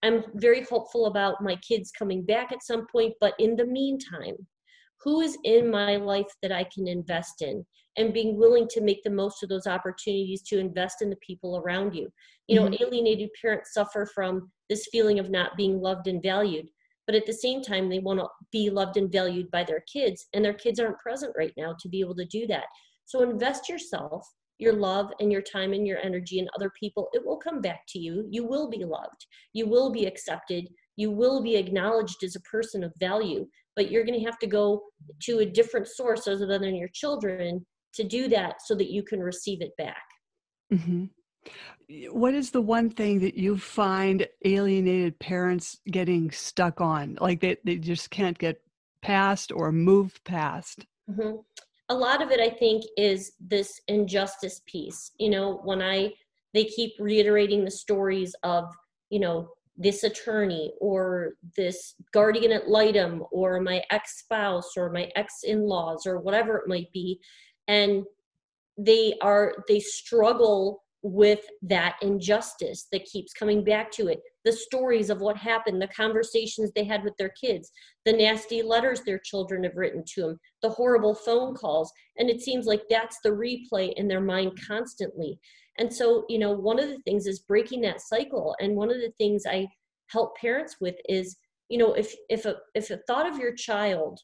I'm 0.02 0.24
very 0.34 0.62
hopeful 0.62 1.06
about 1.06 1.42
my 1.42 1.56
kids 1.56 1.90
coming 1.98 2.22
back 2.22 2.52
at 2.52 2.62
some 2.62 2.86
point, 2.92 3.14
but 3.18 3.32
in 3.38 3.56
the 3.56 3.64
meantime, 3.64 4.36
who 5.00 5.22
is 5.22 5.36
in 5.44 5.70
my 5.70 5.96
life 5.96 6.28
that 6.42 6.52
I 6.52 6.66
can 6.72 6.86
invest 6.86 7.40
in? 7.40 7.64
And 7.96 8.12
being 8.12 8.36
willing 8.36 8.66
to 8.70 8.80
make 8.80 9.02
the 9.04 9.10
most 9.10 9.42
of 9.42 9.48
those 9.48 9.66
opportunities 9.66 10.42
to 10.48 10.58
invest 10.58 11.00
in 11.00 11.10
the 11.10 11.18
people 11.26 11.56
around 11.56 11.94
you. 11.94 12.08
You 12.48 12.56
know, 12.56 12.66
mm-hmm. 12.66 12.82
alienated 12.82 13.30
parents 13.40 13.72
suffer 13.72 14.06
from 14.14 14.50
this 14.68 14.88
feeling 14.90 15.18
of 15.18 15.30
not 15.30 15.56
being 15.56 15.80
loved 15.80 16.08
and 16.08 16.20
valued 16.22 16.66
but 17.06 17.14
at 17.14 17.26
the 17.26 17.32
same 17.32 17.62
time 17.62 17.88
they 17.88 17.98
want 17.98 18.18
to 18.18 18.26
be 18.52 18.70
loved 18.70 18.96
and 18.96 19.10
valued 19.10 19.50
by 19.50 19.62
their 19.64 19.82
kids 19.92 20.26
and 20.34 20.44
their 20.44 20.54
kids 20.54 20.78
aren't 20.80 20.98
present 20.98 21.32
right 21.36 21.52
now 21.56 21.74
to 21.80 21.88
be 21.88 22.00
able 22.00 22.14
to 22.14 22.24
do 22.26 22.46
that 22.46 22.64
so 23.04 23.22
invest 23.22 23.68
yourself 23.68 24.26
your 24.58 24.72
love 24.72 25.10
and 25.20 25.32
your 25.32 25.42
time 25.42 25.72
and 25.72 25.86
your 25.86 25.98
energy 25.98 26.38
and 26.38 26.48
other 26.54 26.70
people, 26.78 27.08
it 27.12 27.24
will 27.24 27.36
come 27.36 27.60
back 27.60 27.82
to 27.88 27.98
you. 27.98 28.26
You 28.30 28.46
will 28.46 28.70
be 28.70 28.84
loved. 28.84 29.26
You 29.52 29.66
will 29.66 29.90
be 29.90 30.06
accepted. 30.06 30.68
You 30.96 31.10
will 31.10 31.42
be 31.42 31.56
acknowledged 31.56 32.22
as 32.22 32.36
a 32.36 32.40
person 32.40 32.84
of 32.84 32.92
value. 33.00 33.46
But 33.74 33.90
you're 33.90 34.04
going 34.04 34.18
to 34.18 34.24
have 34.24 34.38
to 34.38 34.46
go 34.46 34.82
to 35.22 35.40
a 35.40 35.46
different 35.46 35.88
source 35.88 36.28
other 36.28 36.46
than 36.46 36.76
your 36.76 36.90
children 36.94 37.66
to 37.94 38.04
do 38.04 38.28
that 38.28 38.56
so 38.64 38.74
that 38.76 38.92
you 38.92 39.02
can 39.02 39.20
receive 39.20 39.60
it 39.60 39.72
back. 39.76 40.02
Mm-hmm. 40.72 41.06
What 42.10 42.34
is 42.34 42.50
the 42.50 42.62
one 42.62 42.90
thing 42.90 43.20
that 43.20 43.36
you 43.36 43.58
find 43.58 44.26
alienated 44.44 45.18
parents 45.18 45.78
getting 45.90 46.30
stuck 46.30 46.80
on? 46.80 47.18
Like 47.20 47.40
they, 47.40 47.56
they 47.64 47.76
just 47.76 48.10
can't 48.10 48.38
get 48.38 48.60
past 49.02 49.52
or 49.52 49.70
move 49.70 50.22
past? 50.24 50.86
Mm-hmm 51.10 51.36
a 51.88 51.94
lot 51.94 52.22
of 52.22 52.30
it 52.30 52.40
i 52.40 52.48
think 52.48 52.84
is 52.96 53.32
this 53.40 53.80
injustice 53.88 54.62
piece 54.66 55.12
you 55.18 55.30
know 55.30 55.60
when 55.64 55.82
i 55.82 56.10
they 56.52 56.64
keep 56.64 56.92
reiterating 56.98 57.64
the 57.64 57.70
stories 57.70 58.34
of 58.42 58.64
you 59.10 59.20
know 59.20 59.48
this 59.76 60.04
attorney 60.04 60.72
or 60.80 61.32
this 61.56 61.94
guardian 62.12 62.52
ad 62.52 62.62
litem 62.66 63.24
or 63.32 63.60
my 63.60 63.82
ex-spouse 63.90 64.76
or 64.76 64.90
my 64.90 65.10
ex-in-laws 65.16 66.06
or 66.06 66.20
whatever 66.20 66.56
it 66.56 66.68
might 66.68 66.90
be 66.92 67.20
and 67.68 68.04
they 68.78 69.14
are 69.20 69.54
they 69.68 69.80
struggle 69.80 70.83
with 71.04 71.40
that 71.60 71.96
injustice 72.00 72.88
that 72.90 73.04
keeps 73.04 73.34
coming 73.34 73.62
back 73.62 73.92
to 73.92 74.08
it. 74.08 74.20
The 74.46 74.52
stories 74.52 75.10
of 75.10 75.20
what 75.20 75.36
happened 75.36 75.80
the 75.80 75.88
conversations 75.88 76.72
they 76.74 76.84
had 76.84 77.04
with 77.04 77.14
their 77.18 77.32
kids 77.40 77.70
the 78.06 78.12
nasty 78.12 78.62
letters 78.62 79.02
their 79.02 79.18
children 79.18 79.64
have 79.64 79.76
written 79.76 80.02
to 80.14 80.22
them 80.22 80.40
the 80.62 80.70
horrible 80.70 81.14
phone 81.14 81.54
calls. 81.54 81.92
And 82.16 82.30
it 82.30 82.40
seems 82.40 82.64
like 82.64 82.82
that's 82.88 83.18
the 83.22 83.30
replay 83.30 83.92
in 83.96 84.08
their 84.08 84.22
mind 84.22 84.58
constantly. 84.66 85.38
And 85.78 85.92
so 85.92 86.24
you 86.30 86.38
know 86.38 86.52
one 86.52 86.80
of 86.80 86.88
the 86.88 87.00
things 87.02 87.26
is 87.26 87.40
breaking 87.40 87.82
that 87.82 88.00
cycle. 88.00 88.56
And 88.60 88.74
one 88.74 88.90
of 88.90 88.96
the 88.96 89.12
things 89.18 89.44
i 89.46 89.68
help 90.08 90.36
parents 90.38 90.76
with 90.80 90.96
is 91.08 91.36
you 91.68 91.76
know 91.76 91.92
if 91.92 92.14
if 92.30 92.46
a 92.46 92.56
if 92.74 92.90
a 92.90 93.00
thought 93.06 93.28
of 93.28 93.38
your 93.38 93.54
child 93.54 94.20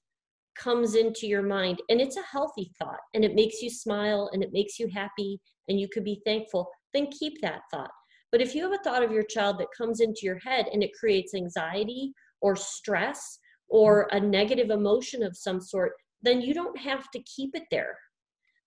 comes 0.57 0.95
into 0.95 1.27
your 1.27 1.43
mind 1.43 1.81
and 1.89 2.01
it's 2.01 2.17
a 2.17 2.23
healthy 2.23 2.73
thought 2.79 3.01
and 3.15 3.25
it 3.25 3.35
makes 3.35 3.63
you 3.63 3.71
smile 3.71 4.31
and 4.33 4.43
it 4.43 4.53
makes 4.53 4.79
you 4.79 4.89
happy 4.89 5.39
and 5.71 5.81
you 5.81 5.89
could 5.89 6.05
be 6.05 6.21
thankful 6.27 6.69
then 6.93 7.07
keep 7.07 7.41
that 7.41 7.63
thought. 7.71 7.93
But 8.33 8.41
if 8.41 8.53
you 8.53 8.65
have 8.65 8.73
a 8.73 8.83
thought 8.83 9.05
of 9.05 9.13
your 9.13 9.23
child 9.23 9.59
that 9.59 9.69
comes 9.77 10.01
into 10.01 10.21
your 10.25 10.41
head 10.41 10.67
and 10.73 10.83
it 10.83 10.91
creates 10.99 11.35
anxiety 11.35 12.13
or 12.43 12.57
stress 12.57 13.39
or 13.69 14.09
a 14.11 14.21
negative 14.21 14.71
emotion 14.71 15.23
of 15.23 15.37
some 15.37 15.61
sort 15.61 15.93
then 16.23 16.41
you 16.41 16.53
don't 16.53 16.79
have 16.79 17.11
to 17.13 17.23
keep 17.23 17.55
it 17.55 17.63
there. 17.71 17.97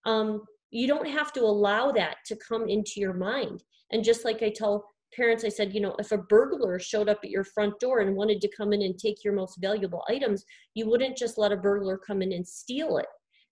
Um, 0.06 0.42
you 0.72 0.88
don't 0.88 1.08
have 1.08 1.32
to 1.34 1.42
allow 1.42 1.92
that 1.92 2.18
to 2.26 2.36
come 2.36 2.68
into 2.68 2.94
your 2.98 3.14
mind. 3.14 3.64
And 3.92 4.04
just 4.04 4.26
like 4.26 4.42
i 4.42 4.50
tell 4.50 4.86
parents, 5.16 5.46
I 5.46 5.50
said, 5.50 5.74
you 5.74 5.82
know, 5.82 5.96
if 6.00 6.12
a 6.12 6.18
burglar 6.18 6.80
showed 6.80 7.08
up 7.08 7.20
at 7.24 7.30
your 7.30 7.44
front 7.44 7.80
door 7.80 8.00
and 8.00 8.16
wanted 8.16 8.42
to 8.42 8.50
come 8.58 8.74
in 8.74 8.82
and 8.82 8.98
take 8.98 9.24
your 9.24 9.34
most 9.34 9.58
valuable 9.62 10.04
items, 10.10 10.44
you 10.74 10.90
wouldn't 10.90 11.18
just 11.18 11.38
let 11.38 11.52
a 11.52 11.58
burglar 11.58 12.00
come 12.00 12.24
in 12.24 12.32
and 12.32 12.48
steal 12.48 12.98
it. 12.98 13.06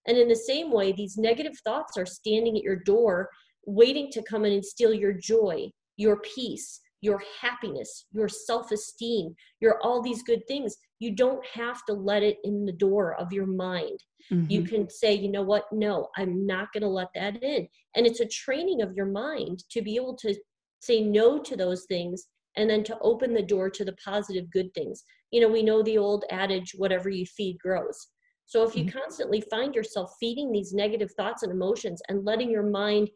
And 0.08 0.18
in 0.18 0.28
the 0.28 0.36
same 0.36 0.72
way, 0.72 0.92
these 0.92 1.18
negative 1.18 1.54
thoughts 1.64 1.98
are 1.98 2.06
standing 2.06 2.58
at 2.58 2.64
your 2.64 2.78
door, 2.78 3.30
waiting 3.66 4.10
to 4.12 4.24
come 4.24 4.46
in 4.46 4.54
and 4.54 4.66
steal 4.66 4.94
your 4.94 5.14
joy, 5.14 5.70
your 5.98 6.20
peace, 6.22 6.80
your 7.02 7.22
happiness, 7.40 8.06
your 8.12 8.28
self 8.28 8.72
esteem, 8.72 9.36
your 9.60 9.80
all 9.82 10.02
these 10.02 10.24
good 10.24 10.42
things. 10.48 10.76
You 11.00 11.16
don't 11.16 11.46
have 11.54 11.84
to 11.86 11.94
let 11.94 12.24
it 12.24 12.38
in 12.44 12.66
the 12.66 12.72
door 12.72 13.16
of 13.16 13.34
your 13.34 13.48
mind. 13.48 14.00
Mm-hmm. 14.32 14.52
You 14.52 14.64
can 14.64 14.90
say, 14.90 15.14
you 15.14 15.32
know 15.32 15.42
what? 15.42 15.66
No, 15.72 16.10
I'm 16.16 16.46
not 16.46 16.72
going 16.74 16.84
to 16.84 16.88
let 16.88 17.10
that 17.16 17.42
in. 17.44 17.68
And 17.96 18.06
it's 18.06 18.20
a 18.20 18.28
training 18.28 18.82
of 18.82 18.94
your 18.94 19.08
mind 19.08 19.64
to 19.72 19.82
be 19.82 19.96
able 19.96 20.16
to 20.18 20.36
say 20.80 21.02
no 21.02 21.40
to 21.40 21.56
those 21.56 21.86
things 21.86 22.28
and 22.58 22.70
then 22.70 22.84
to 22.84 22.98
open 23.02 23.34
the 23.34 23.42
door 23.42 23.70
to 23.70 23.86
the 23.86 23.96
positive 24.04 24.50
good 24.52 24.74
things 24.74 25.04
you 25.32 25.40
know 25.40 25.48
we 25.48 25.64
know 25.64 25.82
the 25.82 25.98
old 25.98 26.26
adage 26.30 26.74
whatever 26.78 27.10
you 27.10 27.26
feed 27.26 27.58
grows 27.60 28.08
so 28.52 28.68
if 28.68 28.76
you 28.76 28.84
mm-hmm. 28.84 29.00
constantly 29.00 29.40
find 29.50 29.74
yourself 29.74 30.14
feeding 30.20 30.52
these 30.52 30.74
negative 30.74 31.12
thoughts 31.16 31.44
and 31.44 31.52
emotions 31.52 32.02
and 32.10 32.26
letting 32.26 32.52
your 32.52 32.70
mind 32.70 33.10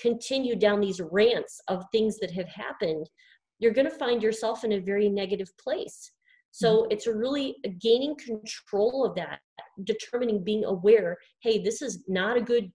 continue 0.00 0.56
down 0.56 0.80
these 0.80 1.02
rants 1.10 1.60
of 1.68 1.84
things 1.92 2.18
that 2.18 2.30
have 2.30 2.48
happened 2.48 3.08
you're 3.58 3.74
going 3.74 3.88
to 3.90 3.98
find 3.98 4.22
yourself 4.22 4.64
in 4.64 4.72
a 4.72 4.80
very 4.80 5.08
negative 5.08 5.50
place 5.62 6.12
so 6.50 6.78
mm-hmm. 6.78 6.92
it's 6.92 7.06
really 7.06 7.56
gaining 7.80 8.16
control 8.16 9.04
of 9.04 9.14
that 9.14 9.40
determining 9.84 10.42
being 10.42 10.64
aware 10.64 11.18
hey 11.42 11.62
this 11.62 11.82
is 11.82 12.04
not 12.08 12.38
a 12.38 12.40
good 12.40 12.70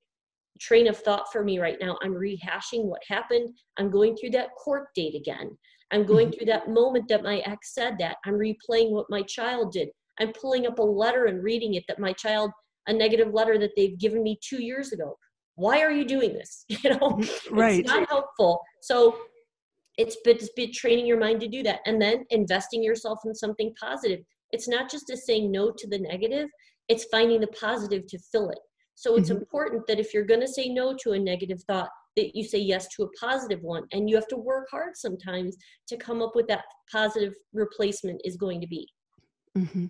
train 0.59 0.87
of 0.87 0.97
thought 0.97 1.31
for 1.31 1.43
me 1.43 1.59
right 1.59 1.77
now. 1.81 1.97
I'm 2.01 2.13
rehashing 2.13 2.85
what 2.85 3.01
happened. 3.07 3.49
I'm 3.77 3.89
going 3.89 4.15
through 4.15 4.31
that 4.31 4.49
court 4.57 4.87
date 4.95 5.15
again. 5.15 5.57
I'm 5.91 6.05
going 6.05 6.29
mm-hmm. 6.29 6.37
through 6.37 6.45
that 6.47 6.69
moment 6.69 7.07
that 7.09 7.23
my 7.23 7.39
ex 7.39 7.73
said 7.73 7.95
that. 7.99 8.17
I'm 8.25 8.33
replaying 8.33 8.91
what 8.91 9.09
my 9.09 9.21
child 9.23 9.71
did. 9.71 9.89
I'm 10.19 10.31
pulling 10.33 10.67
up 10.67 10.79
a 10.79 10.83
letter 10.83 11.25
and 11.25 11.43
reading 11.43 11.75
it 11.75 11.83
that 11.87 11.99
my 11.99 12.13
child, 12.13 12.51
a 12.87 12.93
negative 12.93 13.33
letter 13.33 13.57
that 13.59 13.71
they've 13.75 13.97
given 13.97 14.23
me 14.23 14.39
two 14.41 14.63
years 14.63 14.91
ago. 14.91 15.17
Why 15.55 15.81
are 15.81 15.91
you 15.91 16.05
doing 16.05 16.33
this? 16.33 16.65
You 16.83 16.91
know, 16.91 16.97
mm-hmm. 16.97 17.55
right. 17.55 17.79
it's 17.79 17.89
not 17.89 18.07
helpful. 18.09 18.61
So 18.81 19.17
it's 19.97 20.17
been, 20.23 20.35
it's 20.35 20.49
been 20.55 20.71
training 20.71 21.05
your 21.05 21.19
mind 21.19 21.39
to 21.41 21.47
do 21.47 21.63
that 21.63 21.79
and 21.85 22.01
then 22.01 22.25
investing 22.29 22.83
yourself 22.83 23.19
in 23.25 23.33
something 23.33 23.73
positive. 23.79 24.19
It's 24.51 24.67
not 24.67 24.89
just 24.89 25.09
a 25.09 25.17
saying 25.17 25.51
no 25.51 25.71
to 25.77 25.87
the 25.87 25.99
negative, 25.99 26.49
it's 26.87 27.05
finding 27.05 27.39
the 27.39 27.47
positive 27.47 28.05
to 28.07 28.19
fill 28.31 28.49
it. 28.49 28.59
So 28.95 29.15
it's 29.15 29.29
mm-hmm. 29.29 29.39
important 29.39 29.87
that 29.87 29.99
if 29.99 30.13
you're 30.13 30.25
going 30.25 30.41
to 30.41 30.47
say 30.47 30.69
no 30.69 30.95
to 31.03 31.11
a 31.13 31.19
negative 31.19 31.61
thought, 31.63 31.89
that 32.15 32.35
you 32.35 32.43
say 32.43 32.59
yes 32.59 32.87
to 32.95 33.03
a 33.03 33.09
positive 33.19 33.61
one. 33.61 33.83
And 33.91 34.09
you 34.09 34.15
have 34.15 34.27
to 34.29 34.37
work 34.37 34.67
hard 34.71 34.95
sometimes 34.95 35.57
to 35.87 35.97
come 35.97 36.21
up 36.21 36.35
with 36.35 36.47
that 36.47 36.63
positive 36.91 37.33
replacement 37.53 38.21
is 38.23 38.37
going 38.37 38.61
to 38.61 38.67
be. 38.67 38.87
Mm-hmm. 39.57 39.85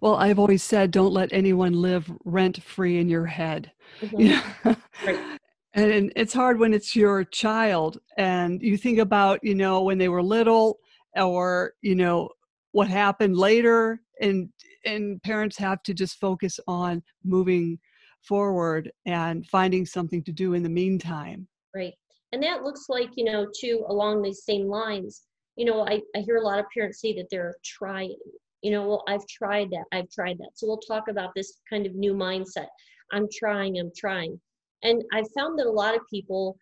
Well, 0.00 0.16
I've 0.16 0.38
always 0.38 0.62
said, 0.62 0.90
don't 0.90 1.12
let 1.12 1.32
anyone 1.32 1.72
live 1.72 2.10
rent 2.24 2.62
free 2.62 2.98
in 2.98 3.08
your 3.08 3.26
head. 3.26 3.72
Mm-hmm. 4.00 4.72
right. 5.06 5.38
And 5.76 6.12
it's 6.14 6.32
hard 6.32 6.60
when 6.60 6.72
it's 6.72 6.94
your 6.94 7.24
child 7.24 7.98
and 8.16 8.62
you 8.62 8.76
think 8.76 9.00
about, 9.00 9.40
you 9.42 9.56
know, 9.56 9.82
when 9.82 9.98
they 9.98 10.08
were 10.08 10.22
little 10.22 10.78
or, 11.16 11.72
you 11.82 11.96
know, 11.96 12.28
what 12.70 12.86
happened 12.86 13.36
later 13.36 14.00
and 14.20 14.50
and 14.84 15.20
parents 15.22 15.56
have 15.58 15.82
to 15.84 15.94
just 15.94 16.20
focus 16.20 16.60
on 16.68 17.02
moving 17.24 17.78
forward 18.22 18.92
and 19.06 19.46
finding 19.46 19.84
something 19.84 20.22
to 20.24 20.32
do 20.32 20.54
in 20.54 20.62
the 20.62 20.68
meantime. 20.68 21.48
Right. 21.74 21.94
And 22.32 22.42
that 22.42 22.62
looks 22.62 22.86
like, 22.88 23.10
you 23.16 23.24
know, 23.24 23.46
too, 23.60 23.84
along 23.88 24.22
these 24.22 24.44
same 24.44 24.66
lines, 24.66 25.22
you 25.56 25.64
know, 25.64 25.86
I, 25.86 26.00
I 26.16 26.20
hear 26.20 26.36
a 26.36 26.44
lot 26.44 26.58
of 26.58 26.66
parents 26.72 27.00
say 27.00 27.14
that 27.14 27.26
they're 27.30 27.54
trying, 27.64 28.16
you 28.64 28.70
know, 28.70 28.88
well, 28.88 29.04
I've 29.06 29.26
tried 29.28 29.70
that, 29.70 29.84
I've 29.92 30.10
tried 30.10 30.38
that. 30.38 30.52
So 30.54 30.66
we'll 30.66 30.78
talk 30.78 31.08
about 31.08 31.30
this 31.36 31.60
kind 31.68 31.84
of 31.86 31.94
new 31.94 32.14
mindset. 32.14 32.68
I'm 33.12 33.28
trying, 33.30 33.78
I'm 33.78 33.92
trying. 33.94 34.40
And 34.82 35.02
I've 35.12 35.30
found 35.36 35.58
that 35.58 35.66
a 35.66 35.70
lot 35.70 35.94
of 35.94 36.00
people 36.08 36.56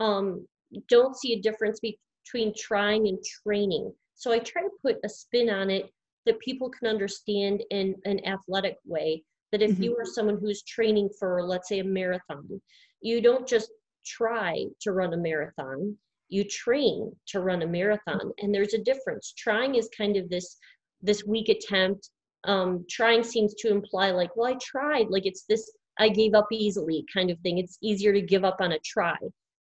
um, 0.00 0.46
don't 0.88 1.16
see 1.16 1.32
a 1.32 1.40
difference 1.40 1.78
between 1.80 2.52
trying 2.58 3.06
and 3.06 3.18
training. 3.46 3.92
So 4.16 4.32
I 4.32 4.40
try 4.40 4.62
to 4.62 4.68
put 4.82 4.96
a 5.04 5.08
spin 5.08 5.48
on 5.48 5.70
it 5.70 5.90
that 6.26 6.40
people 6.40 6.70
can 6.70 6.88
understand 6.88 7.62
in 7.70 7.94
an 8.04 8.20
athletic 8.26 8.76
way 8.84 9.22
that 9.52 9.62
if 9.62 9.72
mm-hmm. 9.72 9.84
you 9.84 9.96
are 9.96 10.04
someone 10.04 10.38
who's 10.40 10.64
training 10.64 11.08
for 11.16 11.46
let's 11.46 11.68
say 11.68 11.78
a 11.78 11.84
marathon 11.84 12.60
you 13.02 13.20
don't 13.20 13.46
just 13.46 13.70
try 14.04 14.64
to 14.80 14.92
run 14.92 15.12
a 15.12 15.16
marathon 15.16 15.96
you 16.28 16.42
train 16.42 17.12
to 17.28 17.40
run 17.40 17.62
a 17.62 17.66
marathon 17.66 18.32
and 18.38 18.52
there's 18.52 18.74
a 18.74 18.82
difference 18.82 19.32
trying 19.36 19.74
is 19.76 19.88
kind 19.96 20.16
of 20.16 20.28
this 20.28 20.56
this 21.02 21.24
weak 21.24 21.48
attempt 21.48 22.10
um 22.44 22.84
trying 22.88 23.22
seems 23.22 23.54
to 23.54 23.70
imply 23.70 24.10
like 24.10 24.34
well 24.36 24.52
i 24.52 24.56
tried 24.60 25.06
like 25.08 25.26
it's 25.26 25.44
this 25.48 25.72
i 25.98 26.08
gave 26.08 26.34
up 26.34 26.46
easily 26.52 27.04
kind 27.12 27.30
of 27.30 27.38
thing 27.40 27.58
it's 27.58 27.78
easier 27.82 28.12
to 28.12 28.20
give 28.20 28.44
up 28.44 28.56
on 28.60 28.72
a 28.72 28.78
try 28.84 29.16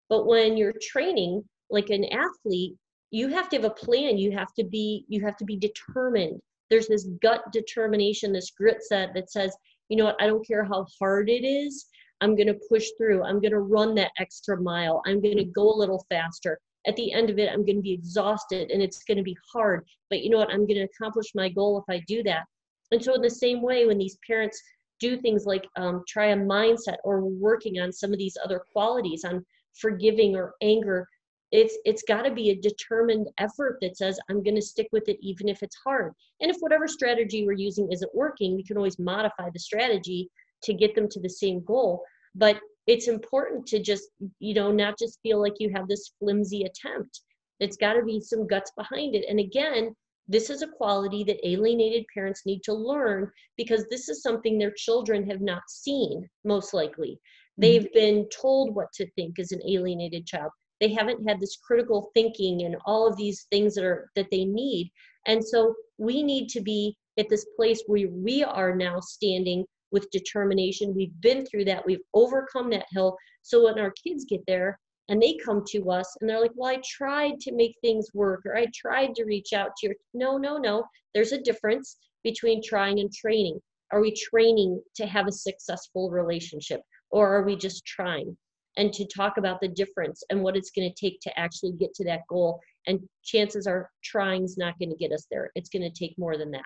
but 0.09 0.25
when 0.25 0.57
you're 0.57 0.73
training 0.81 1.43
like 1.69 1.89
an 1.89 2.05
athlete 2.05 2.75
you 3.11 3.27
have 3.27 3.49
to 3.49 3.57
have 3.57 3.65
a 3.65 3.69
plan 3.69 4.17
you 4.17 4.31
have 4.31 4.53
to 4.53 4.63
be 4.63 5.05
you 5.07 5.21
have 5.21 5.37
to 5.37 5.45
be 5.45 5.57
determined 5.57 6.39
there's 6.69 6.87
this 6.87 7.07
gut 7.21 7.41
determination 7.51 8.31
this 8.31 8.51
grit 8.51 8.81
set 8.81 9.13
that 9.13 9.31
says 9.31 9.55
you 9.91 9.97
know 9.97 10.05
what, 10.05 10.21
I 10.21 10.27
don't 10.27 10.47
care 10.47 10.63
how 10.63 10.87
hard 10.97 11.29
it 11.29 11.45
is. 11.45 11.87
I'm 12.21 12.33
going 12.37 12.47
to 12.47 12.57
push 12.69 12.87
through. 12.97 13.25
I'm 13.25 13.41
going 13.41 13.51
to 13.51 13.59
run 13.59 13.93
that 13.95 14.11
extra 14.19 14.59
mile. 14.59 15.01
I'm 15.05 15.21
going 15.21 15.37
to 15.37 15.43
go 15.43 15.69
a 15.69 15.75
little 15.75 16.05
faster. 16.09 16.59
At 16.87 16.95
the 16.95 17.11
end 17.11 17.29
of 17.29 17.37
it, 17.37 17.49
I'm 17.49 17.65
going 17.65 17.77
to 17.77 17.81
be 17.81 17.93
exhausted 17.93 18.71
and 18.71 18.81
it's 18.81 19.03
going 19.03 19.17
to 19.17 19.23
be 19.23 19.37
hard. 19.53 19.85
But 20.09 20.23
you 20.23 20.29
know 20.29 20.37
what? 20.37 20.49
I'm 20.49 20.65
going 20.67 20.79
to 20.79 20.89
accomplish 20.95 21.27
my 21.35 21.49
goal 21.49 21.77
if 21.77 21.93
I 21.93 22.03
do 22.07 22.23
that. 22.23 22.43
And 22.91 23.03
so, 23.03 23.13
in 23.13 23.21
the 23.21 23.29
same 23.29 23.61
way, 23.61 23.85
when 23.85 23.97
these 23.97 24.17
parents 24.25 24.61
do 24.99 25.17
things 25.17 25.45
like 25.45 25.67
um, 25.77 26.03
try 26.07 26.27
a 26.27 26.35
mindset 26.35 26.97
or 27.03 27.21
working 27.21 27.79
on 27.79 27.91
some 27.91 28.11
of 28.11 28.19
these 28.19 28.37
other 28.43 28.63
qualities, 28.73 29.23
on 29.23 29.45
forgiving 29.79 30.35
or 30.35 30.53
anger, 30.61 31.07
it's 31.51 31.77
it's 31.85 32.03
got 32.03 32.23
to 32.23 32.31
be 32.31 32.49
a 32.49 32.55
determined 32.55 33.27
effort 33.37 33.77
that 33.81 33.97
says 33.97 34.17
i'm 34.29 34.41
going 34.41 34.55
to 34.55 34.61
stick 34.61 34.87
with 34.91 35.07
it 35.09 35.17
even 35.21 35.49
if 35.49 35.61
it's 35.61 35.75
hard 35.83 36.13
and 36.39 36.49
if 36.49 36.57
whatever 36.59 36.87
strategy 36.87 37.45
we're 37.45 37.51
using 37.51 37.91
isn't 37.91 38.15
working 38.15 38.55
we 38.55 38.63
can 38.63 38.77
always 38.77 38.97
modify 38.99 39.49
the 39.53 39.59
strategy 39.59 40.29
to 40.63 40.73
get 40.73 40.95
them 40.95 41.07
to 41.09 41.19
the 41.19 41.29
same 41.29 41.63
goal 41.65 42.03
but 42.35 42.59
it's 42.87 43.07
important 43.07 43.65
to 43.67 43.79
just 43.79 44.09
you 44.39 44.53
know 44.53 44.71
not 44.71 44.97
just 44.97 45.19
feel 45.21 45.41
like 45.41 45.53
you 45.59 45.71
have 45.75 45.87
this 45.87 46.11
flimsy 46.19 46.63
attempt. 46.63 47.21
It's 47.59 47.77
got 47.77 47.93
to 47.93 48.03
be 48.03 48.19
some 48.19 48.47
guts 48.47 48.71
behind 48.75 49.15
it. 49.15 49.25
And 49.29 49.39
again 49.39 49.95
this 50.27 50.49
is 50.49 50.61
a 50.61 50.67
quality 50.67 51.23
that 51.25 51.45
alienated 51.47 52.05
parents 52.13 52.43
need 52.45 52.63
to 52.63 52.73
learn 52.73 53.29
because 53.57 53.85
this 53.89 54.07
is 54.07 54.21
something 54.21 54.57
their 54.57 54.73
children 54.77 55.29
have 55.29 55.41
not 55.41 55.61
seen 55.67 56.27
most 56.45 56.73
likely. 56.73 57.19
They've 57.57 57.83
mm-hmm. 57.83 57.99
been 57.99 58.29
told 58.29 58.73
what 58.73 58.87
to 58.93 59.09
think 59.11 59.39
as 59.39 59.51
an 59.51 59.61
alienated 59.67 60.25
child. 60.25 60.51
They 60.79 60.93
haven't 60.93 61.27
had 61.27 61.39
this 61.39 61.57
critical 61.57 62.11
thinking 62.13 62.63
and 62.63 62.77
all 62.85 63.07
of 63.07 63.17
these 63.17 63.45
things 63.51 63.75
that 63.75 63.83
are 63.83 64.09
that 64.15 64.27
they 64.31 64.45
need. 64.45 64.91
And 65.27 65.45
so 65.45 65.75
we 65.97 66.23
need 66.23 66.47
to 66.49 66.61
be 66.61 66.95
at 67.19 67.29
this 67.29 67.45
place 67.55 67.83
where 67.85 68.07
we 68.09 68.43
are 68.43 68.75
now 68.75 68.99
standing 68.99 69.65
with 69.91 70.09
determination 70.11 70.93
we've 70.95 71.19
been 71.21 71.45
through 71.45 71.65
that 71.65 71.85
we've 71.85 72.03
overcome 72.13 72.69
that 72.69 72.85
hill 72.91 73.17
so 73.41 73.65
when 73.65 73.79
our 73.79 73.93
kids 74.03 74.25
get 74.25 74.41
there 74.47 74.79
and 75.09 75.21
they 75.21 75.37
come 75.43 75.63
to 75.67 75.89
us 75.89 76.15
and 76.19 76.29
they're 76.29 76.41
like 76.41 76.51
well 76.55 76.71
i 76.71 76.81
tried 76.85 77.39
to 77.39 77.53
make 77.53 77.75
things 77.81 78.07
work 78.13 78.41
or 78.45 78.55
i 78.55 78.65
tried 78.75 79.13
to 79.15 79.25
reach 79.25 79.53
out 79.53 79.71
to 79.77 79.87
your 79.87 79.95
no 80.13 80.37
no 80.37 80.57
no 80.57 80.83
there's 81.13 81.31
a 81.31 81.41
difference 81.41 81.97
between 82.23 82.61
trying 82.63 82.99
and 82.99 83.11
training 83.13 83.59
are 83.91 84.01
we 84.01 84.13
training 84.13 84.81
to 84.95 85.05
have 85.05 85.27
a 85.27 85.31
successful 85.31 86.09
relationship 86.09 86.81
or 87.09 87.35
are 87.35 87.43
we 87.43 87.55
just 87.55 87.85
trying 87.85 88.35
and 88.77 88.93
to 88.93 89.05
talk 89.05 89.37
about 89.37 89.59
the 89.61 89.67
difference 89.67 90.23
and 90.29 90.41
what 90.41 90.55
it's 90.55 90.71
going 90.71 90.89
to 90.89 90.95
take 90.95 91.19
to 91.21 91.39
actually 91.39 91.73
get 91.73 91.93
to 91.95 92.05
that 92.05 92.21
goal. 92.29 92.59
And 92.87 92.99
chances 93.23 93.67
are 93.67 93.89
trying 94.03 94.43
is 94.43 94.57
not 94.57 94.77
going 94.79 94.89
to 94.89 94.95
get 94.95 95.11
us 95.11 95.27
there. 95.29 95.51
It's 95.55 95.69
going 95.69 95.83
to 95.83 95.89
take 95.89 96.17
more 96.17 96.37
than 96.37 96.51
that. 96.51 96.63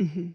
Mm-hmm. 0.00 0.28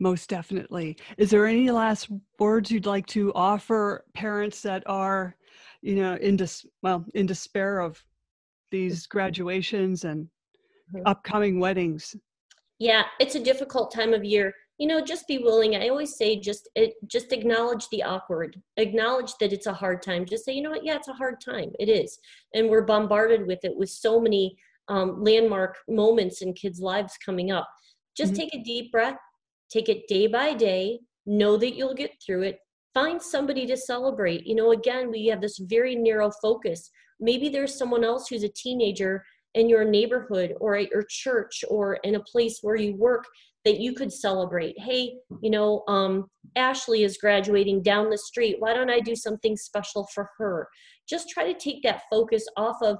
Most 0.00 0.28
definitely. 0.28 0.96
Is 1.16 1.30
there 1.30 1.46
any 1.46 1.70
last 1.70 2.08
words 2.38 2.70
you'd 2.70 2.86
like 2.86 3.06
to 3.08 3.32
offer 3.34 4.04
parents 4.14 4.62
that 4.62 4.82
are, 4.86 5.34
you 5.82 5.96
know, 5.96 6.14
in 6.14 6.36
dis- 6.36 6.66
well, 6.82 7.04
in 7.14 7.26
despair 7.26 7.80
of 7.80 8.02
these 8.70 9.06
graduations 9.06 10.04
and 10.04 10.26
mm-hmm. 10.94 11.06
upcoming 11.06 11.58
weddings? 11.58 12.14
Yeah, 12.78 13.04
it's 13.18 13.34
a 13.34 13.42
difficult 13.42 13.92
time 13.92 14.14
of 14.14 14.24
year. 14.24 14.54
You 14.78 14.86
know 14.86 15.00
just 15.00 15.26
be 15.26 15.38
willing. 15.38 15.74
I 15.74 15.88
always 15.88 16.16
say 16.16 16.38
just 16.38 16.68
it 16.76 16.94
just 17.08 17.32
acknowledge 17.32 17.88
the 17.88 18.04
awkward. 18.04 18.62
Acknowledge 18.76 19.32
that 19.40 19.52
it's 19.52 19.66
a 19.66 19.72
hard 19.72 20.02
time. 20.02 20.24
Just 20.24 20.44
say 20.44 20.52
you 20.52 20.62
know 20.62 20.70
what? 20.70 20.84
Yeah 20.84 20.94
it's 20.94 21.08
a 21.08 21.14
hard 21.14 21.40
time. 21.40 21.72
It 21.80 21.88
is. 21.88 22.16
And 22.54 22.68
we're 22.68 22.82
bombarded 22.82 23.44
with 23.48 23.58
it 23.64 23.76
with 23.76 23.90
so 23.90 24.20
many 24.20 24.56
um, 24.86 25.22
landmark 25.24 25.78
moments 25.88 26.42
in 26.42 26.52
kids 26.52 26.78
lives 26.78 27.18
coming 27.24 27.50
up. 27.50 27.68
Just 28.16 28.34
mm-hmm. 28.34 28.42
take 28.42 28.54
a 28.54 28.62
deep 28.62 28.92
breath 28.92 29.18
take 29.70 29.88
it 29.88 30.08
day 30.08 30.26
by 30.26 30.54
day. 30.54 31.00
Know 31.26 31.56
that 31.56 31.74
you'll 31.74 31.94
get 31.94 32.12
through 32.24 32.42
it. 32.42 32.58
Find 32.94 33.20
somebody 33.20 33.66
to 33.66 33.76
celebrate. 33.76 34.46
You 34.46 34.54
know 34.54 34.72
again 34.72 35.10
we 35.10 35.26
have 35.26 35.40
this 35.40 35.58
very 35.58 35.94
narrow 35.94 36.30
focus. 36.42 36.90
Maybe 37.20 37.48
there's 37.48 37.76
someone 37.76 38.04
else 38.04 38.28
who's 38.28 38.44
a 38.44 38.48
teenager 38.48 39.24
in 39.54 39.68
your 39.68 39.84
neighborhood 39.84 40.54
or 40.60 40.76
at 40.76 40.90
your 40.90 41.04
church 41.08 41.64
or 41.68 41.94
in 42.04 42.14
a 42.14 42.20
place 42.20 42.58
where 42.62 42.76
you 42.76 42.94
work 42.96 43.24
that 43.64 43.80
you 43.80 43.92
could 43.92 44.12
celebrate. 44.12 44.78
Hey 44.78 45.14
you 45.42 45.50
know 45.50 45.84
um, 45.88 46.28
ashley 46.56 47.04
is 47.04 47.18
graduating 47.18 47.82
down 47.82 48.10
the 48.10 48.18
street. 48.18 48.56
Why 48.58 48.74
don't 48.74 48.90
i 48.90 49.00
do 49.00 49.14
something 49.14 49.56
special 49.56 50.08
for 50.14 50.30
her? 50.38 50.68
Just 51.08 51.28
try 51.28 51.50
to 51.50 51.58
take 51.58 51.82
that 51.82 52.02
focus 52.10 52.46
off 52.56 52.76
of 52.82 52.98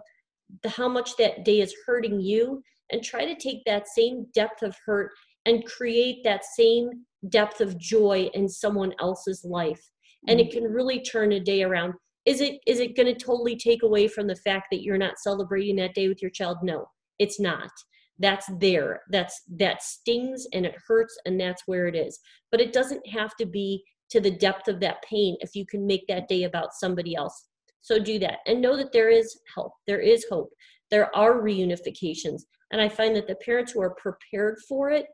the, 0.63 0.69
how 0.69 0.89
much 0.89 1.17
that 1.17 1.45
day 1.45 1.61
is 1.61 1.75
hurting 1.87 2.21
you 2.21 2.63
and 2.91 3.03
try 3.03 3.25
to 3.25 3.35
take 3.35 3.65
that 3.65 3.87
same 3.89 4.27
depth 4.35 4.63
of 4.63 4.77
hurt 4.85 5.11
and 5.49 5.65
create 5.65 6.23
that 6.25 6.45
same 6.45 6.91
depth 7.29 7.61
of 7.61 7.79
joy 7.79 8.31
in 8.35 8.49
someone 8.49 8.95
else's 9.01 9.45
life. 9.45 9.91
And 10.29 10.39
it 10.39 10.51
mm-hmm. 10.51 10.65
can 10.65 10.73
really 10.73 11.01
turn 11.01 11.33
a 11.33 11.41
day 11.41 11.63
around. 11.63 11.95
Is 12.25 12.41
it 12.41 12.61
is 12.67 12.81
it 12.81 12.97
going 12.97 13.07
to 13.07 13.15
totally 13.15 13.57
take 13.57 13.83
away 13.83 14.07
from 14.07 14.27
the 14.27 14.37
fact 14.37 14.67
that 14.71 14.83
you're 14.83 14.99
not 14.99 15.19
celebrating 15.19 15.77
that 15.77 15.95
day 15.95 16.09
with 16.09 16.21
your 16.21 16.31
child? 16.31 16.59
No 16.63 16.87
it's 17.19 17.41
not. 17.41 17.71
That's 18.19 18.47
there. 18.59 19.03
That's 19.11 19.43
that 19.57 19.83
stings 19.83 20.47
and 20.53 20.67
it 20.67 20.75
hurts 20.87 21.17
and 21.25 21.41
that's 21.41 21.63
where 21.67 21.87
it 21.87 21.95
is. 21.95 22.19
But 22.51 22.61
it 22.61 22.73
doesn't 22.73 23.07
have 23.09 23.37
to 23.37 23.47
be 23.47 23.83
to 24.11 24.21
the 24.21 24.31
depth 24.31 24.69
of 24.69 24.81
that 24.81 25.03
pain 25.03 25.37
if 25.41 25.55
you 25.55 25.67
can 25.67 25.87
make 25.87 26.07
that 26.09 26.29
day 26.29 26.45
about 26.45 26.75
somebody 26.75 27.15
else. 27.15 27.47
So 27.81 27.99
do 27.99 28.19
that 28.21 28.39
and 28.47 28.61
know 28.61 28.77
that 28.77 28.93
there 28.93 29.11
is 29.11 29.39
help. 29.55 29.73
There 29.87 30.01
is 30.01 30.27
hope. 30.31 30.51
There 30.91 31.15
are 31.15 31.41
reunifications. 31.41 32.43
And 32.71 32.81
i 32.81 32.89
find 32.89 33.17
that 33.17 33.27
the 33.27 33.37
parents 33.37 33.73
who 33.73 33.81
are 33.81 33.95
prepared 33.95 34.59
for 34.69 34.91
it 34.91 35.07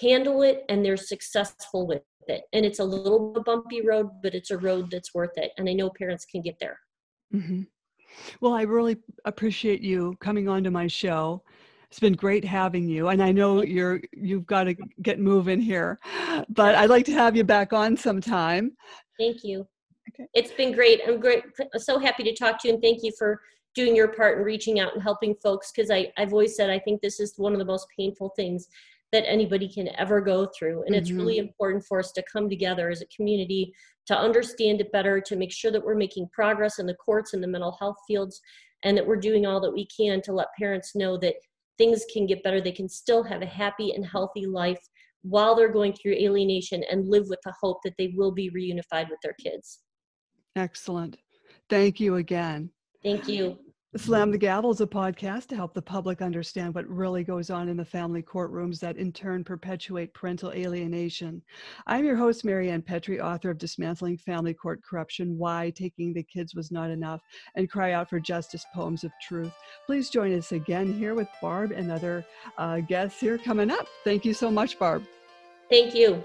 handle 0.00 0.42
it 0.42 0.64
and 0.68 0.84
they're 0.84 0.96
successful 0.96 1.86
with 1.86 2.02
it 2.26 2.42
and 2.52 2.66
it's 2.66 2.78
a 2.78 2.84
little 2.84 3.32
bumpy 3.44 3.80
road 3.80 4.10
but 4.22 4.34
it's 4.34 4.50
a 4.50 4.58
road 4.58 4.90
that's 4.90 5.14
worth 5.14 5.36
it 5.36 5.50
and 5.56 5.68
i 5.68 5.72
know 5.72 5.90
parents 5.90 6.26
can 6.26 6.42
get 6.42 6.58
there 6.60 6.78
mm-hmm. 7.34 7.62
well 8.40 8.52
i 8.52 8.62
really 8.62 8.96
appreciate 9.24 9.80
you 9.80 10.14
coming 10.20 10.48
on 10.48 10.62
to 10.62 10.70
my 10.70 10.86
show 10.86 11.42
It's 11.90 12.00
been 12.00 12.12
great 12.14 12.44
having 12.44 12.86
you, 12.86 13.08
and 13.08 13.22
I 13.22 13.32
know 13.32 13.62
you're 13.62 14.02
you've 14.12 14.46
got 14.46 14.64
to 14.64 14.76
get 15.00 15.18
moving 15.18 15.58
here, 15.58 15.98
but 16.50 16.74
I'd 16.74 16.90
like 16.90 17.06
to 17.06 17.12
have 17.12 17.34
you 17.34 17.44
back 17.44 17.72
on 17.72 17.96
sometime. 17.96 18.76
Thank 19.18 19.42
you. 19.42 19.66
Okay. 20.10 20.28
It's 20.34 20.52
been 20.52 20.72
great. 20.72 21.00
I'm 21.06 21.18
great. 21.18 21.44
So 21.76 21.98
happy 21.98 22.24
to 22.24 22.34
talk 22.34 22.60
to 22.60 22.68
you, 22.68 22.74
and 22.74 22.82
thank 22.82 23.02
you 23.02 23.12
for 23.18 23.40
doing 23.74 23.96
your 23.96 24.08
part 24.08 24.36
and 24.36 24.44
reaching 24.44 24.80
out 24.80 24.92
and 24.92 25.02
helping 25.02 25.34
folks. 25.36 25.72
Because 25.72 25.90
I 25.90 26.12
I've 26.18 26.34
always 26.34 26.56
said 26.56 26.68
I 26.68 26.78
think 26.78 27.00
this 27.00 27.20
is 27.20 27.32
one 27.38 27.54
of 27.54 27.58
the 27.58 27.64
most 27.64 27.86
painful 27.96 28.34
things 28.36 28.68
that 29.12 29.24
anybody 29.26 29.68
can 29.68 29.88
ever 29.96 30.20
go 30.20 30.48
through, 30.58 30.82
and 30.82 30.94
mm-hmm. 30.94 30.94
it's 30.94 31.10
really 31.10 31.38
important 31.38 31.84
for 31.84 31.98
us 31.98 32.12
to 32.12 32.24
come 32.30 32.48
together 32.48 32.90
as 32.90 33.00
a 33.00 33.06
community 33.06 33.72
to 34.06 34.18
understand 34.18 34.80
it 34.80 34.92
better, 34.92 35.20
to 35.20 35.36
make 35.36 35.52
sure 35.52 35.70
that 35.70 35.84
we're 35.84 35.94
making 35.94 36.28
progress 36.32 36.78
in 36.78 36.86
the 36.86 36.94
courts 36.94 37.34
and 37.34 37.42
the 37.42 37.48
mental 37.48 37.76
health 37.78 37.96
fields, 38.06 38.40
and 38.84 38.96
that 38.96 39.06
we're 39.06 39.16
doing 39.16 39.46
all 39.46 39.60
that 39.60 39.72
we 39.72 39.86
can 39.86 40.20
to 40.22 40.32
let 40.32 40.48
parents 40.58 40.94
know 40.94 41.16
that 41.18 41.34
things 41.78 42.04
can 42.12 42.26
get 42.26 42.42
better. 42.42 42.60
They 42.60 42.72
can 42.72 42.88
still 42.88 43.22
have 43.22 43.42
a 43.42 43.46
happy 43.46 43.92
and 43.92 44.04
healthy 44.04 44.46
life 44.46 44.80
while 45.22 45.54
they're 45.54 45.72
going 45.72 45.92
through 45.94 46.14
alienation 46.14 46.84
and 46.90 47.08
live 47.08 47.26
with 47.28 47.40
the 47.44 47.52
hope 47.60 47.78
that 47.84 47.94
they 47.98 48.12
will 48.16 48.32
be 48.32 48.50
reunified 48.50 49.10
with 49.10 49.18
their 49.22 49.34
kids. 49.42 49.80
Excellent. 50.56 51.16
Thank 51.68 52.00
you 52.00 52.16
again. 52.16 52.70
Thank 53.02 53.28
you. 53.28 53.58
Slam 53.96 54.30
the 54.30 54.36
Gavel 54.36 54.70
is 54.70 54.82
a 54.82 54.86
podcast 54.86 55.46
to 55.46 55.56
help 55.56 55.72
the 55.72 55.80
public 55.80 56.20
understand 56.20 56.74
what 56.74 56.86
really 56.88 57.24
goes 57.24 57.48
on 57.48 57.70
in 57.70 57.76
the 57.78 57.84
family 57.86 58.22
courtrooms 58.22 58.78
that 58.80 58.98
in 58.98 59.10
turn 59.10 59.42
perpetuate 59.42 60.12
parental 60.12 60.52
alienation. 60.52 61.40
I'm 61.86 62.04
your 62.04 62.14
host, 62.14 62.44
Mary 62.44 62.68
Ann 62.70 62.82
Petrillo, 62.82 63.22
author 63.22 63.48
of 63.48 63.56
Dismantling 63.56 64.18
Family 64.18 64.52
Court 64.52 64.82
Corruption 64.82 65.38
Why 65.38 65.72
Taking 65.74 66.12
the 66.12 66.22
Kids 66.22 66.54
Was 66.54 66.70
Not 66.70 66.90
Enough 66.90 67.22
and 67.54 67.70
Cry 67.70 67.92
Out 67.92 68.10
for 68.10 68.20
Justice 68.20 68.66
Poems 68.74 69.04
of 69.04 69.12
Truth. 69.22 69.54
Please 69.86 70.10
join 70.10 70.36
us 70.36 70.52
again 70.52 70.92
here 70.92 71.14
with 71.14 71.28
Barb 71.40 71.70
and 71.70 71.90
other 71.90 72.26
uh, 72.58 72.80
guests 72.80 73.18
here 73.18 73.38
coming 73.38 73.70
up. 73.70 73.86
Thank 74.04 74.26
you 74.26 74.34
so 74.34 74.50
much, 74.50 74.78
Barb. 74.78 75.02
Thank 75.70 75.94
you. 75.94 76.22